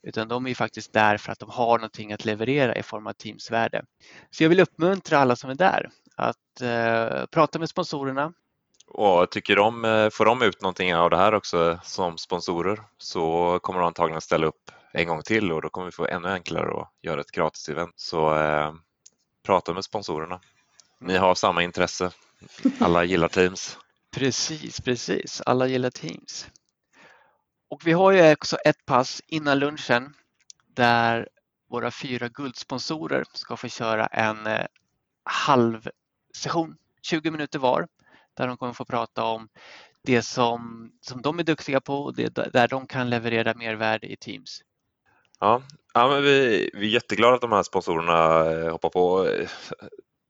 Utan 0.04 0.28
de 0.28 0.46
är 0.46 0.50
ju 0.50 0.56
faktiskt 0.56 0.94
där 0.94 1.18
för 1.18 1.32
att 1.32 1.40
de 1.40 1.50
har 1.50 1.78
någonting 1.78 2.14
att 2.14 2.26
leverera 2.26 2.76
i 2.76 2.84
form 2.84 3.08
av 3.08 3.14
Teamsvärde. 3.14 3.86
Så 4.32 4.44
jag 4.44 4.50
vill 4.50 4.60
uppmuntra 4.60 5.20
alla 5.20 5.36
som 5.36 5.50
är 5.50 5.56
där 5.56 5.90
att 6.16 6.62
eh, 6.62 7.26
prata 7.26 7.60
med 7.60 7.70
sponsorerna. 7.70 8.34
Och 8.88 9.32
tycker 9.32 9.56
de, 9.56 9.86
eh, 9.86 10.10
får 10.10 10.26
de 10.26 10.42
ut 10.42 10.62
någonting 10.62 10.96
av 10.96 11.10
det 11.10 11.18
här 11.18 11.34
också 11.34 11.80
som 11.84 12.18
sponsorer 12.18 12.82
så 12.98 13.60
kommer 13.62 13.80
de 13.80 13.88
antagligen 13.88 14.22
ställa 14.22 14.48
upp 14.48 14.72
en 14.94 15.08
gång 15.08 15.22
till 15.22 15.52
och 15.52 15.62
då 15.62 15.70
kommer 15.70 15.86
vi 15.86 15.92
få 15.92 16.08
ännu 16.08 16.30
enklare 16.30 16.82
att 16.82 16.92
göra 17.02 17.22
ett 17.22 17.32
gratis-event. 17.32 17.94
Så 17.96 18.36
eh, 18.36 18.74
prata 19.46 19.74
med 19.74 19.84
sponsorerna. 19.84 20.40
Ni 21.06 21.18
har 21.18 21.36
samma 21.36 21.64
intresse. 21.64 22.12
Alla 22.80 23.04
gillar 23.04 23.28
Teams. 23.28 23.78
Precis, 24.12 24.82
precis. 24.82 25.42
Alla 25.46 25.68
gillar 25.68 25.90
Teams. 25.90 26.48
Och 27.70 27.88
vi 27.88 27.92
har 27.92 28.12
ju 28.12 28.34
också 28.34 28.58
ett 28.58 28.86
pass 28.86 29.22
innan 29.28 29.60
lunchen 29.60 30.14
där 30.76 31.30
våra 31.70 31.92
fyra 31.92 32.30
guldsponsorer 32.30 33.24
ska 33.34 33.58
få 33.58 33.68
köra 33.68 34.06
en 34.06 34.48
eh, 34.48 34.66
halv 35.24 35.90
session, 36.36 36.78
20 37.02 37.32
minuter 37.32 37.60
var, 37.60 37.88
där 38.34 38.48
de 38.48 38.58
kommer 38.58 38.74
få 38.74 38.86
prata 38.86 39.24
om 39.24 39.48
det 40.04 40.22
som, 40.22 40.92
som 41.02 41.22
de 41.22 41.40
är 41.40 41.44
duktiga 41.44 41.82
på 41.82 41.98
och 41.98 42.16
det, 42.16 42.36
där 42.54 42.68
de 42.68 42.88
kan 42.88 43.10
leverera 43.10 43.54
mervärde 43.54 44.08
i 44.08 44.18
Teams. 44.18 44.62
Ja, 45.40 45.62
ja 45.94 46.08
men 46.08 46.24
vi, 46.24 46.70
vi 46.74 46.88
är 46.88 46.92
jätteglada 46.92 47.36
att 47.36 47.42
de 47.42 47.52
här 47.52 47.64
sponsorerna 47.64 48.52
eh, 48.52 48.72
hoppar 48.72 48.90
på. 48.90 49.28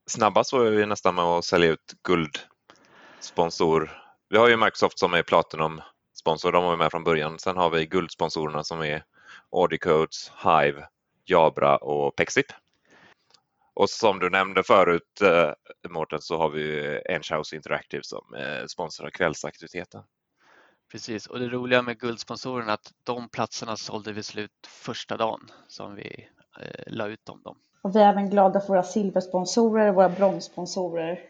Snabbast 0.08 0.52
var 0.52 0.64
vi 0.64 0.86
nästan 0.86 1.14
med 1.14 1.24
att 1.24 1.44
sälja 1.44 1.70
ut 1.70 1.94
guldsponsor. 2.02 4.02
Vi 4.28 4.38
har 4.38 4.48
ju 4.48 4.56
Microsoft 4.56 4.98
som 4.98 5.14
är 5.14 5.22
Platinum-sponsor, 5.22 6.52
de 6.52 6.64
var 6.64 6.70
vi 6.70 6.76
med 6.76 6.90
från 6.90 7.04
början. 7.04 7.38
Sen 7.38 7.56
har 7.56 7.70
vi 7.70 7.86
guldsponsorerna 7.86 8.64
som 8.64 8.82
är 8.82 9.04
Audicodes, 9.50 10.32
Hive, 10.44 10.88
Jabra 11.24 11.76
och 11.76 12.16
Pexip. 12.16 12.46
Och 13.74 13.90
som 13.90 14.18
du 14.18 14.30
nämnde 14.30 14.62
förut 14.62 15.22
eh, 15.22 15.52
Mårten 15.88 16.20
så 16.20 16.38
har 16.38 16.50
vi 16.50 16.98
Enchouse 17.08 17.56
Interactive 17.56 18.02
som 18.02 18.34
eh, 18.34 18.66
sponsrar 18.66 19.10
kvällsaktiviteten. 19.10 20.02
Precis, 20.92 21.26
och 21.26 21.38
det 21.38 21.48
roliga 21.48 21.82
med 21.82 21.98
guldsponsorerna 21.98 22.70
är 22.70 22.74
att 22.74 22.92
de 23.02 23.28
platserna 23.28 23.76
sålde 23.76 24.12
vi 24.12 24.22
slut 24.22 24.66
första 24.66 25.16
dagen 25.16 25.50
som 25.68 25.94
vi 25.94 26.28
eh, 26.60 26.84
la 26.86 27.06
ut 27.06 27.28
om 27.28 27.42
dem. 27.42 27.58
Och 27.86 27.96
vi 27.96 28.00
är 28.00 28.08
även 28.08 28.30
glada 28.30 28.60
för 28.60 28.68
våra 28.68 28.82
silversponsorer 28.82 29.88
och 29.88 29.94
våra 29.94 30.08
bronssponsorer. 30.08 31.20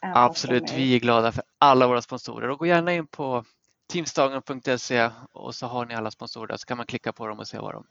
Absolut, 0.00 0.72
vi 0.72 0.94
är 0.94 0.98
glada 0.98 1.32
för 1.32 1.44
alla 1.58 1.86
våra 1.86 2.02
sponsorer 2.02 2.48
och 2.48 2.58
gå 2.58 2.66
gärna 2.66 2.92
in 2.92 3.06
på 3.06 3.44
teamsdagen.se 3.86 5.10
och 5.32 5.54
så 5.54 5.66
har 5.66 5.86
ni 5.86 5.94
alla 5.94 6.10
sponsorer 6.10 6.46
där 6.46 6.56
så 6.56 6.66
kan 6.66 6.76
man 6.76 6.86
klicka 6.86 7.12
på 7.12 7.26
dem 7.26 7.38
och 7.38 7.48
se 7.48 7.58
vad 7.58 7.74
de, 7.74 7.84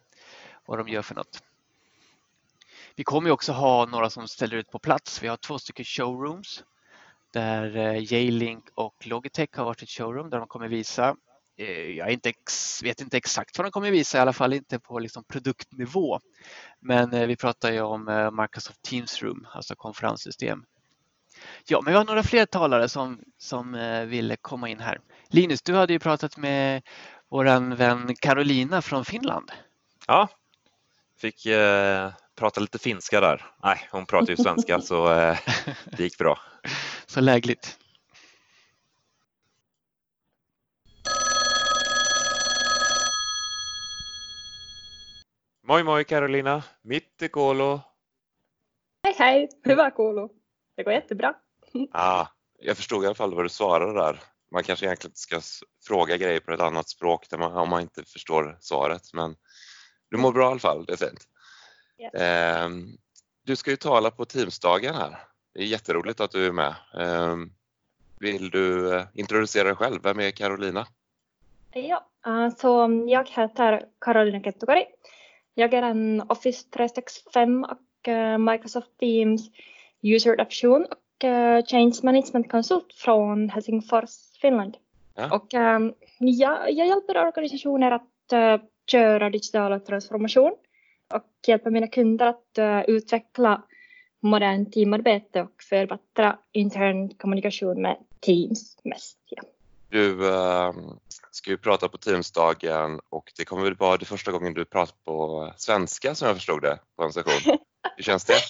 vad 0.65 0.77
de 0.77 0.87
gör 0.87 1.01
för 1.01 1.15
något. 1.15 1.43
Vi 2.95 3.03
kommer 3.03 3.31
också 3.31 3.51
ha 3.51 3.85
några 3.85 4.09
som 4.09 4.27
ställer 4.27 4.57
ut 4.57 4.71
på 4.71 4.79
plats. 4.79 5.23
Vi 5.23 5.27
har 5.27 5.37
två 5.37 5.59
stycken 5.59 5.85
showrooms 5.85 6.63
där 7.33 7.93
J-Link 7.95 8.65
och 8.75 9.07
Logitech 9.07 9.49
har 9.57 9.65
varit 9.65 9.81
ett 9.81 9.89
showroom 9.89 10.29
där 10.29 10.37
de 10.37 10.47
kommer 10.47 10.67
visa. 10.67 11.15
Jag 11.97 12.11
inte 12.11 12.33
vet 12.83 13.01
inte 13.01 13.17
exakt 13.17 13.57
vad 13.57 13.65
de 13.65 13.71
kommer 13.71 13.91
visa, 13.91 14.17
i 14.17 14.21
alla 14.21 14.33
fall 14.33 14.53
inte 14.53 14.79
på 14.79 14.99
liksom 14.99 15.23
produktnivå. 15.23 16.19
Men 16.79 17.27
vi 17.27 17.35
pratar 17.35 17.71
ju 17.71 17.81
om 17.81 18.31
Microsoft 18.41 18.81
Teams 18.81 19.21
Room, 19.21 19.47
alltså 19.53 19.75
konferenssystem. 19.75 20.63
Ja, 21.65 21.81
men 21.81 21.93
vi 21.93 21.97
har 21.97 22.05
några 22.05 22.23
fler 22.23 22.45
talare 22.45 22.89
som, 22.89 23.19
som 23.37 23.71
ville 24.07 24.35
komma 24.35 24.69
in 24.69 24.79
här. 24.79 24.99
Linus, 25.29 25.61
du 25.61 25.73
hade 25.73 25.93
ju 25.93 25.99
pratat 25.99 26.37
med 26.37 26.81
vår 27.29 27.75
vän 27.75 28.15
Carolina 28.21 28.81
från 28.81 29.05
Finland. 29.05 29.51
Ja, 30.07 30.29
fick 31.21 31.45
eh, 31.45 32.11
prata 32.35 32.61
lite 32.61 32.79
finska 32.79 33.21
där. 33.21 33.45
Nej, 33.63 33.87
hon 33.91 34.05
pratar 34.05 34.29
ju 34.29 34.37
svenska 34.37 34.81
så 34.81 35.13
eh, 35.13 35.37
det 35.97 36.03
gick 36.03 36.17
bra. 36.17 36.39
Så 37.05 37.21
lägligt. 37.21 37.77
Moi 45.71 45.83
moi 45.83 46.03
Carolina, 46.03 46.63
mitte 46.81 47.27
koolo. 47.27 47.81
Hej 49.03 49.15
Hej, 49.17 49.49
hur 49.63 49.75
var 49.75 49.89
kuuluu? 49.89 50.29
Det 50.75 50.83
går 50.83 50.93
jättebra. 50.93 51.33
Ah, 51.91 52.27
jag 52.59 52.77
förstod 52.77 53.03
i 53.03 53.05
alla 53.05 53.15
fall 53.15 53.35
vad 53.35 53.45
du 53.45 53.49
svarade 53.49 53.93
där. 53.93 54.19
Man 54.51 54.63
kanske 54.63 54.85
egentligen 54.85 55.15
ska 55.15 55.41
fråga 55.87 56.17
grejer 56.17 56.39
på 56.39 56.51
ett 56.51 56.59
annat 56.59 56.89
språk 56.89 57.29
där 57.29 57.37
man, 57.37 57.57
om 57.57 57.69
man 57.69 57.81
inte 57.81 58.03
förstår 58.03 58.57
svaret, 58.59 59.13
men 59.13 59.35
du 60.09 60.17
mår 60.17 60.31
bra 60.31 60.43
i 60.43 60.51
alla 60.51 60.59
fall, 60.59 60.85
det 60.85 60.93
är 60.93 60.97
fint. 60.97 61.27
Yes. 61.99 62.13
Eh, 62.13 62.69
du 63.43 63.55
ska 63.55 63.71
ju 63.71 63.77
tala 63.77 64.11
på 64.11 64.25
Teamsdagen 64.25 64.95
här. 64.95 65.19
Det 65.53 65.59
är 65.59 65.65
jätteroligt 65.65 66.19
att 66.19 66.31
du 66.31 66.45
är 66.45 66.51
med. 66.51 66.75
Eh, 66.99 67.35
vill 68.19 68.49
du 68.49 68.95
eh, 68.95 69.05
introducera 69.13 69.63
dig 69.63 69.75
själv? 69.75 70.03
Vem 70.03 70.19
är 70.19 70.31
Carolina? 70.31 70.87
Ja, 71.73 72.07
äh, 72.25 72.49
så 72.57 73.03
jag 73.07 73.29
heter 73.29 73.85
Karolina 73.99 74.43
Kettukari. 74.43 74.85
Jag 75.53 75.73
är 75.73 75.81
en 75.81 76.23
Office 76.29 76.69
365 76.69 77.63
och 77.63 78.07
äh, 78.07 78.37
Microsoft 78.37 78.97
Teams 78.99 79.49
user-adoption 80.01 80.85
och 80.85 81.23
äh, 81.23 81.65
change 81.65 81.99
management-konsult 82.03 82.93
från 82.93 83.49
Helsingfors, 83.49 84.37
Finland. 84.41 84.77
Ja. 85.15 85.35
Och 85.35 85.53
ähm, 85.53 85.93
jag, 86.19 86.71
jag 86.71 86.87
hjälper 86.87 87.27
organisationer 87.27 87.91
att 87.91 88.31
äh, 88.33 88.57
köra 88.91 89.29
digital 89.29 89.79
transformation 89.79 90.51
och 91.13 91.47
hjälper 91.47 91.69
mina 91.69 91.87
kunder 91.87 92.25
att 92.25 92.87
utveckla 92.87 93.61
modern 94.21 94.71
teamarbete 94.71 95.41
och 95.41 95.63
förbättra 95.69 96.37
intern 96.51 97.09
kommunikation 97.09 97.81
med 97.81 97.97
Teams 98.19 98.77
mest. 98.83 99.17
Ja. 99.25 99.43
Du 99.89 100.29
eh, 100.29 100.73
ska 101.31 101.49
ju 101.49 101.57
prata 101.57 101.89
på 101.89 101.97
Teamsdagen 101.97 102.99
och 103.09 103.31
det 103.37 103.45
kommer 103.45 103.63
väl 103.63 103.75
vara 103.75 103.97
det 103.97 104.05
första 104.05 104.31
gången 104.31 104.53
du 104.53 104.65
pratar 104.65 104.95
på 105.05 105.53
svenska 105.57 106.15
som 106.15 106.27
jag 106.27 106.37
förstod 106.37 106.61
det 106.61 106.79
på 106.97 107.03
en 107.03 107.13
session. 107.13 107.57
Hur 107.95 108.03
känns 108.03 108.25
det? 108.25 108.33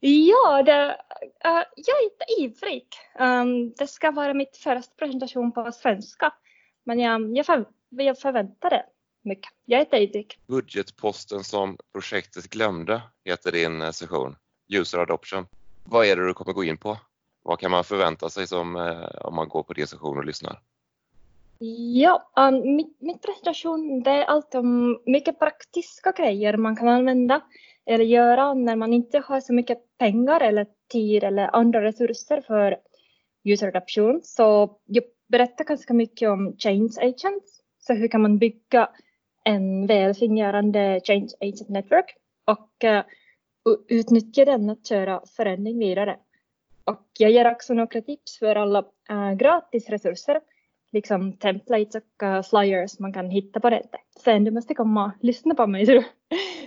Ja, 0.00 0.62
det, 0.62 1.00
äh, 1.44 1.62
jag 1.76 1.98
är 1.98 2.04
inte 2.04 2.24
ivrig. 2.38 2.86
Um, 3.18 3.72
det 3.72 3.86
ska 3.86 4.10
vara 4.10 4.34
mitt 4.34 4.56
första 4.56 4.94
presentation 4.98 5.52
på 5.52 5.72
svenska. 5.72 6.34
Men 6.84 6.98
jag, 6.98 7.36
jag, 7.36 7.46
för, 7.46 7.64
jag 7.88 8.18
förväntar 8.18 8.70
det 8.70 8.84
mycket. 9.22 9.52
Jag 9.64 9.80
är 9.80 9.84
inte 9.84 9.96
ivrig. 9.96 10.38
Budgetposten 10.46 11.44
som 11.44 11.78
projektet 11.92 12.50
glömde 12.50 13.02
heter 13.24 13.52
din 13.52 13.82
eh, 13.82 13.90
session, 13.90 14.36
User 14.72 14.98
Adoption. 14.98 15.46
Vad 15.84 16.06
är 16.06 16.16
det 16.16 16.26
du 16.26 16.34
kommer 16.34 16.52
gå 16.52 16.64
in 16.64 16.76
på? 16.76 16.98
Vad 17.42 17.58
kan 17.58 17.70
man 17.70 17.84
förvänta 17.84 18.30
sig 18.30 18.46
som, 18.46 18.76
eh, 18.76 19.04
om 19.20 19.34
man 19.34 19.48
går 19.48 19.62
på 19.62 19.72
din 19.72 19.86
session 19.86 20.18
och 20.18 20.24
lyssnar? 20.24 20.62
Ja, 21.60 22.30
um, 22.36 22.76
mitt, 22.76 23.00
mitt 23.00 23.22
presentation 23.22 24.02
det 24.02 24.10
är 24.10 24.24
allt 24.24 24.54
om 24.54 25.00
mycket 25.06 25.38
praktiska 25.38 26.12
grejer 26.12 26.56
man 26.56 26.76
kan 26.76 26.88
använda 26.88 27.40
eller 27.86 28.04
göra 28.04 28.54
när 28.54 28.76
man 28.76 28.92
inte 28.92 29.18
har 29.18 29.40
så 29.40 29.52
mycket 29.52 29.78
pengar 29.98 30.40
eller 30.40 30.66
tid 30.92 31.24
eller 31.24 31.56
andra 31.56 31.82
resurser 31.82 32.40
för 32.40 32.76
user 33.44 33.68
adoption. 33.68 34.20
Så 34.22 34.76
jag 34.86 35.04
berättar 35.28 35.64
ganska 35.64 35.94
mycket 35.94 36.28
om 36.28 36.56
change 36.58 36.92
agents. 37.00 37.62
Så 37.78 37.94
hur 37.94 38.08
kan 38.08 38.22
man 38.22 38.38
bygga 38.38 38.88
en 39.44 39.86
välfungerande 39.86 41.00
change 41.04 41.28
agent 41.40 41.68
network 41.68 42.16
och 42.44 42.84
uh, 42.84 43.02
utnyttja 43.88 44.44
den 44.44 44.70
att 44.70 44.86
köra 44.86 45.22
förändring 45.36 45.78
vidare. 45.78 46.18
Och 46.84 47.06
jag 47.18 47.30
ger 47.30 47.52
också 47.52 47.74
några 47.74 48.00
tips 48.00 48.38
för 48.38 48.56
alla 48.56 48.84
uh, 49.10 49.32
gratis 49.32 49.88
resurser, 49.88 50.40
liksom 50.92 51.32
templates 51.32 51.94
och 51.94 52.22
uh, 52.22 52.42
flyers 52.42 52.98
man 52.98 53.12
kan 53.12 53.30
hitta 53.30 53.60
på 53.60 53.70
nätet. 53.70 54.00
Sen 54.24 54.44
du 54.44 54.50
måste 54.50 54.74
komma 54.74 55.04
och 55.04 55.24
lyssna 55.24 55.54
på 55.54 55.66
mig 55.66 55.86
så 55.86 55.92
du, 55.92 56.04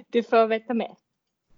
du 0.07 0.24
får 0.24 0.47
veta 0.47 0.74
mer. 0.74 0.95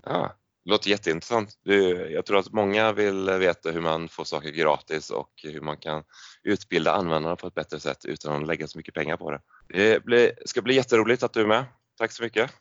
Ja, 0.06 0.36
det 0.64 0.72
låter 0.72 0.90
jätteintressant. 0.90 1.60
Du, 1.64 2.10
jag 2.12 2.26
tror 2.26 2.40
att 2.40 2.52
många 2.52 2.92
vill 2.92 3.30
veta 3.30 3.72
hur 3.72 3.82
man 3.82 4.08
får 4.08 4.24
saker 4.24 4.50
gratis 4.50 5.10
och 5.10 5.30
hur 5.44 5.62
man 5.62 5.78
kan 5.78 6.04
utbilda 6.44 6.92
användarna 6.92 7.36
på 7.36 7.48
ett 7.48 7.56
bättre 7.56 7.80
sätt 7.80 8.06
utan 8.06 8.42
att 8.42 8.48
lägga 8.48 8.68
så 8.68 8.78
mycket 8.78 8.94
pengar 8.94 9.18
på 9.18 9.32
det. 9.32 9.42
Det 9.68 10.06
blir, 10.06 10.32
ska 10.46 10.62
bli 10.62 10.76
jätteroligt 10.76 11.24
att 11.24 11.34
du 11.34 11.42
är 11.42 11.48
med. 11.48 11.66
Tack 11.98 12.12
så 12.12 12.24
mycket. 12.24 12.52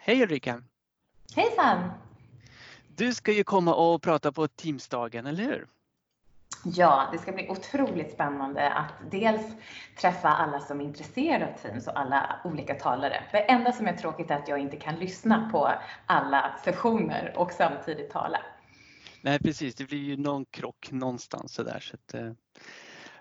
Hej 0.00 0.22
Ulrika! 0.22 0.62
Hejsan! 1.36 2.07
Du 2.98 3.14
ska 3.14 3.32
ju 3.32 3.44
komma 3.44 3.74
och 3.74 4.02
prata 4.02 4.32
på 4.32 4.48
Teamsdagen, 4.48 5.26
eller 5.26 5.44
hur? 5.44 5.66
Ja, 6.64 7.08
det 7.12 7.18
ska 7.18 7.32
bli 7.32 7.48
otroligt 7.48 8.12
spännande 8.12 8.70
att 8.70 8.92
dels 9.10 9.42
träffa 10.00 10.28
alla 10.28 10.60
som 10.60 10.80
är 10.80 10.84
intresserade 10.84 11.46
av 11.46 11.58
Teams 11.62 11.86
och 11.86 11.98
alla 11.98 12.40
olika 12.44 12.74
talare. 12.74 13.22
Det 13.32 13.38
enda 13.38 13.72
som 13.72 13.86
är 13.86 13.96
tråkigt 13.96 14.30
är 14.30 14.34
att 14.34 14.48
jag 14.48 14.58
inte 14.58 14.76
kan 14.76 14.94
lyssna 14.94 15.50
på 15.52 15.72
alla 16.06 16.58
sessioner 16.64 17.32
och 17.36 17.52
samtidigt 17.52 18.10
tala. 18.10 18.40
Nej 19.22 19.38
precis, 19.38 19.74
det 19.74 19.84
blir 19.84 19.98
ju 19.98 20.16
någon 20.16 20.44
krock 20.44 20.88
någonstans 20.90 21.54
sådär. 21.54 21.80
Så 21.80 21.94
att, 21.94 22.14
eh, 22.14 22.32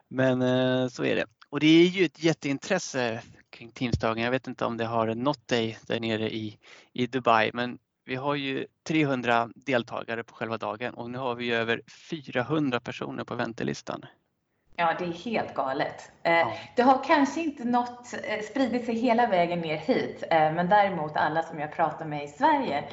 men 0.07 0.41
eh, 0.41 0.87
så 0.87 1.03
är 1.03 1.15
det. 1.15 1.25
Och 1.49 1.59
det 1.59 1.67
är 1.67 1.85
ju 1.85 2.05
ett 2.05 2.23
jätteintresse 2.23 3.21
kring 3.49 3.71
Teamsdagen. 3.71 4.23
Jag 4.23 4.31
vet 4.31 4.47
inte 4.47 4.65
om 4.65 4.77
det 4.77 4.85
har 4.85 5.15
nått 5.15 5.47
dig 5.47 5.77
där 5.87 5.99
nere 5.99 6.29
i, 6.33 6.57
i 6.93 7.07
Dubai, 7.07 7.51
men 7.53 7.79
vi 8.07 8.15
har 8.15 8.35
ju 8.35 8.65
300 8.87 9.49
deltagare 9.55 10.23
på 10.23 10.33
själva 10.33 10.57
dagen 10.57 10.93
och 10.93 11.09
nu 11.09 11.17
har 11.17 11.35
vi 11.35 11.51
över 11.51 11.81
400 12.09 12.79
personer 12.79 13.23
på 13.23 13.35
väntelistan. 13.35 14.05
Ja, 14.75 14.95
det 14.99 15.05
är 15.05 15.11
helt 15.11 15.53
galet. 15.53 16.11
Eh, 16.23 16.47
det 16.75 16.81
har 16.81 17.03
kanske 17.03 17.41
inte 17.41 17.63
nått, 17.63 18.13
eh, 18.23 18.41
spridit 18.51 18.85
sig 18.85 18.95
hela 18.95 19.27
vägen 19.27 19.59
ner 19.59 19.77
hit, 19.77 20.23
eh, 20.31 20.53
men 20.53 20.69
däremot 20.69 21.15
alla 21.15 21.43
som 21.43 21.59
jag 21.59 21.73
pratar 21.73 22.05
med 22.05 22.23
i 22.23 22.27
Sverige 22.27 22.83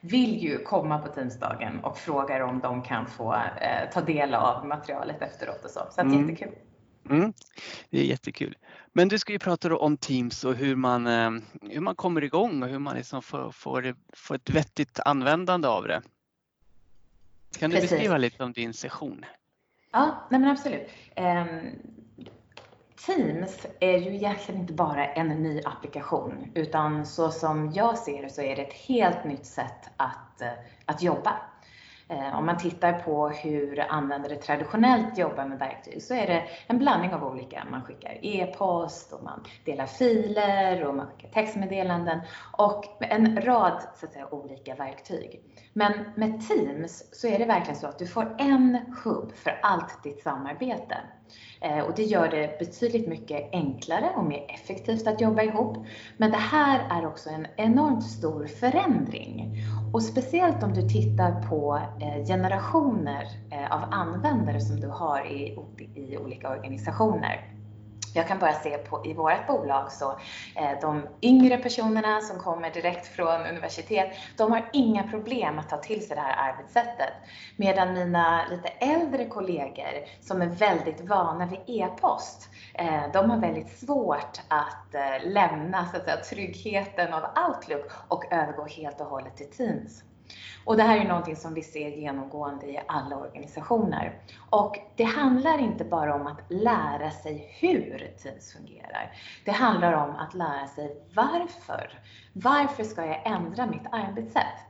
vill 0.00 0.42
ju 0.42 0.58
komma 0.58 0.98
på 0.98 1.08
Teamsdagen 1.08 1.84
och 1.84 1.98
frågar 1.98 2.40
om 2.40 2.60
de 2.60 2.82
kan 2.82 3.06
få 3.06 3.36
ta 3.92 4.00
del 4.00 4.34
av 4.34 4.66
materialet 4.66 5.22
efteråt 5.22 5.64
och 5.64 5.70
så. 5.70 5.80
Så 5.90 6.00
att 6.00 6.06
Mm. 6.06 6.28
jättekul. 6.28 6.54
Mm, 7.10 7.32
det 7.90 8.00
är 8.00 8.04
jättekul. 8.04 8.56
Men 8.96 9.08
du 9.08 9.18
ska 9.18 9.32
ju 9.32 9.38
prata 9.38 9.76
om 9.76 9.96
Teams 9.96 10.44
och 10.44 10.54
hur 10.54 10.76
man, 10.76 11.06
eh, 11.06 11.30
hur 11.70 11.80
man 11.80 11.94
kommer 11.94 12.24
igång 12.24 12.62
och 12.62 12.68
hur 12.68 12.78
man 12.78 12.96
liksom 12.96 13.22
får, 13.22 13.50
får, 13.50 13.94
får 14.12 14.34
ett 14.34 14.50
vettigt 14.50 15.00
användande 15.04 15.68
av 15.68 15.88
det. 15.88 16.02
Kan 17.58 17.70
du 17.70 17.76
Precis. 17.76 17.90
beskriva 17.90 18.18
lite 18.18 18.44
om 18.44 18.52
din 18.52 18.74
session? 18.74 19.24
Ja, 19.92 20.26
nej 20.30 20.40
men 20.40 20.50
absolut. 20.50 20.88
Ehm, 21.14 21.70
Teams 23.06 23.66
är 23.80 23.98
ju 23.98 24.14
egentligen 24.14 24.60
inte 24.60 24.72
bara 24.72 25.06
en 25.06 25.28
ny 25.28 25.62
applikation, 25.64 26.52
utan 26.54 27.06
så 27.06 27.30
som 27.30 27.72
jag 27.72 27.98
ser 27.98 28.22
det 28.22 28.30
så 28.30 28.42
är 28.42 28.56
det 28.56 28.62
ett 28.62 28.74
helt 28.88 29.24
nytt 29.24 29.46
sätt 29.46 29.90
att, 29.96 30.40
eh, 30.40 30.52
att 30.84 31.02
jobba. 31.02 31.36
Eh, 32.08 32.38
om 32.38 32.46
man 32.46 32.58
tittar 32.58 32.92
på 32.92 33.28
hur 33.28 33.80
användare 33.88 34.36
traditionellt 34.36 35.18
jobbar 35.18 35.44
med 35.44 35.58
verktyg 35.58 36.02
så 36.02 36.14
är 36.14 36.26
det 36.26 36.44
en 36.66 36.78
blandning 36.78 37.14
av 37.14 37.24
olika. 37.24 37.66
Man 37.70 37.82
skickar 37.82 38.18
e-post 38.22 39.12
och 39.12 39.24
man 39.24 39.44
delar 39.64 39.86
filer 39.86 40.84
och 40.84 40.94
man 40.94 41.06
skickar 41.06 41.28
textmeddelanden 41.28 42.20
och 42.52 42.84
en 43.00 43.42
rad 43.42 43.82
så 43.94 44.06
att 44.06 44.12
säga, 44.12 44.34
olika 44.34 44.74
verktyg. 44.74 45.40
Men 45.72 45.92
med 46.14 46.48
Teams 46.48 47.08
så 47.12 47.28
är 47.28 47.38
det 47.38 47.44
verkligen 47.44 47.80
så 47.80 47.86
att 47.86 47.98
du 47.98 48.06
får 48.06 48.36
en 48.38 48.78
hubb 49.04 49.32
för 49.34 49.58
allt 49.62 50.02
ditt 50.02 50.22
samarbete. 50.22 50.96
Eh, 51.60 51.78
och 51.78 51.92
det 51.96 52.02
gör 52.02 52.28
det 52.28 52.58
betydligt 52.58 53.08
mycket 53.08 53.48
enklare 53.52 54.10
och 54.16 54.24
mer 54.24 54.46
effektivt 54.48 55.06
att 55.06 55.20
jobba 55.20 55.42
ihop. 55.42 55.86
Men 56.16 56.30
det 56.30 56.36
här 56.36 57.00
är 57.00 57.06
också 57.06 57.30
en 57.30 57.46
enormt 57.56 58.04
stor 58.04 58.46
förändring. 58.46 59.62
Och 59.92 60.02
speciellt 60.02 60.62
om 60.62 60.74
du 60.74 60.88
tittar 60.88 61.48
på 61.48 61.80
eh, 62.00 62.26
generationer 62.26 63.26
eh, 63.50 63.72
av 63.72 63.82
användare 63.90 64.60
som 64.60 64.80
du 64.80 64.88
har 64.88 65.26
i 65.26 65.58
olika 66.18 66.50
organisationer. 66.50 67.55
Jag 68.16 68.28
kan 68.28 68.38
bara 68.38 68.52
se 68.52 68.78
på 68.78 69.06
i 69.06 69.14
vårt 69.14 69.46
bolag 69.46 69.92
så 69.92 70.10
eh, 70.56 70.80
de 70.80 71.08
yngre 71.22 71.58
personerna 71.58 72.20
som 72.20 72.38
kommer 72.38 72.70
direkt 72.70 73.06
från 73.06 73.46
universitet, 73.46 74.10
de 74.36 74.52
har 74.52 74.70
inga 74.72 75.02
problem 75.02 75.58
att 75.58 75.68
ta 75.68 75.76
till 75.76 76.06
sig 76.06 76.16
det 76.16 76.22
här 76.22 76.52
arbetssättet. 76.52 77.12
Medan 77.56 77.94
mina 77.94 78.46
lite 78.50 78.68
äldre 78.68 79.26
kollegor 79.26 79.92
som 80.20 80.42
är 80.42 80.46
väldigt 80.46 81.00
vana 81.00 81.46
vid 81.46 81.60
e-post, 81.66 82.48
eh, 82.74 83.02
de 83.12 83.30
har 83.30 83.38
väldigt 83.38 83.78
svårt 83.78 84.40
att 84.48 84.94
eh, 84.94 85.30
lämna 85.30 85.86
så 85.86 85.96
att 85.96 86.04
säga, 86.04 86.16
tryggheten 86.16 87.14
av 87.14 87.22
Outlook 87.48 87.90
och 88.08 88.32
övergå 88.32 88.64
helt 88.64 89.00
och 89.00 89.06
hållet 89.06 89.36
till 89.36 89.50
Teams. 89.50 90.02
Och 90.64 90.76
det 90.76 90.82
här 90.82 90.98
är 90.98 91.08
någonting 91.08 91.36
som 91.36 91.54
vi 91.54 91.62
ser 91.62 91.88
genomgående 91.88 92.66
i 92.66 92.80
alla 92.88 93.16
organisationer. 93.16 94.20
Och 94.50 94.78
det 94.96 95.04
handlar 95.04 95.58
inte 95.58 95.84
bara 95.84 96.14
om 96.14 96.26
att 96.26 96.40
lära 96.48 97.10
sig 97.10 97.56
hur 97.60 98.12
Teams 98.22 98.52
fungerar. 98.52 99.12
Det 99.44 99.50
handlar 99.50 99.92
om 99.92 100.10
att 100.16 100.34
lära 100.34 100.66
sig 100.66 101.02
varför. 101.14 101.98
Varför 102.32 102.84
ska 102.84 103.06
jag 103.06 103.26
ändra 103.26 103.66
mitt 103.66 103.86
arbetssätt? 103.92 104.66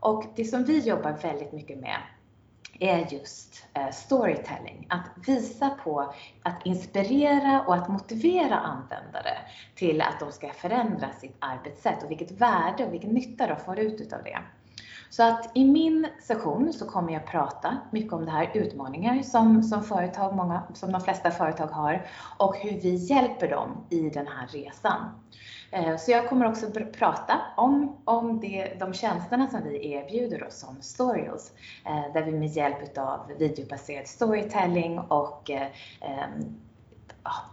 Och 0.00 0.24
det 0.36 0.44
som 0.44 0.64
vi 0.64 0.78
jobbar 0.78 1.12
väldigt 1.12 1.52
mycket 1.52 1.78
med 1.78 1.98
är 2.80 3.12
just 3.12 3.66
eh, 3.74 3.90
storytelling. 3.90 4.86
Att 4.90 5.28
visa 5.28 5.70
på, 5.70 6.14
att 6.42 6.66
inspirera 6.66 7.64
och 7.66 7.74
att 7.74 7.88
motivera 7.88 8.56
användare 8.56 9.38
till 9.74 10.00
att 10.00 10.20
de 10.20 10.32
ska 10.32 10.52
förändra 10.52 11.12
sitt 11.12 11.36
arbetssätt 11.38 12.02
och 12.02 12.10
vilket 12.10 12.30
värde 12.30 12.86
och 12.86 12.92
vilken 12.92 13.10
nytta 13.10 13.46
de 13.46 13.56
får 13.56 13.78
ut 13.78 14.12
av 14.12 14.22
det. 14.22 14.38
Så 15.10 15.22
att 15.22 15.50
i 15.54 15.64
min 15.64 16.06
session 16.22 16.72
så 16.72 16.86
kommer 16.86 17.12
jag 17.12 17.26
prata 17.26 17.76
mycket 17.90 18.12
om 18.12 18.24
det 18.24 18.30
här 18.30 18.50
utmaningar 18.54 19.22
som, 19.22 19.62
som 19.62 19.82
företag, 19.82 20.36
många, 20.36 20.62
som 20.74 20.92
de 20.92 21.00
flesta 21.00 21.30
företag 21.30 21.66
har 21.66 22.06
och 22.38 22.56
hur 22.56 22.80
vi 22.80 22.94
hjälper 22.94 23.48
dem 23.48 23.86
i 23.90 24.10
den 24.10 24.26
här 24.26 24.46
resan. 24.46 25.20
Eh, 25.70 25.96
så 25.96 26.10
jag 26.10 26.28
kommer 26.28 26.48
också 26.48 26.66
prata 26.98 27.40
om, 27.56 27.96
om 28.04 28.40
det, 28.40 28.76
de 28.80 28.92
tjänsterna 28.92 29.46
som 29.46 29.60
vi 29.64 29.92
erbjuder 29.92 30.46
oss 30.46 30.58
som 30.58 30.82
Storyals, 30.82 31.52
eh, 31.86 32.12
där 32.12 32.22
vi 32.22 32.32
med 32.32 32.48
hjälp 32.48 32.98
av 32.98 33.20
videobaserad 33.38 34.06
storytelling 34.06 34.98
och 34.98 35.50
eh, 35.50 35.68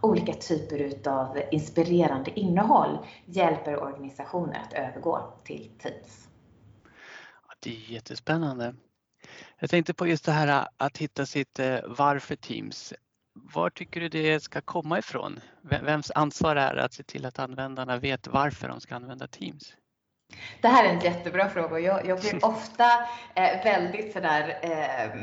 olika 0.01 0.34
typer 0.34 0.78
utav 0.78 1.38
inspirerande 1.51 2.39
innehåll 2.39 2.97
hjälper 3.26 3.84
organisationer 3.84 4.62
att 4.68 4.74
övergå 4.74 5.20
till 5.43 5.70
Teams. 5.80 6.27
Det 7.68 7.74
är 7.74 7.93
jättespännande. 7.93 8.74
Jag 9.59 9.70
tänkte 9.70 9.93
på 9.93 10.07
just 10.07 10.26
det 10.26 10.32
här 10.32 10.68
att 10.78 10.97
hitta 10.97 11.26
sitt 11.26 11.59
varför 11.86 12.36
Teams. 12.36 12.93
Var 13.34 13.70
tycker 13.70 14.01
du 14.01 14.09
det 14.09 14.39
ska 14.39 14.61
komma 14.61 14.99
ifrån? 14.99 15.39
Vems 15.61 16.11
ansvar 16.11 16.55
är 16.55 16.76
det 16.76 16.84
att 16.84 16.93
se 16.93 17.03
till 17.03 17.26
att 17.26 17.39
användarna 17.39 17.97
vet 17.97 18.28
varför 18.28 18.68
de 18.68 18.82
ska 18.82 18.95
använda 18.95 19.28
Teams? 19.28 19.74
Det 20.61 20.68
här 20.68 20.86
är 20.86 20.89
en 20.89 20.99
jättebra 20.99 21.49
fråga 21.49 21.80
jag, 21.80 22.05
jag 22.05 22.20
blir 22.20 22.45
ofta 22.45 22.91
eh, 23.36 23.63
väldigt 23.63 24.13
sådär 24.13 24.59
eh, 24.61 25.22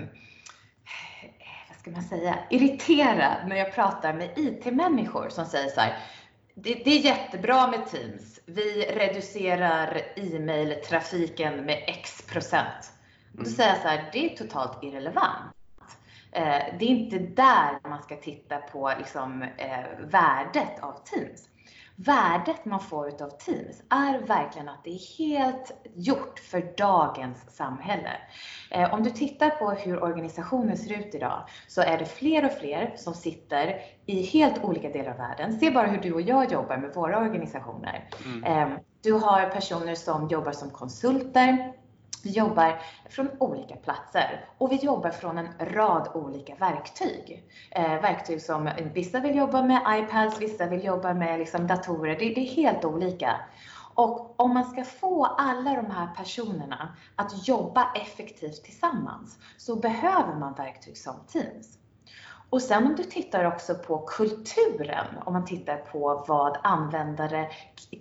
vad 1.68 1.78
ska 1.78 1.90
man 1.90 2.02
säga, 2.02 2.38
irriterad 2.50 3.48
när 3.48 3.56
jag 3.56 3.74
pratar 3.74 4.14
med 4.14 4.38
IT-människor 4.38 5.28
som 5.28 5.46
säger 5.46 5.68
så 5.68 5.80
här, 5.80 5.98
det, 6.54 6.74
det, 6.74 6.90
är 6.90 7.00
jättebra 7.00 7.66
med 7.66 7.86
Teams. 7.86 8.40
Vi 8.46 8.82
reducerar 8.82 10.02
e-mail-trafiken 10.16 11.64
med 11.64 11.84
X 11.86 12.22
procent. 12.22 12.92
Då 13.32 13.42
mm. 13.42 13.52
säger 13.52 13.70
jag 13.70 13.82
så 13.82 13.88
här, 13.88 14.10
det 14.12 14.32
är 14.32 14.36
totalt 14.36 14.82
irrelevant. 14.82 15.54
Eh, 16.32 16.62
det 16.78 16.84
är 16.84 16.88
inte 16.88 17.18
där 17.18 17.88
man 17.88 18.02
ska 18.02 18.16
titta 18.16 18.58
på 18.58 18.92
liksom, 18.98 19.42
eh, 19.42 19.84
värdet 19.98 20.80
av 20.80 21.00
Teams. 21.04 21.48
Värdet 21.96 22.64
man 22.64 22.80
får 22.80 23.08
utav 23.08 23.28
Teams 23.28 23.82
är 23.90 24.26
verkligen 24.26 24.68
att 24.68 24.84
det 24.84 24.90
är 24.90 25.18
helt 25.18 25.72
gjort 25.94 26.38
för 26.38 26.76
dagens 26.76 27.56
samhälle. 27.56 28.10
Eh, 28.70 28.94
om 28.94 29.02
du 29.02 29.10
tittar 29.10 29.50
på 29.50 29.70
hur 29.70 30.02
organisationer 30.02 30.76
ser 30.76 30.98
ut 30.98 31.14
idag 31.14 31.42
så 31.68 31.82
är 31.82 31.98
det 31.98 32.04
fler 32.04 32.44
och 32.44 32.52
fler 32.52 32.94
som 32.96 33.14
sitter 33.14 33.80
i 34.06 34.22
helt 34.22 34.64
olika 34.64 34.88
delar 34.88 35.10
av 35.10 35.16
världen. 35.16 35.52
Se 35.52 35.70
bara 35.70 35.86
hur 35.86 36.00
du 36.00 36.12
och 36.12 36.20
jag 36.20 36.52
jobbar 36.52 36.76
med 36.76 36.94
våra 36.94 37.18
organisationer. 37.18 38.08
Mm. 38.46 38.78
Du 39.02 39.12
har 39.12 39.48
personer 39.48 39.94
som 39.94 40.28
jobbar 40.28 40.52
som 40.52 40.70
konsulter, 40.70 41.72
vi 42.24 42.30
jobbar 42.30 42.80
från 43.10 43.28
olika 43.38 43.76
platser 43.76 44.44
och 44.58 44.72
vi 44.72 44.76
jobbar 44.76 45.10
från 45.10 45.38
en 45.38 45.48
rad 45.58 46.08
olika 46.14 46.54
verktyg. 46.54 47.44
Eh, 47.70 48.00
verktyg 48.00 48.42
som 48.42 48.70
vissa 48.94 49.20
vill 49.20 49.36
jobba 49.36 49.62
med 49.62 49.82
iPads, 49.88 50.40
vissa 50.40 50.66
vill 50.66 50.84
jobba 50.84 51.14
med 51.14 51.38
liksom 51.38 51.66
datorer. 51.66 52.18
Det, 52.18 52.34
det 52.34 52.40
är 52.40 52.54
helt 52.54 52.84
olika. 52.84 53.40
Och 53.94 54.40
om 54.40 54.54
man 54.54 54.64
ska 54.64 54.84
få 54.84 55.24
alla 55.24 55.74
de 55.74 55.90
här 55.90 56.08
personerna 56.16 56.96
att 57.16 57.48
jobba 57.48 57.92
effektivt 57.94 58.64
tillsammans 58.64 59.38
så 59.56 59.76
behöver 59.76 60.34
man 60.34 60.54
verktyg 60.54 60.98
som 60.98 61.14
Teams. 61.28 61.78
Och 62.54 62.62
sen 62.62 62.86
om 62.86 62.96
du 62.96 63.04
tittar 63.04 63.44
också 63.44 63.74
på 63.74 63.98
kulturen, 63.98 65.06
om 65.24 65.32
man 65.32 65.44
tittar 65.44 65.76
på 65.76 66.24
vad 66.28 66.58
användare 66.62 67.50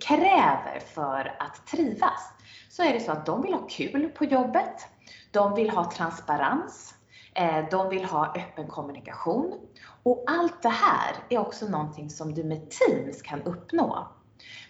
kräver 0.00 0.80
för 0.94 1.36
att 1.38 1.66
trivas, 1.66 2.32
så 2.70 2.82
är 2.82 2.92
det 2.92 3.00
så 3.00 3.12
att 3.12 3.26
de 3.26 3.42
vill 3.42 3.54
ha 3.54 3.66
kul 3.68 4.08
på 4.08 4.24
jobbet. 4.24 4.88
De 5.30 5.54
vill 5.54 5.70
ha 5.70 5.90
transparens. 5.90 6.94
Eh, 7.34 7.68
de 7.70 7.88
vill 7.88 8.04
ha 8.04 8.26
öppen 8.26 8.66
kommunikation. 8.66 9.60
Och 10.02 10.24
allt 10.26 10.62
det 10.62 10.68
här 10.68 11.14
är 11.28 11.38
också 11.38 11.68
någonting 11.68 12.10
som 12.10 12.34
du 12.34 12.44
med 12.44 12.70
Teams 12.70 13.22
kan 13.22 13.42
uppnå. 13.42 14.08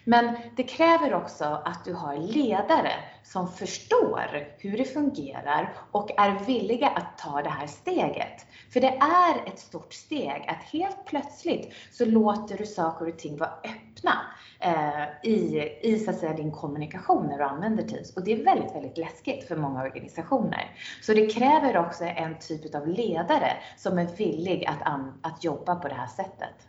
Men 0.03 0.35
det 0.55 0.63
kräver 0.63 1.13
också 1.13 1.61
att 1.65 1.85
du 1.85 1.93
har 1.93 2.17
ledare 2.17 2.93
som 3.23 3.51
förstår 3.51 4.47
hur 4.57 4.77
det 4.77 4.85
fungerar 4.85 5.73
och 5.91 6.19
är 6.19 6.45
villiga 6.45 6.87
att 6.87 7.17
ta 7.17 7.41
det 7.41 7.49
här 7.49 7.67
steget. 7.67 8.45
För 8.73 8.81
det 8.81 8.97
är 8.97 9.47
ett 9.47 9.59
stort 9.59 9.93
steg 9.93 10.45
att 10.47 10.63
helt 10.63 11.05
plötsligt 11.05 11.73
så 11.91 12.05
låter 12.05 12.57
du 12.57 12.65
saker 12.65 13.07
och 13.07 13.17
ting 13.17 13.37
vara 13.37 13.49
öppna 13.49 14.21
eh, 14.59 15.29
i, 15.31 15.69
i 15.81 15.99
så 15.99 16.11
att 16.11 16.19
säga, 16.19 16.33
din 16.33 16.51
kommunikation 16.51 17.27
när 17.27 17.37
du 17.37 17.43
använder 17.43 17.83
Teams. 17.83 18.15
Och 18.15 18.23
det 18.23 18.33
är 18.33 18.43
väldigt, 18.43 18.75
väldigt 18.75 18.97
läskigt 18.97 19.47
för 19.47 19.55
många 19.55 19.81
organisationer. 19.81 20.75
Så 21.01 21.13
det 21.13 21.27
kräver 21.27 21.77
också 21.77 22.03
en 22.03 22.39
typ 22.39 22.75
av 22.75 22.87
ledare 22.87 23.51
som 23.77 23.99
är 23.99 24.07
villig 24.17 24.65
att, 24.65 24.99
att 25.21 25.43
jobba 25.43 25.75
på 25.75 25.87
det 25.87 25.95
här 25.95 26.07
sättet. 26.07 26.67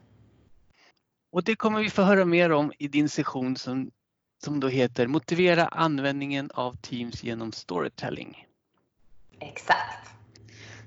Och 1.30 1.44
det 1.44 1.56
kommer 1.56 1.80
vi 1.80 1.90
få 1.90 2.02
höra 2.02 2.24
mer 2.24 2.52
om 2.52 2.72
i 2.78 2.88
din 2.88 3.08
session 3.08 3.56
som, 3.56 3.90
som 4.44 4.60
då 4.60 4.68
heter 4.68 5.06
Motivera 5.06 5.66
användningen 5.66 6.50
av 6.54 6.76
Teams 6.76 7.24
genom 7.24 7.52
storytelling. 7.52 8.46
Exakt. 9.40 10.10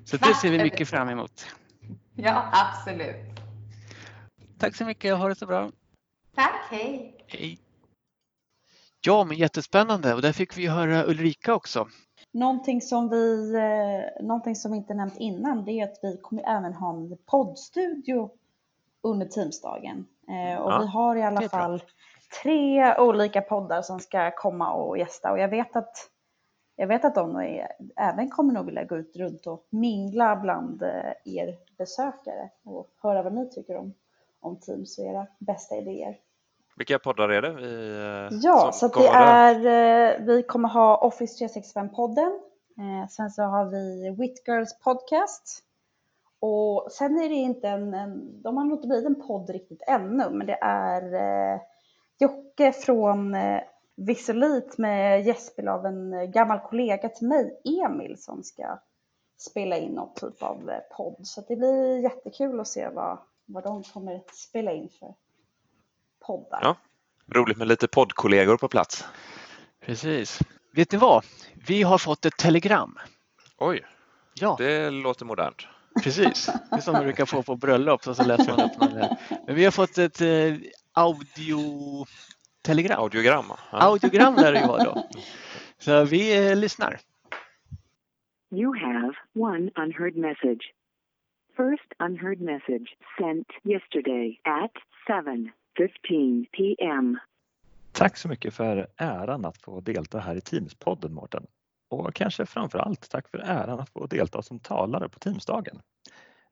Så 0.06 0.18
det 0.18 0.34
ser 0.34 0.52
vi 0.52 0.64
mycket 0.64 0.90
fram 0.90 1.10
emot. 1.10 1.46
Ja, 2.16 2.50
absolut. 2.52 3.40
Tack 4.58 4.76
så 4.76 4.86
mycket. 4.86 5.18
Ha 5.18 5.30
det 5.30 5.36
så 5.36 5.46
bra. 5.46 5.72
Tack, 6.36 6.68
hej. 6.70 7.16
Hej. 7.28 7.60
Ja, 9.02 9.24
men 9.24 9.38
jättespännande 9.38 10.14
och 10.14 10.22
där 10.22 10.34
fick 10.34 10.58
vi 10.58 10.68
höra 10.68 11.06
Ulrika 11.06 11.54
också. 11.54 11.88
Någonting 12.32 12.82
som 12.82 13.10
vi, 13.10 13.54
eh, 13.56 14.26
någonting 14.26 14.56
som 14.56 14.72
vi 14.72 14.78
inte 14.78 14.94
nämnt 14.94 15.18
innan 15.18 15.66
det 15.66 15.72
är 15.72 15.84
att 15.84 16.00
vi 16.02 16.18
kommer 16.22 16.44
även 16.58 16.74
ha 16.74 16.98
en 16.98 17.18
poddstudio 17.26 18.32
under 19.02 19.26
Teamsdagen. 19.26 20.06
Eh, 20.30 20.62
och 20.62 20.72
ja, 20.72 20.80
vi 20.80 20.88
har 20.88 21.16
i 21.16 21.24
alla 21.24 21.50
fall 21.50 21.84
tre 22.44 22.96
olika 22.98 23.42
poddar 23.42 23.82
som 23.82 24.00
ska 24.00 24.32
komma 24.32 24.74
och 24.74 24.98
gästa 24.98 25.32
och 25.32 25.40
jag 25.40 25.50
vet 25.50 25.76
att 25.76 25.96
jag 26.76 26.88
vet 26.88 27.06
att 27.06 27.16
de 27.16 27.36
är, 27.36 27.68
även 27.96 28.30
kommer 28.30 28.54
nog 28.54 28.66
vilja 28.66 28.84
gå 28.84 28.98
ut 28.98 29.16
runt 29.16 29.48
och 29.48 29.68
mingla 29.70 30.36
bland 30.36 30.82
eh, 30.82 31.12
er 31.26 31.58
besökare 31.78 32.50
och 32.64 32.90
höra 33.02 33.24
vad 33.24 33.34
ni 33.34 33.50
tycker 33.50 33.78
om, 33.78 33.94
om 34.40 34.60
Teams 34.60 34.98
och 35.00 35.06
era 35.06 35.28
bästa 35.40 35.76
idéer. 35.76 36.18
Vilka 36.76 37.00
poddar 37.00 37.30
är 37.30 37.42
det? 37.42 37.54
Vi, 37.54 37.90
eh, 37.90 38.40
ja, 38.42 38.72
så 38.74 38.88
det 38.88 39.08
är, 39.08 40.20
vi 40.20 40.44
kommer 40.44 40.70
ha 40.70 40.98
Office 40.98 41.46
365-podden. 41.46 42.40
Sen 43.10 43.30
så 43.30 43.44
har 43.44 43.66
vi 43.66 44.10
Whitgirls 44.10 44.80
podcast 44.80 45.64
och 46.40 46.92
sen 46.92 47.20
är 47.20 47.30
det 47.30 47.36
inte 47.36 47.68
en, 47.68 47.94
en 47.94 48.42
de 48.42 48.58
har 48.58 48.66
nog 48.66 48.78
inte 48.78 48.88
blivit 48.88 49.06
en 49.06 49.28
podd 49.28 49.50
riktigt 49.50 49.82
ännu, 49.88 50.30
men 50.30 50.48
det 50.48 50.58
är 50.62 51.14
eh, 51.14 51.62
Jocke 52.20 52.72
från 52.72 53.36
eh, 53.36 53.62
Visulit 53.96 54.78
med 54.78 55.26
gästspel 55.26 55.68
av 55.68 55.86
en 55.86 56.32
gammal 56.32 56.60
kollega 56.60 57.10
till 57.10 57.28
mig, 57.28 57.62
Emil, 57.86 58.16
som 58.22 58.44
ska 58.44 58.80
spela 59.38 59.78
in 59.78 59.92
någon 59.92 60.14
typ 60.14 60.44
av 60.44 60.70
eh, 60.70 60.80
podd. 60.98 61.16
Så 61.24 61.44
det 61.48 61.56
blir 61.56 62.04
jättekul 62.04 62.60
att 62.60 62.68
se 62.68 62.90
vad, 62.90 63.20
vad 63.46 63.64
de 63.64 63.84
kommer 63.84 64.22
spela 64.34 64.72
in 64.72 64.90
för 65.00 65.14
poddar. 66.26 66.60
Ja, 66.62 66.76
roligt 67.36 67.58
med 67.58 67.68
lite 67.68 67.88
poddkollegor 67.88 68.58
på 68.58 68.68
plats. 68.68 69.06
Precis. 69.80 70.40
Vet 70.76 70.92
ni 70.92 70.98
vad? 70.98 71.26
Vi 71.68 71.84
har 71.84 71.98
fått 71.98 72.26
ett 72.26 72.38
telegram. 72.38 72.98
Oj, 73.58 73.86
ja. 74.34 74.56
det 74.60 74.90
låter 74.90 75.26
modernt. 75.26 75.68
Precis, 76.04 76.45
det 76.45 76.76
är 76.76 76.82
som 76.82 76.93
man 76.93 77.04
brukar 77.04 77.26
få 77.26 77.43
på 77.43 77.56
bröllop 77.56 78.04
så, 78.04 78.14
så 78.14 78.24
läser 78.24 78.58
man 78.58 78.66
upp 78.66 78.80
någon 78.80 79.08
Men 79.45 79.56
vi 79.56 79.64
har 79.64 79.72
fått 79.72 79.97
ett 79.97 80.22
eh, 80.22 80.54
audiotelegram. 80.93 83.00
Audiogram. 83.00 83.45
Ja. 83.72 83.72
Audiogram 83.72 84.36
där 84.36 84.54
det 84.54 84.68
var 84.68 84.86
då. 84.86 85.10
Så 85.78 86.04
vi 86.04 86.50
eh, 86.50 86.56
lyssnar. 86.56 87.00
You 88.52 88.80
have 88.80 89.14
one 89.36 89.72
unheard 89.76 90.16
message. 90.16 90.74
First 91.58 91.93
unheard 92.00 92.41
message 92.41 92.97
sent 93.18 93.47
yesterday 93.64 94.39
at 94.43 94.72
7.15 95.08 96.45
p.m. 96.52 97.20
Tack 97.91 98.18
så 98.18 98.28
mycket 98.28 98.54
för 98.54 98.88
äran 98.97 99.45
att 99.45 99.58
få 99.58 99.82
delta 99.82 100.20
här 100.20 100.36
i 100.36 100.39
Teams-podden, 100.39 101.10
Mårten. 101.10 101.47
Och 101.90 102.14
kanske 102.14 102.46
framför 102.46 102.80
allt 102.80 103.10
tack 103.10 103.30
för 103.30 103.38
äran 103.38 103.80
att 103.80 103.90
få 103.90 104.06
delta 104.06 104.42
som 104.42 104.60
talare 104.60 105.10
på 105.10 105.20
Teamsdagen. 105.20 105.82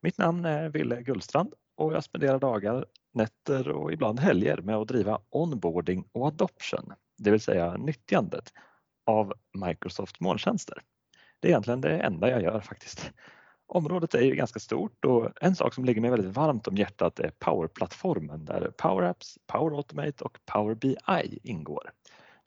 Mitt 0.02 0.18
namn 0.18 0.46
är 0.46 0.70
Ville 0.70 1.02
Gullstrand 1.02 1.54
och 1.76 1.94
jag 1.94 2.04
spenderar 2.04 2.40
dagar, 2.40 2.86
nätter 3.14 3.70
och 3.70 3.94
ibland 3.94 4.20
helger 4.20 4.58
med 4.58 4.76
att 4.76 4.88
driva 4.88 5.20
onboarding 5.30 6.08
och 6.12 6.28
adoption, 6.28 6.94
det 7.18 7.32
vill 7.32 7.42
säga 7.42 7.78
nyttjandet 7.78 8.54
av 9.06 9.34
Microsoft 9.66 10.20
molntjänster. 10.20 10.82
Det 11.40 11.48
är 11.48 11.50
egentligen 11.50 11.82
det 11.82 12.00
enda 12.00 12.30
jag 12.30 12.42
gör 12.42 12.60
faktiskt. 12.60 13.12
Området 13.68 14.14
är 14.14 14.22
ju 14.22 14.36
ganska 14.36 14.60
stort 14.60 15.06
och 15.06 15.32
en 15.42 15.56
sak 15.56 15.74
som 15.74 15.86
ligger 15.86 16.02
mig 16.02 16.10
väldigt 16.10 16.36
varmt 16.36 16.68
om 16.68 16.78
hjärtat 16.78 17.20
är 17.20 17.32
Power-plattformen 17.40 18.46
där 18.46 18.72
Power 18.78 19.04
Apps, 19.04 19.38
Power 19.48 19.78
Automate 19.78 20.24
och 20.24 20.38
Power 20.46 20.76
BI 20.76 21.40
ingår. 21.44 21.92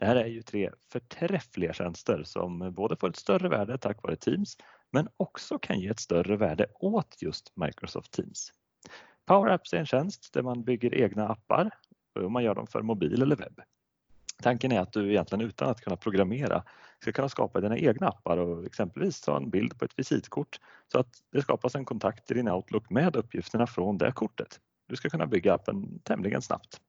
Det 0.01 0.07
här 0.07 0.17
är 0.17 0.27
ju 0.27 0.43
tre 0.43 0.71
förträffliga 0.93 1.73
tjänster 1.73 2.23
som 2.25 2.73
både 2.75 2.97
får 2.97 3.09
ett 3.09 3.17
större 3.17 3.49
värde 3.49 3.79
tack 3.79 4.03
vare 4.03 4.17
Teams 4.17 4.57
men 4.91 5.09
också 5.17 5.59
kan 5.59 5.81
ge 5.81 5.89
ett 5.89 6.01
större 6.01 6.37
värde 6.37 6.67
åt 6.75 7.23
just 7.23 7.53
Microsoft 7.57 8.13
Teams. 8.13 8.53
Power 9.27 9.51
Apps 9.51 9.73
är 9.73 9.79
en 9.79 9.87
tjänst 9.87 10.33
där 10.33 10.43
man 10.43 10.65
bygger 10.65 10.95
egna 10.95 11.29
appar 11.29 11.71
och 12.15 12.33
man 12.33 12.45
gör 12.45 12.55
dem 12.55 12.67
för 12.67 12.83
mobil 12.83 13.23
eller 13.23 13.37
webb. 13.37 13.61
Tanken 14.43 14.73
är 14.73 14.81
att 14.81 14.93
du 14.93 15.11
egentligen 15.11 15.45
utan 15.47 15.69
att 15.69 15.81
kunna 15.81 15.97
programmera 15.97 16.65
ska 17.01 17.13
kunna 17.13 17.29
skapa 17.29 17.61
dina 17.61 17.79
egna 17.79 18.09
appar 18.09 18.37
och 18.39 18.67
exempelvis 18.67 19.21
ta 19.21 19.37
en 19.37 19.51
bild 19.51 19.79
på 19.79 19.85
ett 19.85 19.99
visitkort 19.99 20.61
så 20.93 20.99
att 20.99 21.23
det 21.33 21.43
skapas 21.43 21.75
en 21.75 21.85
kontakt 21.85 22.31
i 22.31 22.35
din 22.35 22.49
Outlook 22.49 22.91
med 22.91 23.17
uppgifterna 23.17 23.67
från 23.67 23.99
det 23.99 24.13
kortet. 24.13 24.61
Du 24.89 24.97
ska 24.97 25.09
kunna 25.09 25.27
bygga 25.27 25.55
appen 25.55 26.01
tämligen 26.03 26.43
snabbt. 26.43 26.81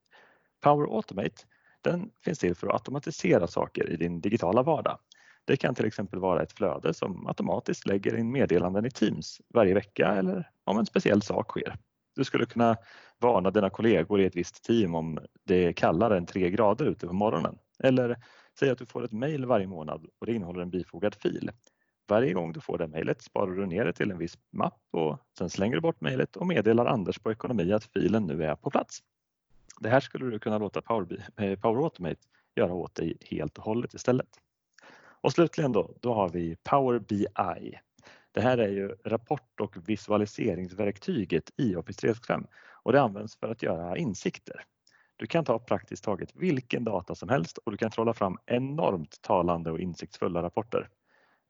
Power 0.61 0.95
Automate 0.95 1.45
den 1.81 2.11
finns 2.25 2.39
till 2.39 2.55
för 2.55 2.67
att 2.67 2.73
automatisera 2.73 3.47
saker 3.47 3.89
i 3.89 3.97
din 3.97 4.21
digitala 4.21 4.63
vardag. 4.63 4.97
Det 5.45 5.57
kan 5.57 5.75
till 5.75 5.85
exempel 5.85 6.19
vara 6.19 6.43
ett 6.43 6.51
flöde 6.51 6.93
som 6.93 7.27
automatiskt 7.27 7.85
lägger 7.85 8.15
in 8.17 8.31
meddelanden 8.31 8.85
i 8.85 8.91
Teams 8.91 9.41
varje 9.53 9.73
vecka 9.73 10.07
eller 10.07 10.49
om 10.63 10.77
en 10.77 10.85
speciell 10.85 11.21
sak 11.21 11.49
sker. 11.49 11.75
Du 12.15 12.23
skulle 12.23 12.45
kunna 12.45 12.77
varna 13.19 13.51
dina 13.51 13.69
kollegor 13.69 14.21
i 14.21 14.25
ett 14.25 14.35
visst 14.35 14.63
team 14.63 14.95
om 14.95 15.19
det 15.43 15.65
är 15.65 15.73
kallare 15.73 16.17
än 16.17 16.25
tre 16.25 16.49
grader 16.49 16.85
ute 16.85 17.07
på 17.07 17.13
morgonen. 17.13 17.57
Eller 17.83 18.17
säg 18.59 18.69
att 18.69 18.77
du 18.77 18.85
får 18.85 19.03
ett 19.03 19.11
mejl 19.11 19.45
varje 19.45 19.67
månad 19.67 20.05
och 20.19 20.25
det 20.25 20.33
innehåller 20.33 20.61
en 20.61 20.69
bifogad 20.69 21.15
fil. 21.15 21.51
Varje 22.07 22.33
gång 22.33 22.53
du 22.53 22.61
får 22.61 22.77
det 22.77 22.87
mejlet 22.87 23.21
sparar 23.21 23.51
du 23.51 23.65
ner 23.65 23.85
det 23.85 23.93
till 23.93 24.11
en 24.11 24.17
viss 24.17 24.37
mapp 24.51 24.81
och 24.91 25.17
sen 25.37 25.49
slänger 25.49 25.75
du 25.75 25.81
bort 25.81 26.01
mejlet 26.01 26.35
och 26.35 26.47
meddelar 26.47 26.85
Anders 26.85 27.19
på 27.19 27.31
ekonomi 27.31 27.73
att 27.73 27.83
filen 27.83 28.23
nu 28.23 28.43
är 28.43 28.55
på 28.55 28.69
plats. 28.69 28.99
Det 29.81 29.89
här 29.89 29.99
skulle 29.99 30.25
du 30.25 30.39
kunna 30.39 30.57
låta 30.57 30.81
Power, 30.81 31.27
eh, 31.37 31.59
Power 31.59 31.83
Automate 31.83 32.21
göra 32.55 32.73
åt 32.73 32.95
dig 32.95 33.17
helt 33.21 33.57
och 33.57 33.63
hållet 33.63 33.93
istället. 33.93 34.27
Och 35.21 35.31
slutligen 35.31 35.71
då, 35.71 35.95
då 36.01 36.13
har 36.13 36.29
vi 36.29 36.55
Power 36.63 36.99
BI. 36.99 37.79
Det 38.31 38.41
här 38.41 38.57
är 38.57 38.67
ju 38.67 38.95
rapport 39.05 39.59
och 39.59 39.89
visualiseringsverktyget 39.89 41.51
i 41.57 41.75
Office 41.75 42.01
365 42.01 42.45
och 42.83 42.91
det 42.91 43.01
används 43.01 43.35
för 43.35 43.49
att 43.49 43.63
göra 43.63 43.97
insikter. 43.97 44.63
Du 45.15 45.27
kan 45.27 45.45
ta 45.45 45.59
praktiskt 45.59 46.03
taget 46.03 46.35
vilken 46.35 46.83
data 46.83 47.15
som 47.15 47.29
helst 47.29 47.57
och 47.57 47.71
du 47.71 47.77
kan 47.77 47.91
trolla 47.91 48.13
fram 48.13 48.37
enormt 48.45 49.21
talande 49.21 49.71
och 49.71 49.79
insiktsfulla 49.79 50.43
rapporter. 50.43 50.89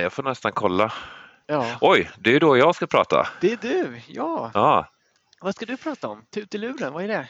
jag 0.00 0.12
får 0.12 0.22
nästan 0.22 0.52
kolla. 0.52 0.92
Ja. 1.46 1.78
Oj, 1.80 2.10
det 2.18 2.36
är 2.36 2.40
då 2.40 2.56
jag 2.56 2.74
ska 2.74 2.86
prata. 2.86 3.28
Det 3.40 3.52
är 3.52 3.56
du, 3.56 4.00
ja. 4.08 4.50
ja. 4.54 4.88
Vad 5.40 5.54
ska 5.54 5.66
du 5.66 5.76
prata 5.76 6.08
om? 6.08 6.24
Tut 6.30 6.54
i 6.54 6.58
luren, 6.58 6.92
vad 6.92 7.04
är 7.04 7.08
det? 7.08 7.28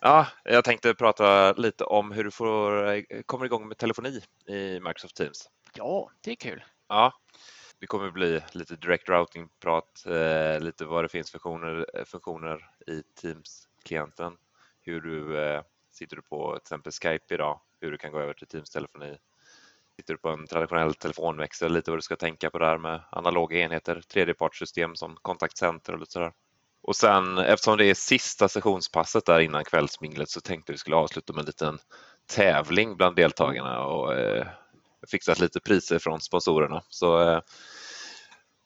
Ja, 0.00 0.26
jag 0.44 0.64
tänkte 0.64 0.94
prata 0.94 1.52
lite 1.52 1.84
om 1.84 2.12
hur 2.12 2.24
du 2.24 2.30
får, 2.30 3.22
kommer 3.22 3.44
igång 3.44 3.68
med 3.68 3.78
telefoni 3.78 4.20
i 4.48 4.80
Microsoft 4.80 5.16
Teams. 5.16 5.48
Ja, 5.74 6.10
det 6.24 6.30
är 6.30 6.36
kul. 6.36 6.62
Ja, 6.88 7.12
det 7.80 7.86
kommer 7.86 8.10
bli 8.10 8.40
lite 8.52 8.76
direct 8.76 9.08
routing-prat, 9.08 10.06
eh, 10.06 10.60
lite 10.60 10.84
vad 10.84 11.04
det 11.04 11.08
finns 11.08 11.30
funktioner, 11.30 11.86
eh, 11.94 12.04
funktioner 12.04 12.70
i 12.86 13.02
Teams-klienten. 13.20 14.36
Hur 14.82 15.00
du 15.00 15.38
eh, 15.38 15.62
sitter 15.92 16.16
du 16.16 16.22
på 16.22 16.52
till 16.52 16.62
exempel 16.62 16.92
Skype 16.92 17.34
idag, 17.34 17.60
hur 17.80 17.90
du 17.90 17.98
kan 17.98 18.12
gå 18.12 18.20
över 18.20 18.34
till 18.34 18.46
Teams-telefoni. 18.46 19.18
Sitter 19.96 20.14
du 20.14 20.18
på 20.18 20.28
en 20.28 20.46
traditionell 20.46 20.94
telefonväxel, 20.94 21.72
lite 21.72 21.90
vad 21.90 21.98
du 21.98 22.02
ska 22.02 22.16
tänka 22.16 22.50
på 22.50 22.58
där 22.58 22.78
med 22.78 23.00
analoga 23.10 23.58
enheter, 23.58 24.00
tredjepartssystem 24.00 24.96
som 24.96 25.16
kontaktcenter 25.22 25.92
och 25.92 25.98
lite 25.98 26.12
sådär. 26.12 26.32
Och 26.82 26.96
sen 26.96 27.38
eftersom 27.38 27.78
det 27.78 27.84
är 27.84 27.94
sista 27.94 28.48
sessionspasset 28.48 29.26
där 29.26 29.40
innan 29.40 29.64
kvällsminglet 29.64 30.30
så 30.30 30.40
tänkte 30.40 30.72
vi 30.72 30.78
skulle 30.78 30.96
avsluta 30.96 31.32
med 31.32 31.40
en 31.40 31.46
liten 31.46 31.78
tävling 32.26 32.96
bland 32.96 33.16
deltagarna 33.16 33.84
och 33.84 34.14
eh, 34.14 34.46
fixat 35.06 35.40
lite 35.40 35.60
priser 35.60 35.98
från 35.98 36.20
sponsorerna. 36.20 36.82
Så 36.88 37.30
eh, 37.30 37.40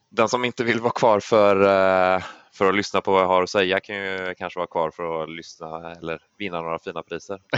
den 0.09 0.28
som 0.28 0.45
inte 0.45 0.64
vill 0.64 0.80
vara 0.80 0.93
kvar 0.93 1.20
för, 1.20 1.57
eh, 1.57 2.22
för 2.53 2.68
att 2.68 2.74
lyssna 2.74 3.01
på 3.01 3.12
vad 3.12 3.22
jag 3.22 3.28
har 3.28 3.43
att 3.43 3.51
säga 3.51 3.80
kan 3.80 3.97
ju 3.97 4.34
kanske 4.38 4.59
vara 4.59 4.66
kvar 4.66 4.91
för 4.91 5.22
att 5.22 5.30
lyssna 5.30 5.93
eller 5.93 6.22
vinna 6.38 6.62
några 6.62 6.78
fina 6.78 7.03
priser. 7.03 7.41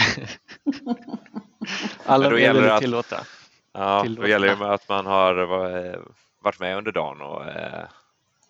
Alla 2.04 2.30
då 2.30 2.38
gäller 2.38 2.68
att, 2.68 2.80
tillåta. 2.80 3.26
Ja, 3.72 4.02
tillåta. 4.02 4.22
då 4.22 4.28
gäller 4.28 4.56
det 4.56 4.72
att 4.72 4.88
man 4.88 5.06
har 5.06 5.40
eh, 5.86 6.00
varit 6.40 6.60
med 6.60 6.76
under 6.76 6.92
dagen 6.92 7.20
och 7.20 7.44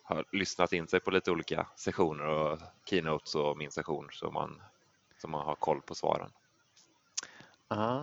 har 0.03 0.25
lyssnat 0.33 0.73
in 0.73 0.87
sig 0.87 1.01
på 1.01 1.11
lite 1.11 1.31
olika 1.31 1.67
sessioner 1.77 2.27
och 2.27 2.59
keynotes 2.91 3.35
och 3.35 3.57
min 3.57 3.71
session 3.71 4.09
så 4.13 4.31
man, 4.31 4.63
så 5.21 5.29
man 5.29 5.47
har 5.47 5.55
koll 5.55 5.81
på 5.81 5.95
svaren. 5.95 6.31
Ah. 7.69 8.03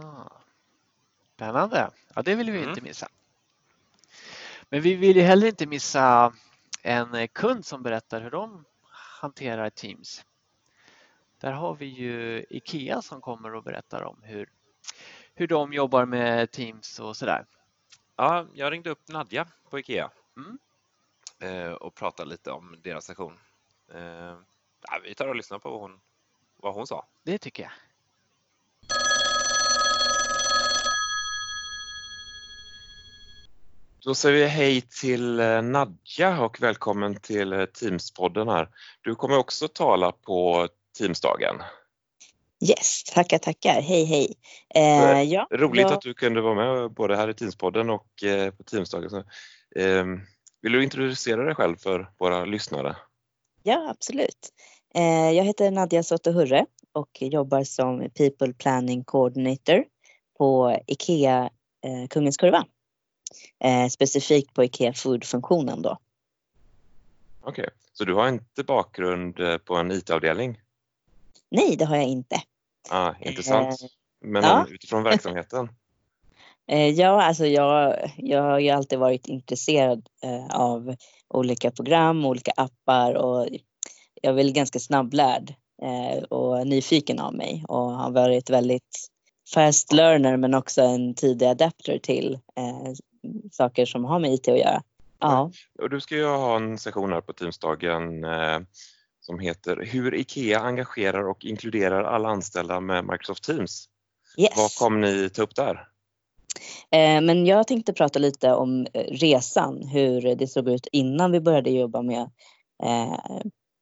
Spännande. 1.40 1.92
Ja, 2.16 2.22
det 2.22 2.36
vill 2.36 2.52
vi 2.52 2.58
Mm. 2.58 2.70
inte 2.70 2.82
missa. 2.82 3.08
Men 4.70 4.82
vi 4.82 4.96
vill 4.96 5.16
ju 5.18 5.22
heller 5.24 5.48
inte 5.48 5.66
missa 5.66 6.34
en 6.82 7.28
kund 7.28 7.66
som 7.66 7.84
berättar 7.84 8.22
hur 8.22 8.32
de 8.32 8.66
hanterar 8.92 9.70
Teams. 9.70 10.26
Där 11.38 11.52
har 11.52 11.76
vi 11.76 11.86
ju 11.86 12.46
IKEA 12.50 13.02
som 13.02 13.22
kommer 13.22 13.56
och 13.56 13.64
berättar 13.64 14.04
om 14.04 14.24
hur, 14.24 14.50
hur 15.34 15.48
de 15.48 15.74
jobbar 15.74 16.06
med 16.06 16.52
Teams 16.52 17.00
och 17.00 17.18
sådär. 17.18 17.46
Ja, 18.16 18.46
jag 18.54 18.72
ringde 18.74 18.90
upp 18.90 19.08
Nadja 19.08 19.48
på 19.70 19.80
IKEA 19.80 20.10
Mm. 20.38 20.58
eh, 21.40 21.72
och 21.72 21.96
pratade 21.96 22.30
lite 22.30 22.52
om 22.52 22.76
deras 22.82 23.06
session. 23.06 23.40
Eh, 23.94 24.38
vi 25.04 25.16
tar 25.16 25.28
och 25.28 25.36
lyssnar 25.36 25.60
på 25.60 25.70
vad 25.70 25.80
hon, 25.82 26.00
vad 26.58 26.74
hon 26.74 26.88
sa. 26.88 27.06
Det 27.24 27.38
tycker 27.38 27.64
jag. 27.64 27.72
Då 34.10 34.16
säger 34.16 34.36
vi 34.36 34.46
hej 34.46 34.82
till 34.82 35.40
eh, 35.40 35.62
Nadja 35.62 36.42
och 36.42 36.62
välkommen 36.62 37.16
till 37.16 37.54
eh, 37.54 37.66
Teamspodden 37.66 38.48
här. 38.48 38.70
Du 39.02 39.16
kommer 39.16 39.38
också 39.38 39.68
tala 39.68 40.12
på 40.12 40.68
Teamsdagen. 40.98 41.56
Yes, 42.70 43.04
tackar, 43.04 43.38
tackar. 43.38 43.82
Hej, 43.82 44.06
hej. 44.06 44.34
Eh, 44.76 45.22
ja, 45.22 45.48
Roligt 45.52 45.82
jag, 45.82 45.94
att 45.94 46.02
du 46.02 46.14
kunde 46.14 46.42
vara 46.42 46.56
med 46.56 46.92
både 46.92 47.16
här 47.16 47.30
i 47.30 47.34
Teamspodden 47.34 47.90
och 47.90 48.24
eh, 48.24 48.52
på 48.52 48.64
Teamsdagen. 48.64 49.10
Så, 49.10 49.18
eh, 49.76 50.06
vill 50.62 50.72
du 50.72 50.84
introducera 50.84 51.46
dig 51.46 51.56
själv 51.56 51.76
för 51.76 52.12
våra 52.20 52.46
lyssnare? 52.46 52.96
Ja, 53.64 53.90
absolut. 53.90 54.50
Eh, 54.96 55.32
jag 55.32 55.44
heter 55.44 55.72
Nadja 55.72 56.04
Sotohurre 56.04 56.66
och 56.94 57.22
jobbar 57.22 57.64
som 57.64 58.10
People 58.18 58.54
Planning 58.54 59.04
Coordinator 59.04 59.84
på 60.38 60.78
IKEA 60.88 61.50
eh, 61.86 62.08
Kungens 62.10 62.38
Kurva. 62.38 62.66
Eh, 63.60 63.88
specifikt 63.88 64.54
på 64.54 64.64
IKEA 64.64 64.94
Food-funktionen 64.94 65.82
då. 65.82 65.98
Okej, 67.42 67.70
så 67.94 68.06
du 68.06 68.14
har 68.14 68.28
inte 68.28 68.64
bakgrund 68.64 69.40
eh, 69.40 69.58
på 69.58 69.76
en 69.76 69.92
IT-avdelning? 69.92 70.62
Nej, 71.52 71.76
det 71.76 71.86
har 71.86 71.96
jag 71.96 72.06
inte. 72.06 72.42
Ah, 72.90 73.14
intressant. 73.22 73.82
Eh, 73.82 73.88
Men 74.22 74.44
ja. 74.44 74.68
utifrån 74.70 75.04
verksamheten? 75.04 75.70
Eh, 76.72 76.90
ja, 76.90 77.24
alltså 77.24 77.46
jag, 77.46 78.12
jag 78.18 78.42
har 78.42 78.60
ju 78.60 78.70
alltid 78.70 79.00
varit 79.00 79.28
intresserad 79.28 80.10
av 80.54 80.96
olika 81.28 81.72
program, 81.72 82.26
olika 82.26 82.52
appar 82.58 83.14
och 83.14 83.48
jag 84.22 84.32
är 84.32 84.34
väl 84.34 84.52
ganska 84.52 84.80
snabblärd 84.80 85.54
och 86.30 86.68
nyfiken 86.68 87.20
av 87.20 87.34
mig 87.34 87.66
och 87.68 87.92
har 87.92 88.12
varit 88.12 88.50
väldigt 88.50 89.10
fast 89.54 89.94
learner 89.94 90.38
men 90.38 90.54
också 90.54 90.82
en 90.82 91.16
tidig 91.16 91.46
adapter 91.46 92.00
till 92.00 92.40
saker 93.52 93.86
som 93.86 94.06
har 94.06 94.20
med 94.20 94.34
IT 94.34 94.48
att 94.48 94.60
göra. 94.60 94.84
Ja, 95.20 95.52
Och 95.80 95.90
du 95.90 96.02
ska 96.02 96.16
ju 96.16 96.26
ha 96.26 96.56
en 96.56 96.78
session 96.78 97.14
här 97.14 97.22
på 97.22 97.34
Teamsdagen 97.34 98.24
eh, 98.24 98.60
som 99.20 99.40
heter 99.40 99.76
Hur 99.92 100.16
IKEA 100.16 100.60
engagerar 100.60 101.28
och 101.30 101.46
inkluderar 101.46 102.04
alla 102.04 102.30
anställda 102.30 102.80
med 102.80 103.06
Microsoft 103.06 103.44
Teams. 103.44 103.90
yes. 104.38 104.58
Vad 104.58 104.72
kommer 104.76 105.00
ni 105.08 105.30
ta 105.30 105.42
upp 105.42 105.56
där? 105.56 105.88
Eh, 106.92 107.22
Men 107.22 107.46
jag 107.46 107.68
tänkte 107.68 107.94
prata 107.94 108.20
lite 108.20 108.54
om 108.54 108.88
eh, 108.94 109.04
resan, 109.04 109.84
hur 109.88 110.36
det 110.36 110.48
såg 110.48 110.70
ut 110.70 110.88
innan 110.92 111.32
vi 111.32 111.40
började 111.42 111.70
jobba 111.70 112.02
med 112.02 112.22
eh, 112.84 113.20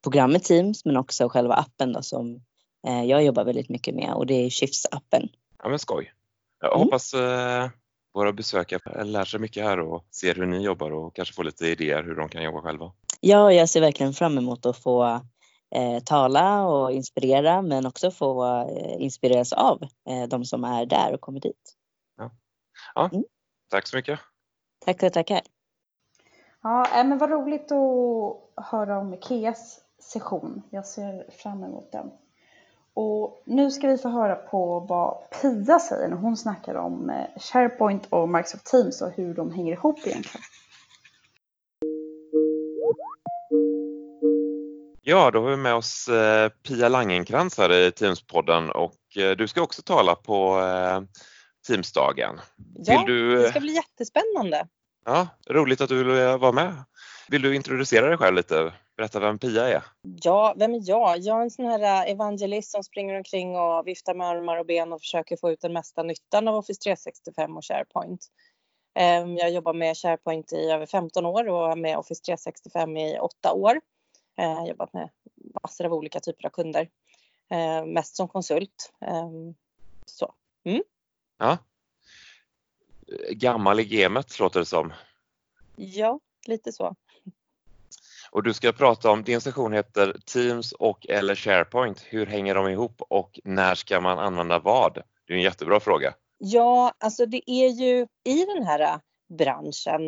programmet 0.04 0.44
Teams 0.44 0.86
men 0.86 0.98
också 0.98 1.30
själva 1.30 1.54
appen 1.54 1.94
då, 1.94 2.02
som 2.02 2.42
eh, 2.88 3.04
jag 3.04 3.24
jobbar 3.24 3.44
väldigt 3.46 3.70
mycket 3.70 3.96
med 3.96 4.14
och 4.14 4.26
det 4.26 4.34
är 4.34 4.50
Shifts-appen. 4.50 5.28
Ja 5.64 5.70
men 5.70 5.80
skoj. 5.80 6.14
Jag 6.62 6.72
Mm. 6.74 6.84
hoppas 6.84 7.14
eh, 7.14 7.70
våra 8.18 8.34
besökare 8.34 9.04
lär 9.04 9.26
sig 9.26 9.40
mycket 9.40 9.64
här 9.64 9.80
och 9.80 10.06
ser 10.12 10.36
hur 10.36 10.46
ni 10.46 10.64
jobbar 10.64 10.92
och 10.92 11.16
kanske 11.16 11.36
får 11.36 11.44
lite 11.44 11.68
idéer 11.68 12.04
hur 12.04 12.16
de 12.16 12.30
kan 12.30 12.44
jobba 12.44 12.62
själva. 12.62 12.92
Ja, 13.22 13.54
jag 13.54 13.70
ser 13.70 13.82
verkligen 13.82 14.14
fram 14.14 14.38
emot 14.38 14.66
att 14.66 14.78
få 14.78 15.22
eh, 15.76 16.00
tala 16.06 16.66
och 16.68 16.92
inspirera 16.92 17.62
men 17.62 17.86
också 17.86 18.12
få 18.12 18.46
eh, 18.46 19.02
inspireras 19.04 19.54
av 19.54 19.84
eh, 20.10 20.28
de 20.30 20.46
som 20.46 20.64
är 20.64 20.86
där 20.86 21.14
och 21.14 21.22
kommer 21.22 21.40
dit. 21.40 21.74
Ja, 22.96 23.10
Mm. 23.12 23.24
Tack 23.70 23.88
så 23.88 23.96
mycket. 23.96 24.20
Tackar, 24.86 25.10
tackar. 25.10 25.42
Ja, 26.64 27.00
äh, 27.00 27.08
men 27.08 27.18
vad 27.18 27.30
roligt 27.30 27.72
att 27.72 28.66
höra 28.66 29.00
om 29.00 29.14
Ikeas 29.14 29.80
session. 30.00 30.62
Jag 30.70 30.86
ser 30.86 31.32
fram 31.32 31.64
emot 31.64 31.92
den. 31.92 32.12
Och 33.00 33.44
nu 33.46 33.72
ska 33.72 33.88
vi 33.88 33.98
få 33.98 34.10
höra 34.10 34.36
på 34.36 34.80
vad 34.80 35.18
Pia 35.42 35.80
säger 35.80 36.08
när 36.08 36.18
hon 36.18 36.38
snackar 36.38 36.76
om 36.76 37.10
eh, 37.10 37.42
SharePoint 37.42 38.08
och 38.10 38.30
Microsoft 38.30 38.66
Teams 38.66 39.02
och 39.02 39.12
hur 39.12 39.34
de 39.34 39.52
hänger 39.52 39.74
ihop 39.74 40.00
egentligen. 40.06 40.44
Ja, 45.02 45.32
då 45.32 45.42
har 45.42 45.50
vi 45.50 45.58
med 45.58 45.76
oss 45.76 46.08
eh, 46.08 46.50
Pia 46.50 46.90
Langenkrantz 46.90 47.58
här 47.58 47.74
i 47.74 47.92
Teamspodden 47.92 48.72
och 48.72 49.18
eh, 49.18 49.32
du 49.32 49.48
ska 49.48 49.62
också 49.62 49.82
tala 49.82 50.16
på 50.16 50.62
Teamsdagen. 51.68 52.40
Ja, 52.76 53.04
du, 53.08 53.36
det 53.36 53.50
ska 53.50 53.60
bli 53.60 53.74
jättespännande. 53.74 54.68
ja, 55.06 55.28
roligt 55.50 55.82
att 55.82 55.90
du 55.90 56.04
vill 56.04 56.38
vara 56.38 56.52
med. 56.52 56.74
Vill 57.30 57.42
du 57.42 57.56
introducera 57.56 58.08
dig 58.08 58.18
själv 58.18 58.36
lite? 58.36 58.74
Berätta 58.98 59.20
vem 59.20 59.40
Pia 59.40 59.68
är. 59.68 59.84
Ja, 60.02 60.54
vem 60.58 60.74
är 60.74 60.82
jag? 60.84 61.20
Jag 61.20 61.38
är 61.38 61.42
en 61.42 61.52
sån 61.52 61.66
här 61.66 61.80
äh, 62.06 62.12
evangelist 62.12 62.72
som 62.72 62.84
springer 62.84 63.18
omkring 63.18 63.56
och 63.56 63.88
viftar 63.88 64.14
med 64.16 64.28
armar 64.28 64.58
och 64.58 64.66
ben 64.66 64.94
och 64.94 65.02
försöker 65.02 65.38
få 65.38 65.52
ut 65.52 65.62
den 65.62 65.74
mesta 65.74 66.04
nyttan 66.04 66.48
av 66.48 66.56
Office 66.56 66.82
365 66.82 67.58
och 67.58 67.66
SharePoint. 67.66 68.28
Ehm, 68.96 69.38
Jag 69.38 69.52
jobbar 69.52 69.74
med 69.74 69.98
SharePoint 69.98 70.54
i 70.54 70.72
över 70.72 70.86
15 70.86 71.26
år 71.26 71.48
och 71.50 71.78
med 71.78 71.98
Office 71.98 72.24
365 72.24 72.98
i 72.98 73.20
8 73.20 73.54
år. 73.54 73.82
Jag 74.36 74.56
har 74.56 74.68
jobbat 74.68 74.94
med 74.94 75.10
massor 75.64 75.86
av 75.86 75.94
olika 75.94 76.20
typer 76.20 76.46
av 76.46 76.50
kunder. 76.50 76.90
Ehm, 77.50 77.94
Mest 77.94 78.16
som 78.16 78.28
konsult. 78.28 78.94
Ehm, 79.02 79.56
Så. 80.06 80.34
Mm. 80.66 80.84
Ja. 81.40 81.58
Gammal 83.32 83.80
i 83.80 83.86
gamet 83.86 84.40
låter 84.40 84.60
det 84.60 84.66
som. 84.66 84.94
Ja, 85.76 86.20
lite 86.48 86.72
så. 86.72 86.96
Och 88.32 88.44
du 88.44 88.54
ska 88.54 88.72
prata 88.72 89.12
om, 89.12 89.24
din 89.24 89.42
session 89.42 89.74
heter 89.74 90.16
Teams 90.26 90.72
och 90.72 91.10
eller 91.10 91.36
SharePoint. 91.36 92.06
Hur 92.10 92.26
hänger 92.26 92.56
de 92.56 92.68
ihop 92.68 93.02
och 93.10 93.40
när 93.44 93.76
ska 93.76 94.02
man 94.02 94.20
använda 94.20 94.60
vad? 94.60 94.94
Det 95.28 95.34
är 95.34 95.38
en 95.38 95.44
jättebra 95.44 95.80
fråga. 95.80 96.14
Ja, 96.38 96.94
alltså 96.98 97.26
det 97.26 97.52
är 97.52 97.68
ju 97.68 98.08
i 98.24 98.46
den 98.46 98.64
här 98.64 98.80
äh, 98.80 98.98
branschen 99.38 100.02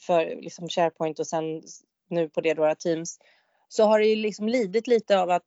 för 0.00 0.42
liksom 0.42 0.68
SharePoint 0.68 1.18
och 1.18 1.26
sen 1.26 1.62
nu 2.10 2.28
på 2.28 2.40
det 2.40 2.54
då 2.54 2.66
äh, 2.66 2.74
Teams 2.74 3.18
så 3.68 3.84
har 3.84 3.98
det 3.98 4.06
ju 4.06 4.16
liksom 4.16 4.48
lidit 4.48 4.86
lite 4.86 5.18
av 5.18 5.30
att 5.30 5.46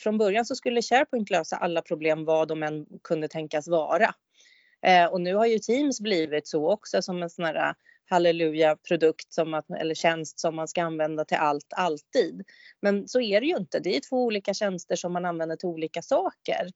från 0.00 0.18
början 0.18 0.44
så 0.44 0.56
skulle 0.56 0.82
SharePoint 0.82 1.30
lösa 1.30 1.56
alla 1.56 1.82
problem 1.82 2.24
vad 2.24 2.48
de 2.48 2.62
än 2.62 2.86
kunde 3.04 3.28
tänkas 3.28 3.68
vara. 3.68 4.14
Eh, 4.86 5.06
och 5.06 5.20
nu 5.20 5.34
har 5.34 5.46
ju 5.46 5.58
Teams 5.58 6.00
blivit 6.00 6.46
så 6.46 6.72
också 6.72 7.02
som 7.02 7.22
en 7.22 7.30
sån 7.30 7.44
här 7.44 7.74
halleluja-produkt 8.12 9.32
som 9.32 9.54
att, 9.54 9.70
eller 9.70 9.94
tjänst 9.94 10.40
som 10.40 10.56
man 10.56 10.68
ska 10.68 10.82
använda 10.82 11.24
till 11.24 11.36
allt, 11.36 11.72
alltid. 11.76 12.42
Men 12.82 13.08
så 13.08 13.20
är 13.20 13.40
det 13.40 13.46
ju 13.46 13.56
inte. 13.56 13.80
Det 13.80 13.96
är 13.96 14.00
två 14.00 14.24
olika 14.24 14.54
tjänster 14.54 14.96
som 14.96 15.12
man 15.12 15.24
använder 15.24 15.56
till 15.56 15.68
olika 15.68 16.02
saker. 16.02 16.66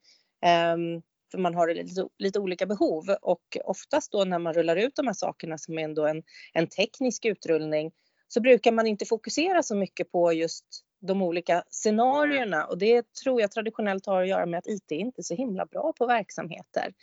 Um, 0.75 1.03
för 1.31 1.39
man 1.39 1.55
har 1.55 1.75
lite, 1.75 2.09
lite 2.19 2.39
olika 2.39 2.67
behov 2.67 3.17
och 3.23 3.57
oftast 3.65 4.13
då 4.13 4.25
när 4.25 4.39
man 4.39 4.55
rullar 4.55 4.77
ut 4.77 4.97
de 4.97 5.07
här 5.07 5.15
sakerna 5.15 5.59
som 5.59 5.79
är 5.79 5.83
ändå 5.83 6.07
en, 6.07 6.23
en 6.53 6.67
teknisk 6.67 7.25
utrullning 7.25 7.93
så 8.29 8.41
brukar 8.41 8.73
man 8.73 8.87
inte 8.87 9.07
fokusera 9.07 9.63
så 9.63 9.77
mycket 9.77 10.13
på 10.13 10.33
just 10.33 10.65
de 11.01 11.23
olika 11.23 11.63
scenarierna 11.71 12.65
och 12.65 12.79
det 12.79 13.15
tror 13.15 13.41
jag 13.41 13.51
traditionellt 13.51 14.07
har 14.07 14.23
att 14.23 14.29
göra 14.29 14.47
med 14.47 14.59
att 14.59 14.67
IT 14.67 14.93
är 14.93 14.97
inte 14.97 15.21
är 15.21 15.23
så 15.23 15.35
himla 15.35 15.67
bra 15.67 15.93
på 15.99 16.07
verksamheter. 16.07 16.95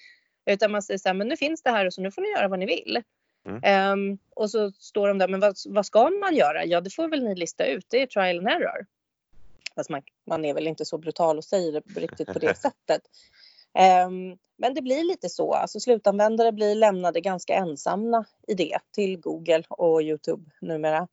Utan 0.46 0.72
man 0.72 0.82
säger 0.82 0.98
så 0.98 1.10
här, 1.10 1.14
men 1.14 1.28
nu 1.28 1.38
finns 1.38 1.64
det 1.64 1.70
här 1.70 1.86
och 1.86 1.94
så 1.94 2.02
nu 2.02 2.12
får 2.12 2.22
ni 2.22 2.30
göra 2.30 2.48
vad 2.48 2.60
ni 2.60 2.66
vill. 2.66 3.04
Mm. 3.46 3.60
Ehm, 3.64 4.18
och 4.36 4.52
så 4.52 4.72
står 4.72 5.08
de 5.08 5.18
där, 5.18 5.28
men 5.28 5.40
vad, 5.40 5.56
vad 5.66 5.86
ska 5.86 6.10
man 6.10 6.36
göra? 6.36 6.66
Ja, 6.66 6.82
det 6.82 6.90
får 6.90 7.08
väl 7.08 7.24
ni 7.24 7.36
lista 7.36 7.66
ut, 7.66 7.86
det 7.90 8.02
är 8.02 8.08
trial 8.08 8.38
and 8.38 8.48
error. 8.48 8.86
Fast 9.76 9.90
man, 9.90 10.02
man 10.28 10.46
är 10.46 10.54
väl 10.54 10.68
inte 10.68 10.86
så 10.86 10.98
brutal 10.98 11.38
och 11.38 11.44
säger 11.44 11.72
det 11.72 12.00
riktigt 12.02 12.34
på 12.34 12.40
det 12.40 12.58
sättet. 12.62 13.02
Ehm, 13.74 14.38
men 14.58 14.74
det 14.74 14.82
blir 14.82 15.04
lite 15.04 15.30
så, 15.30 15.54
alltså 15.54 15.80
slutanvändare 15.80 16.52
blir 16.52 16.76
lämnade 16.76 17.22
ganska 17.22 17.54
ensamma 17.54 18.26
i 18.48 18.54
det 18.54 18.78
till 18.92 19.20
Google 19.20 19.64
och 19.70 20.02
Youtube 20.02 20.52
numera. 20.62 21.08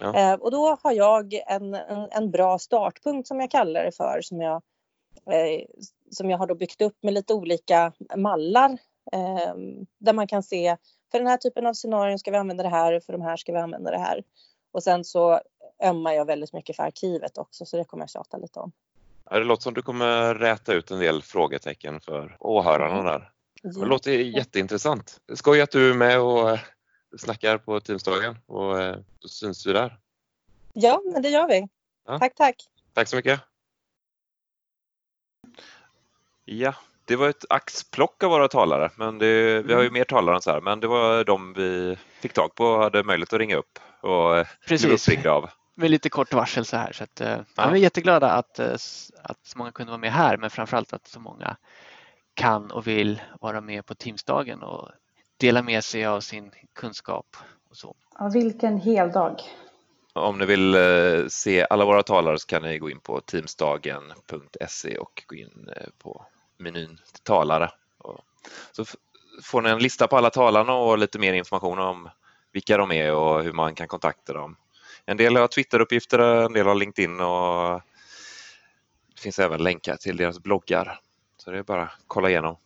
Ja. 0.00 0.14
Ehm, 0.14 0.40
och 0.40 0.50
då 0.50 0.78
har 0.82 0.92
jag 0.92 1.34
en, 1.46 1.74
en, 1.74 2.08
en 2.10 2.30
bra 2.30 2.58
startpunkt 2.58 3.28
som 3.28 3.40
jag 3.40 3.50
kallar 3.50 3.84
det 3.84 3.92
för 3.92 4.20
som 4.22 4.40
jag, 4.40 4.62
eh, 5.30 5.66
som 6.10 6.30
jag 6.30 6.38
har 6.38 6.46
då 6.46 6.54
byggt 6.54 6.82
upp 6.82 6.96
med 7.02 7.14
lite 7.14 7.34
olika 7.34 7.92
mallar 8.16 8.78
ehm, 9.12 9.86
där 9.98 10.12
man 10.12 10.26
kan 10.26 10.42
se 10.42 10.76
för 11.14 11.18
den 11.18 11.28
här 11.28 11.36
typen 11.36 11.66
av 11.66 11.74
scenarion 11.74 12.18
ska 12.18 12.30
vi 12.30 12.36
använda 12.36 12.62
det 12.62 12.68
här, 12.68 13.00
för 13.00 13.12
de 13.12 13.22
här 13.22 13.36
ska 13.36 13.52
vi 13.52 13.58
använda 13.58 13.90
det 13.90 13.98
här. 13.98 14.22
Och 14.72 14.82
sen 14.82 15.04
så 15.04 15.40
ömmar 15.82 16.12
jag 16.12 16.24
väldigt 16.24 16.52
mycket 16.52 16.76
för 16.76 16.82
arkivet 16.82 17.38
också 17.38 17.66
så 17.66 17.76
det 17.76 17.84
kommer 17.84 18.02
jag 18.02 18.10
tjata 18.10 18.36
lite 18.36 18.60
om. 18.60 18.72
Ja, 19.30 19.38
Det 19.38 19.44
låter 19.44 19.62
som 19.62 19.74
du 19.74 19.82
kommer 19.82 20.34
räta 20.34 20.72
ut 20.72 20.90
en 20.90 20.98
del 20.98 21.22
frågetecken 21.22 22.00
för 22.00 22.36
åhörarna 22.40 23.02
där. 23.02 23.30
Det 23.62 23.86
låter 23.86 24.12
jätteintressant. 24.12 25.20
Skoj 25.34 25.60
att 25.60 25.70
du 25.70 25.90
är 25.90 25.94
med 25.94 26.20
och 26.20 26.50
eh, 26.50 26.60
snackar 27.18 27.58
på 27.58 27.80
Teamsdagen 27.80 28.38
och 28.46 28.82
eh, 28.82 28.96
då 29.18 29.28
syns 29.28 29.66
vi 29.66 29.72
där. 29.72 29.98
Ja, 30.72 31.02
men 31.12 31.22
det 31.22 31.28
gör 31.28 31.48
vi. 31.48 31.68
Ja. 32.06 32.18
Tack, 32.18 32.34
tack. 32.34 32.56
Tack 32.94 33.08
så 33.08 33.16
mycket. 33.16 33.40
Ja, 36.44 36.74
det 37.04 37.16
var 37.16 37.28
ett 37.28 37.44
axplock 37.48 38.22
av 38.22 38.30
våra 38.30 38.48
talare, 38.48 38.90
men 38.96 39.18
det, 39.18 39.62
vi 39.62 39.74
har 39.74 39.82
ju 39.82 39.90
mer 39.90 40.04
talare 40.04 40.36
än 40.36 40.42
så 40.42 40.50
här, 40.50 40.60
men 40.60 40.80
det 40.80 40.86
var 40.86 41.24
de 41.24 41.52
vi 41.52 41.96
fick 42.20 42.32
tag 42.32 42.54
på 42.54 42.64
och 42.64 42.82
hade 42.82 43.04
möjlighet 43.04 43.32
att 43.32 43.38
ringa 43.38 43.56
upp 43.56 43.78
och 44.00 44.46
Precis. 44.66 44.86
blev 44.86 44.94
uppringda 44.94 45.32
av. 45.32 45.50
med 45.74 45.90
lite 45.90 46.08
kort 46.08 46.34
varsel 46.34 46.64
så 46.64 46.76
här. 46.76 46.92
Så 46.92 47.04
att, 47.04 47.20
eh, 47.20 47.38
ja. 47.56 47.70
Vi 47.70 47.78
är 47.78 47.82
jätteglada 47.82 48.30
att, 48.30 48.58
eh, 48.58 48.72
att 49.22 49.38
så 49.42 49.58
många 49.58 49.72
kunde 49.72 49.90
vara 49.90 50.00
med 50.00 50.12
här 50.12 50.36
men 50.36 50.50
framförallt 50.50 50.92
att 50.92 51.06
så 51.06 51.20
många 51.20 51.56
kan 52.34 52.70
och 52.70 52.86
vill 52.86 53.22
vara 53.40 53.60
med 53.60 53.86
på 53.86 53.94
Teamsdagen 53.94 54.62
och 54.62 54.90
dela 55.36 55.62
med 55.62 55.84
sig 55.84 56.06
av 56.06 56.20
sin 56.20 56.50
kunskap. 56.74 57.36
Och 57.70 57.76
så. 57.76 57.94
Ja, 58.18 58.30
vilken 58.34 58.80
hel 58.80 59.12
dag. 59.12 59.40
Om 60.12 60.38
ni 60.38 60.46
vill 60.46 60.74
eh, 60.74 61.26
se 61.28 61.66
alla 61.70 61.84
våra 61.84 62.02
talare 62.02 62.38
så 62.38 62.46
kan 62.46 62.62
ni 62.62 62.78
gå 62.78 62.90
in 62.90 63.00
på 63.00 63.20
teamsdagen.se 63.20 64.98
och 64.98 65.22
gå 65.26 65.34
in 65.34 65.70
på 65.98 66.26
menyn 66.58 66.96
till 67.12 67.22
talare. 67.22 67.70
Så 68.72 68.84
får 69.42 69.62
ni 69.62 69.70
en 69.70 69.78
lista 69.78 70.08
på 70.08 70.16
alla 70.16 70.30
talarna 70.30 70.72
och 70.72 70.98
lite 70.98 71.18
mer 71.18 71.32
information 71.32 71.78
om 71.78 72.10
vilka 72.52 72.76
de 72.76 72.92
är 72.92 73.12
och 73.12 73.42
hur 73.42 73.52
man 73.52 73.74
kan 73.74 73.88
kontakta 73.88 74.32
dem. 74.32 74.56
En 75.06 75.16
del 75.16 75.36
har 75.36 75.46
Twitteruppgifter, 75.46 76.18
en 76.18 76.52
del 76.52 76.66
har 76.66 76.74
LinkedIn 76.74 77.20
och 77.20 77.80
det 79.14 79.20
finns 79.20 79.38
även 79.38 79.62
länkar 79.62 79.96
till 79.96 80.16
deras 80.16 80.40
bloggar. 80.40 81.00
Så 81.36 81.50
det 81.50 81.58
är 81.58 81.62
bara 81.62 81.82
att 81.82 81.98
kolla 82.06 82.30
igenom. 82.30 82.56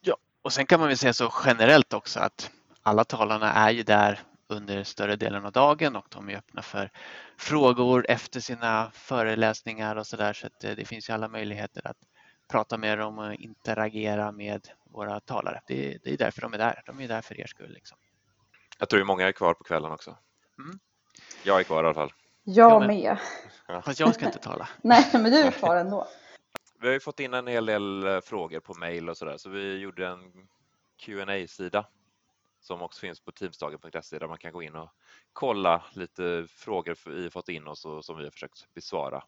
Ja, 0.00 0.16
och 0.42 0.52
sen 0.52 0.66
kan 0.66 0.80
man 0.80 0.88
väl 0.88 0.98
säga 0.98 1.12
så 1.12 1.32
generellt 1.44 1.92
också 1.92 2.20
att 2.20 2.50
alla 2.82 3.04
talarna 3.04 3.52
är 3.52 3.70
ju 3.70 3.82
där 3.82 4.20
under 4.48 4.84
större 4.84 5.16
delen 5.16 5.44
av 5.44 5.52
dagen 5.52 5.96
och 5.96 6.06
de 6.10 6.28
är 6.28 6.36
öppna 6.36 6.62
för 6.62 6.90
frågor 7.38 8.06
efter 8.08 8.40
sina 8.40 8.90
föreläsningar 8.94 9.96
och 9.96 10.06
så 10.06 10.16
där 10.16 10.32
så 10.32 10.46
att 10.46 10.64
eh, 10.64 10.70
det 10.70 10.84
finns 10.84 11.08
ju 11.08 11.14
alla 11.14 11.28
möjligheter 11.28 11.86
att 11.86 11.96
prata 12.50 12.78
med 12.78 12.98
dem 12.98 13.18
och 13.18 13.34
interagera 13.34 14.32
med 14.32 14.68
våra 14.84 15.20
talare. 15.20 15.60
Det, 15.66 15.98
det 16.04 16.12
är 16.12 16.16
därför 16.16 16.40
de 16.40 16.54
är 16.54 16.58
där. 16.58 16.82
De 16.86 17.00
är 17.00 17.08
där 17.08 17.22
för 17.22 17.40
er 17.40 17.46
skull. 17.46 17.72
Liksom. 17.72 17.98
Jag 18.78 18.88
tror 18.88 19.04
många 19.04 19.28
är 19.28 19.32
kvar 19.32 19.54
på 19.54 19.64
kvällen 19.64 19.92
också. 19.92 20.16
Mm. 20.58 20.78
Jag 21.44 21.60
är 21.60 21.64
kvar 21.64 21.84
i 21.84 21.86
alla 21.86 21.94
fall. 21.94 22.12
Jag 22.44 22.86
med. 22.86 23.18
Ja. 23.68 23.82
Fast 23.82 24.00
jag 24.00 24.14
ska 24.14 24.26
inte 24.26 24.38
tala. 24.38 24.68
Nej, 24.82 25.10
men 25.12 25.24
du 25.24 25.38
är 25.38 25.50
kvar 25.50 25.76
ändå. 25.76 26.06
Vi 26.80 26.86
har 26.86 26.94
ju 26.94 27.00
fått 27.00 27.20
in 27.20 27.34
en 27.34 27.46
hel 27.46 27.66
del 27.66 28.06
eh, 28.06 28.20
frågor 28.20 28.60
på 28.60 28.74
mail 28.74 29.08
och 29.08 29.16
sådär 29.16 29.36
så 29.36 29.50
vi 29.50 29.78
gjorde 29.78 30.06
en 30.06 30.32
qa 30.96 31.46
sida 31.48 31.86
som 32.60 32.82
också 32.82 33.00
finns 33.00 33.20
på 33.20 33.32
teamsdagen.se 33.32 34.18
där 34.18 34.28
man 34.28 34.38
kan 34.38 34.52
gå 34.52 34.62
in 34.62 34.76
och 34.76 34.90
kolla 35.32 35.84
lite 35.92 36.46
frågor 36.48 37.10
vi 37.10 37.30
fått 37.30 37.48
in 37.48 37.66
och 37.66 37.78
så, 37.78 38.02
som 38.02 38.16
vi 38.16 38.24
har 38.24 38.30
försökt 38.30 38.74
besvara. 38.74 39.22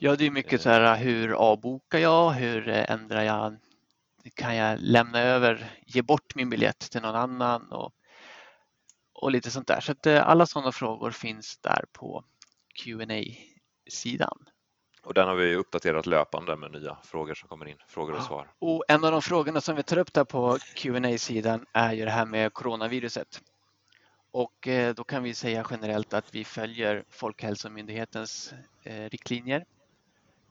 Ja, 0.00 0.16
det 0.16 0.26
är 0.26 0.30
mycket 0.30 0.62
så 0.62 0.70
här 0.70 0.96
hur 0.96 1.32
avbokar 1.32 1.98
jag? 1.98 2.30
Hur 2.30 2.68
ändrar 2.68 3.22
jag? 3.22 3.56
Kan 4.34 4.56
jag 4.56 4.78
lämna 4.80 5.20
över, 5.20 5.70
ge 5.86 6.02
bort 6.02 6.34
min 6.34 6.50
biljett 6.50 6.78
till 6.78 7.02
någon 7.02 7.14
annan? 7.14 7.72
Och, 7.72 7.92
och 9.12 9.30
lite 9.30 9.50
sånt 9.50 9.66
där. 9.66 9.80
Så 9.80 9.92
att 9.92 10.06
eh, 10.06 10.28
alla 10.28 10.46
sådana 10.46 10.72
frågor 10.72 11.10
finns 11.10 11.58
där 11.58 11.84
på 11.92 12.24
qa 12.74 13.24
sidan 13.90 14.38
och 15.02 15.14
den 15.14 15.28
har 15.28 15.34
vi 15.34 15.54
uppdaterat 15.54 16.06
löpande 16.06 16.56
med 16.56 16.72
nya 16.72 16.96
frågor 17.04 17.34
som 17.34 17.48
kommer 17.48 17.68
in, 17.68 17.76
frågor 17.88 18.14
och 18.14 18.22
svar. 18.22 18.50
Och 18.58 18.84
en 18.88 19.04
av 19.04 19.12
de 19.12 19.22
frågorna 19.22 19.60
som 19.60 19.76
vi 19.76 19.82
tar 19.82 19.98
upp 19.98 20.12
där 20.12 20.24
på 20.24 20.58
qa 20.74 21.18
sidan 21.18 21.66
är 21.72 21.92
ju 21.92 22.04
det 22.04 22.10
här 22.10 22.26
med 22.26 22.54
coronaviruset. 22.54 23.40
Och 24.30 24.68
eh, 24.68 24.94
då 24.94 25.04
kan 25.04 25.22
vi 25.22 25.34
säga 25.34 25.66
generellt 25.70 26.14
att 26.14 26.34
vi 26.34 26.44
följer 26.44 27.04
Folkhälsomyndighetens 27.10 28.54
eh, 28.84 29.08
riktlinjer. 29.08 29.64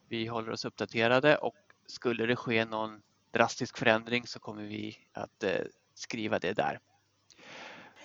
Vi 0.09 0.27
håller 0.27 0.51
oss 0.51 0.65
uppdaterade 0.65 1.37
och 1.37 1.55
skulle 1.87 2.25
det 2.25 2.35
ske 2.35 2.65
någon 2.65 3.01
drastisk 3.31 3.77
förändring 3.77 4.27
så 4.27 4.39
kommer 4.39 4.63
vi 4.63 4.97
att 5.13 5.43
eh, 5.43 5.51
skriva 5.93 6.39
det 6.39 6.53
där. 6.53 6.79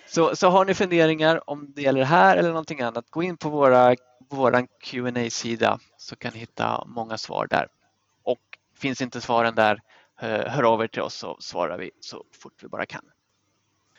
Så, 0.07 0.35
så 0.35 0.49
har 0.49 0.65
ni 0.65 0.73
funderingar 0.73 1.49
om 1.49 1.73
det 1.75 1.81
gäller 1.81 1.99
det 1.99 2.05
här 2.05 2.37
eller 2.37 2.49
någonting 2.49 2.81
annat, 2.81 3.09
gå 3.09 3.23
in 3.23 3.37
på 3.37 3.49
våra 3.49 3.95
vår 4.29 4.67
qa 4.79 5.29
sida 5.29 5.79
så 5.97 6.15
kan 6.15 6.33
ni 6.33 6.39
hitta 6.39 6.85
många 6.85 7.17
svar 7.17 7.47
där. 7.49 7.67
Och 8.23 8.57
finns 8.75 9.01
inte 9.01 9.21
svaren 9.21 9.55
där, 9.55 9.81
hör 10.15 10.63
av 10.63 10.83
er 10.83 10.87
till 10.87 11.01
oss 11.01 11.15
så 11.15 11.37
svarar 11.39 11.77
vi 11.77 11.91
så 11.99 12.25
fort 12.31 12.63
vi 12.63 12.67
bara 12.67 12.85
kan. 12.85 13.03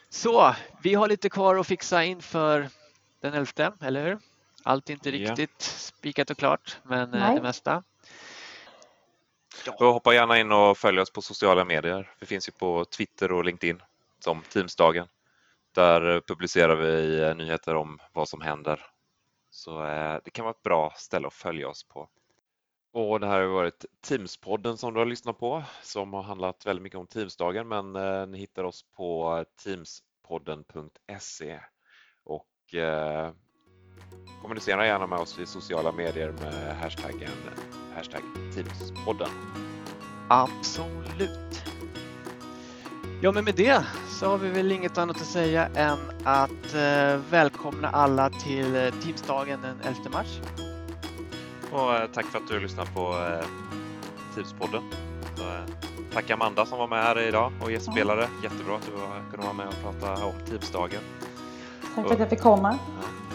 Så 0.08 0.54
vi 0.82 0.94
har 0.94 1.08
lite 1.08 1.28
kvar 1.28 1.56
att 1.56 1.66
fixa 1.66 2.04
inför 2.04 2.68
den 3.20 3.34
11, 3.34 3.72
eller 3.80 4.06
hur? 4.06 4.18
Allt 4.62 4.90
är 4.90 4.94
inte 4.94 5.10
riktigt 5.10 5.50
ja. 5.58 5.64
spikat 5.64 6.30
och 6.30 6.38
klart, 6.38 6.78
men 6.82 7.10
Nej. 7.10 7.34
det 7.34 7.42
mesta. 7.42 7.82
Ja. 9.66 9.92
Hoppa 9.92 10.14
gärna 10.14 10.38
in 10.38 10.52
och 10.52 10.78
följ 10.78 11.00
oss 11.00 11.10
på 11.10 11.22
sociala 11.22 11.64
medier. 11.64 12.10
Vi 12.20 12.26
finns 12.26 12.48
ju 12.48 12.52
på 12.52 12.84
Twitter 12.84 13.32
och 13.32 13.44
LinkedIn 13.44 13.82
som 14.18 14.42
Teamsdagen. 14.42 15.06
Där 15.74 16.20
publicerar 16.20 16.76
vi 16.76 17.20
eh, 17.20 17.34
nyheter 17.34 17.74
om 17.74 17.98
vad 18.12 18.28
som 18.28 18.40
händer 18.40 18.80
så 19.54 19.86
eh, 19.86 20.18
det 20.24 20.30
kan 20.30 20.44
vara 20.44 20.54
ett 20.54 20.62
bra 20.62 20.92
ställe 20.96 21.26
att 21.26 21.34
följa 21.34 21.68
oss 21.68 21.84
på. 21.84 22.08
Och 22.92 23.20
det 23.20 23.26
här 23.26 23.40
har 23.40 23.46
varit 23.46 23.84
Teamspodden 24.00 24.76
som 24.76 24.94
du 24.94 25.00
har 25.00 25.06
lyssnat 25.06 25.38
på 25.38 25.64
som 25.82 26.12
har 26.12 26.22
handlat 26.22 26.66
väldigt 26.66 26.82
mycket 26.82 26.98
om 26.98 27.06
Teamsdagen 27.06 27.68
men 27.68 27.96
eh, 27.96 28.26
ni 28.26 28.38
hittar 28.38 28.64
oss 28.64 28.84
på 28.96 29.44
teamspodden.se 29.64 31.60
och 32.24 32.74
eh, 32.74 33.32
kommunicera 34.42 34.86
gärna 34.86 35.06
med 35.06 35.18
oss 35.18 35.38
i 35.38 35.46
sociala 35.46 35.92
medier 35.92 36.32
med 36.42 36.76
hashtaggen 36.76 37.30
hashtag 37.96 38.22
Teamspodden. 38.54 39.28
Absolut. 40.28 41.64
Ja, 43.22 43.32
men 43.32 43.44
med 43.44 43.54
det 43.54 43.84
så 44.08 44.26
har 44.26 44.38
vi 44.38 44.48
väl 44.48 44.72
inget 44.72 44.98
annat 44.98 45.16
att 45.16 45.26
säga 45.26 45.68
än 45.74 45.98
att 46.24 46.74
eh, 46.74 47.20
välkomna 47.30 47.88
alla 47.88 48.30
till 48.30 48.76
eh, 48.76 48.90
Teamsdagen 49.02 49.60
den 49.62 49.76
11 49.82 50.10
mars. 50.12 50.40
Och 51.72 51.94
eh, 51.94 52.06
tack 52.12 52.26
för 52.26 52.38
att 52.38 52.48
du 52.48 52.60
lyssnade 52.60 52.90
på 52.94 53.00
eh, 53.00 53.46
Teamspodden. 54.34 54.82
Så, 55.36 55.42
eh, 55.42 55.64
tack 56.12 56.30
Amanda 56.30 56.66
som 56.66 56.78
var 56.78 56.88
med 56.88 57.02
här 57.02 57.20
idag 57.20 57.52
och 57.62 57.72
gästspelare. 57.72 58.24
Mm. 58.24 58.42
Jättebra 58.42 58.76
att 58.76 58.86
du 58.86 58.92
kunde 59.30 59.46
vara 59.46 59.52
med 59.52 59.66
och 59.66 59.82
prata 59.82 60.26
om 60.26 60.32
Teamsdagen. 60.48 61.00
Tack 61.94 62.06
för 62.06 62.14
att 62.14 62.20
jag 62.20 62.30
fick 62.30 62.40
komma. 62.40 62.78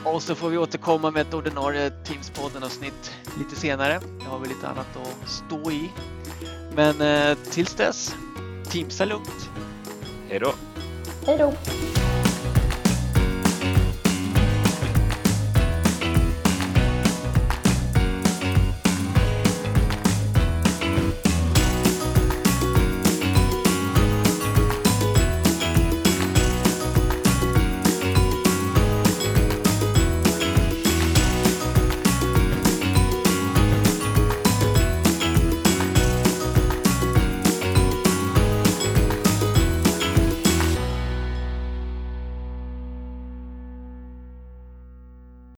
Och 0.04 0.24
så 0.24 0.36
får 0.36 0.50
vi 0.50 0.58
återkomma 0.58 1.12
med 1.12 1.22
ett 1.22 1.34
ordinarie 1.34 1.90
Teamspodden-avsnitt 1.90 3.12
lite 3.40 3.56
senare. 3.56 4.00
Det 4.20 4.26
har 4.26 4.40
vi 4.40 4.48
lite 4.48 4.68
annat 4.68 4.98
att 4.98 5.30
stå 5.30 5.72
i. 5.72 5.92
Men 6.76 7.02
eh, 7.02 7.38
tills 7.52 7.76
dess, 7.76 8.16
Teamsa 8.72 9.06
lugnt. 9.06 9.50
Hej 10.30 10.40
då! 10.40 10.54
Hej 11.26 11.38
då! 11.38 11.54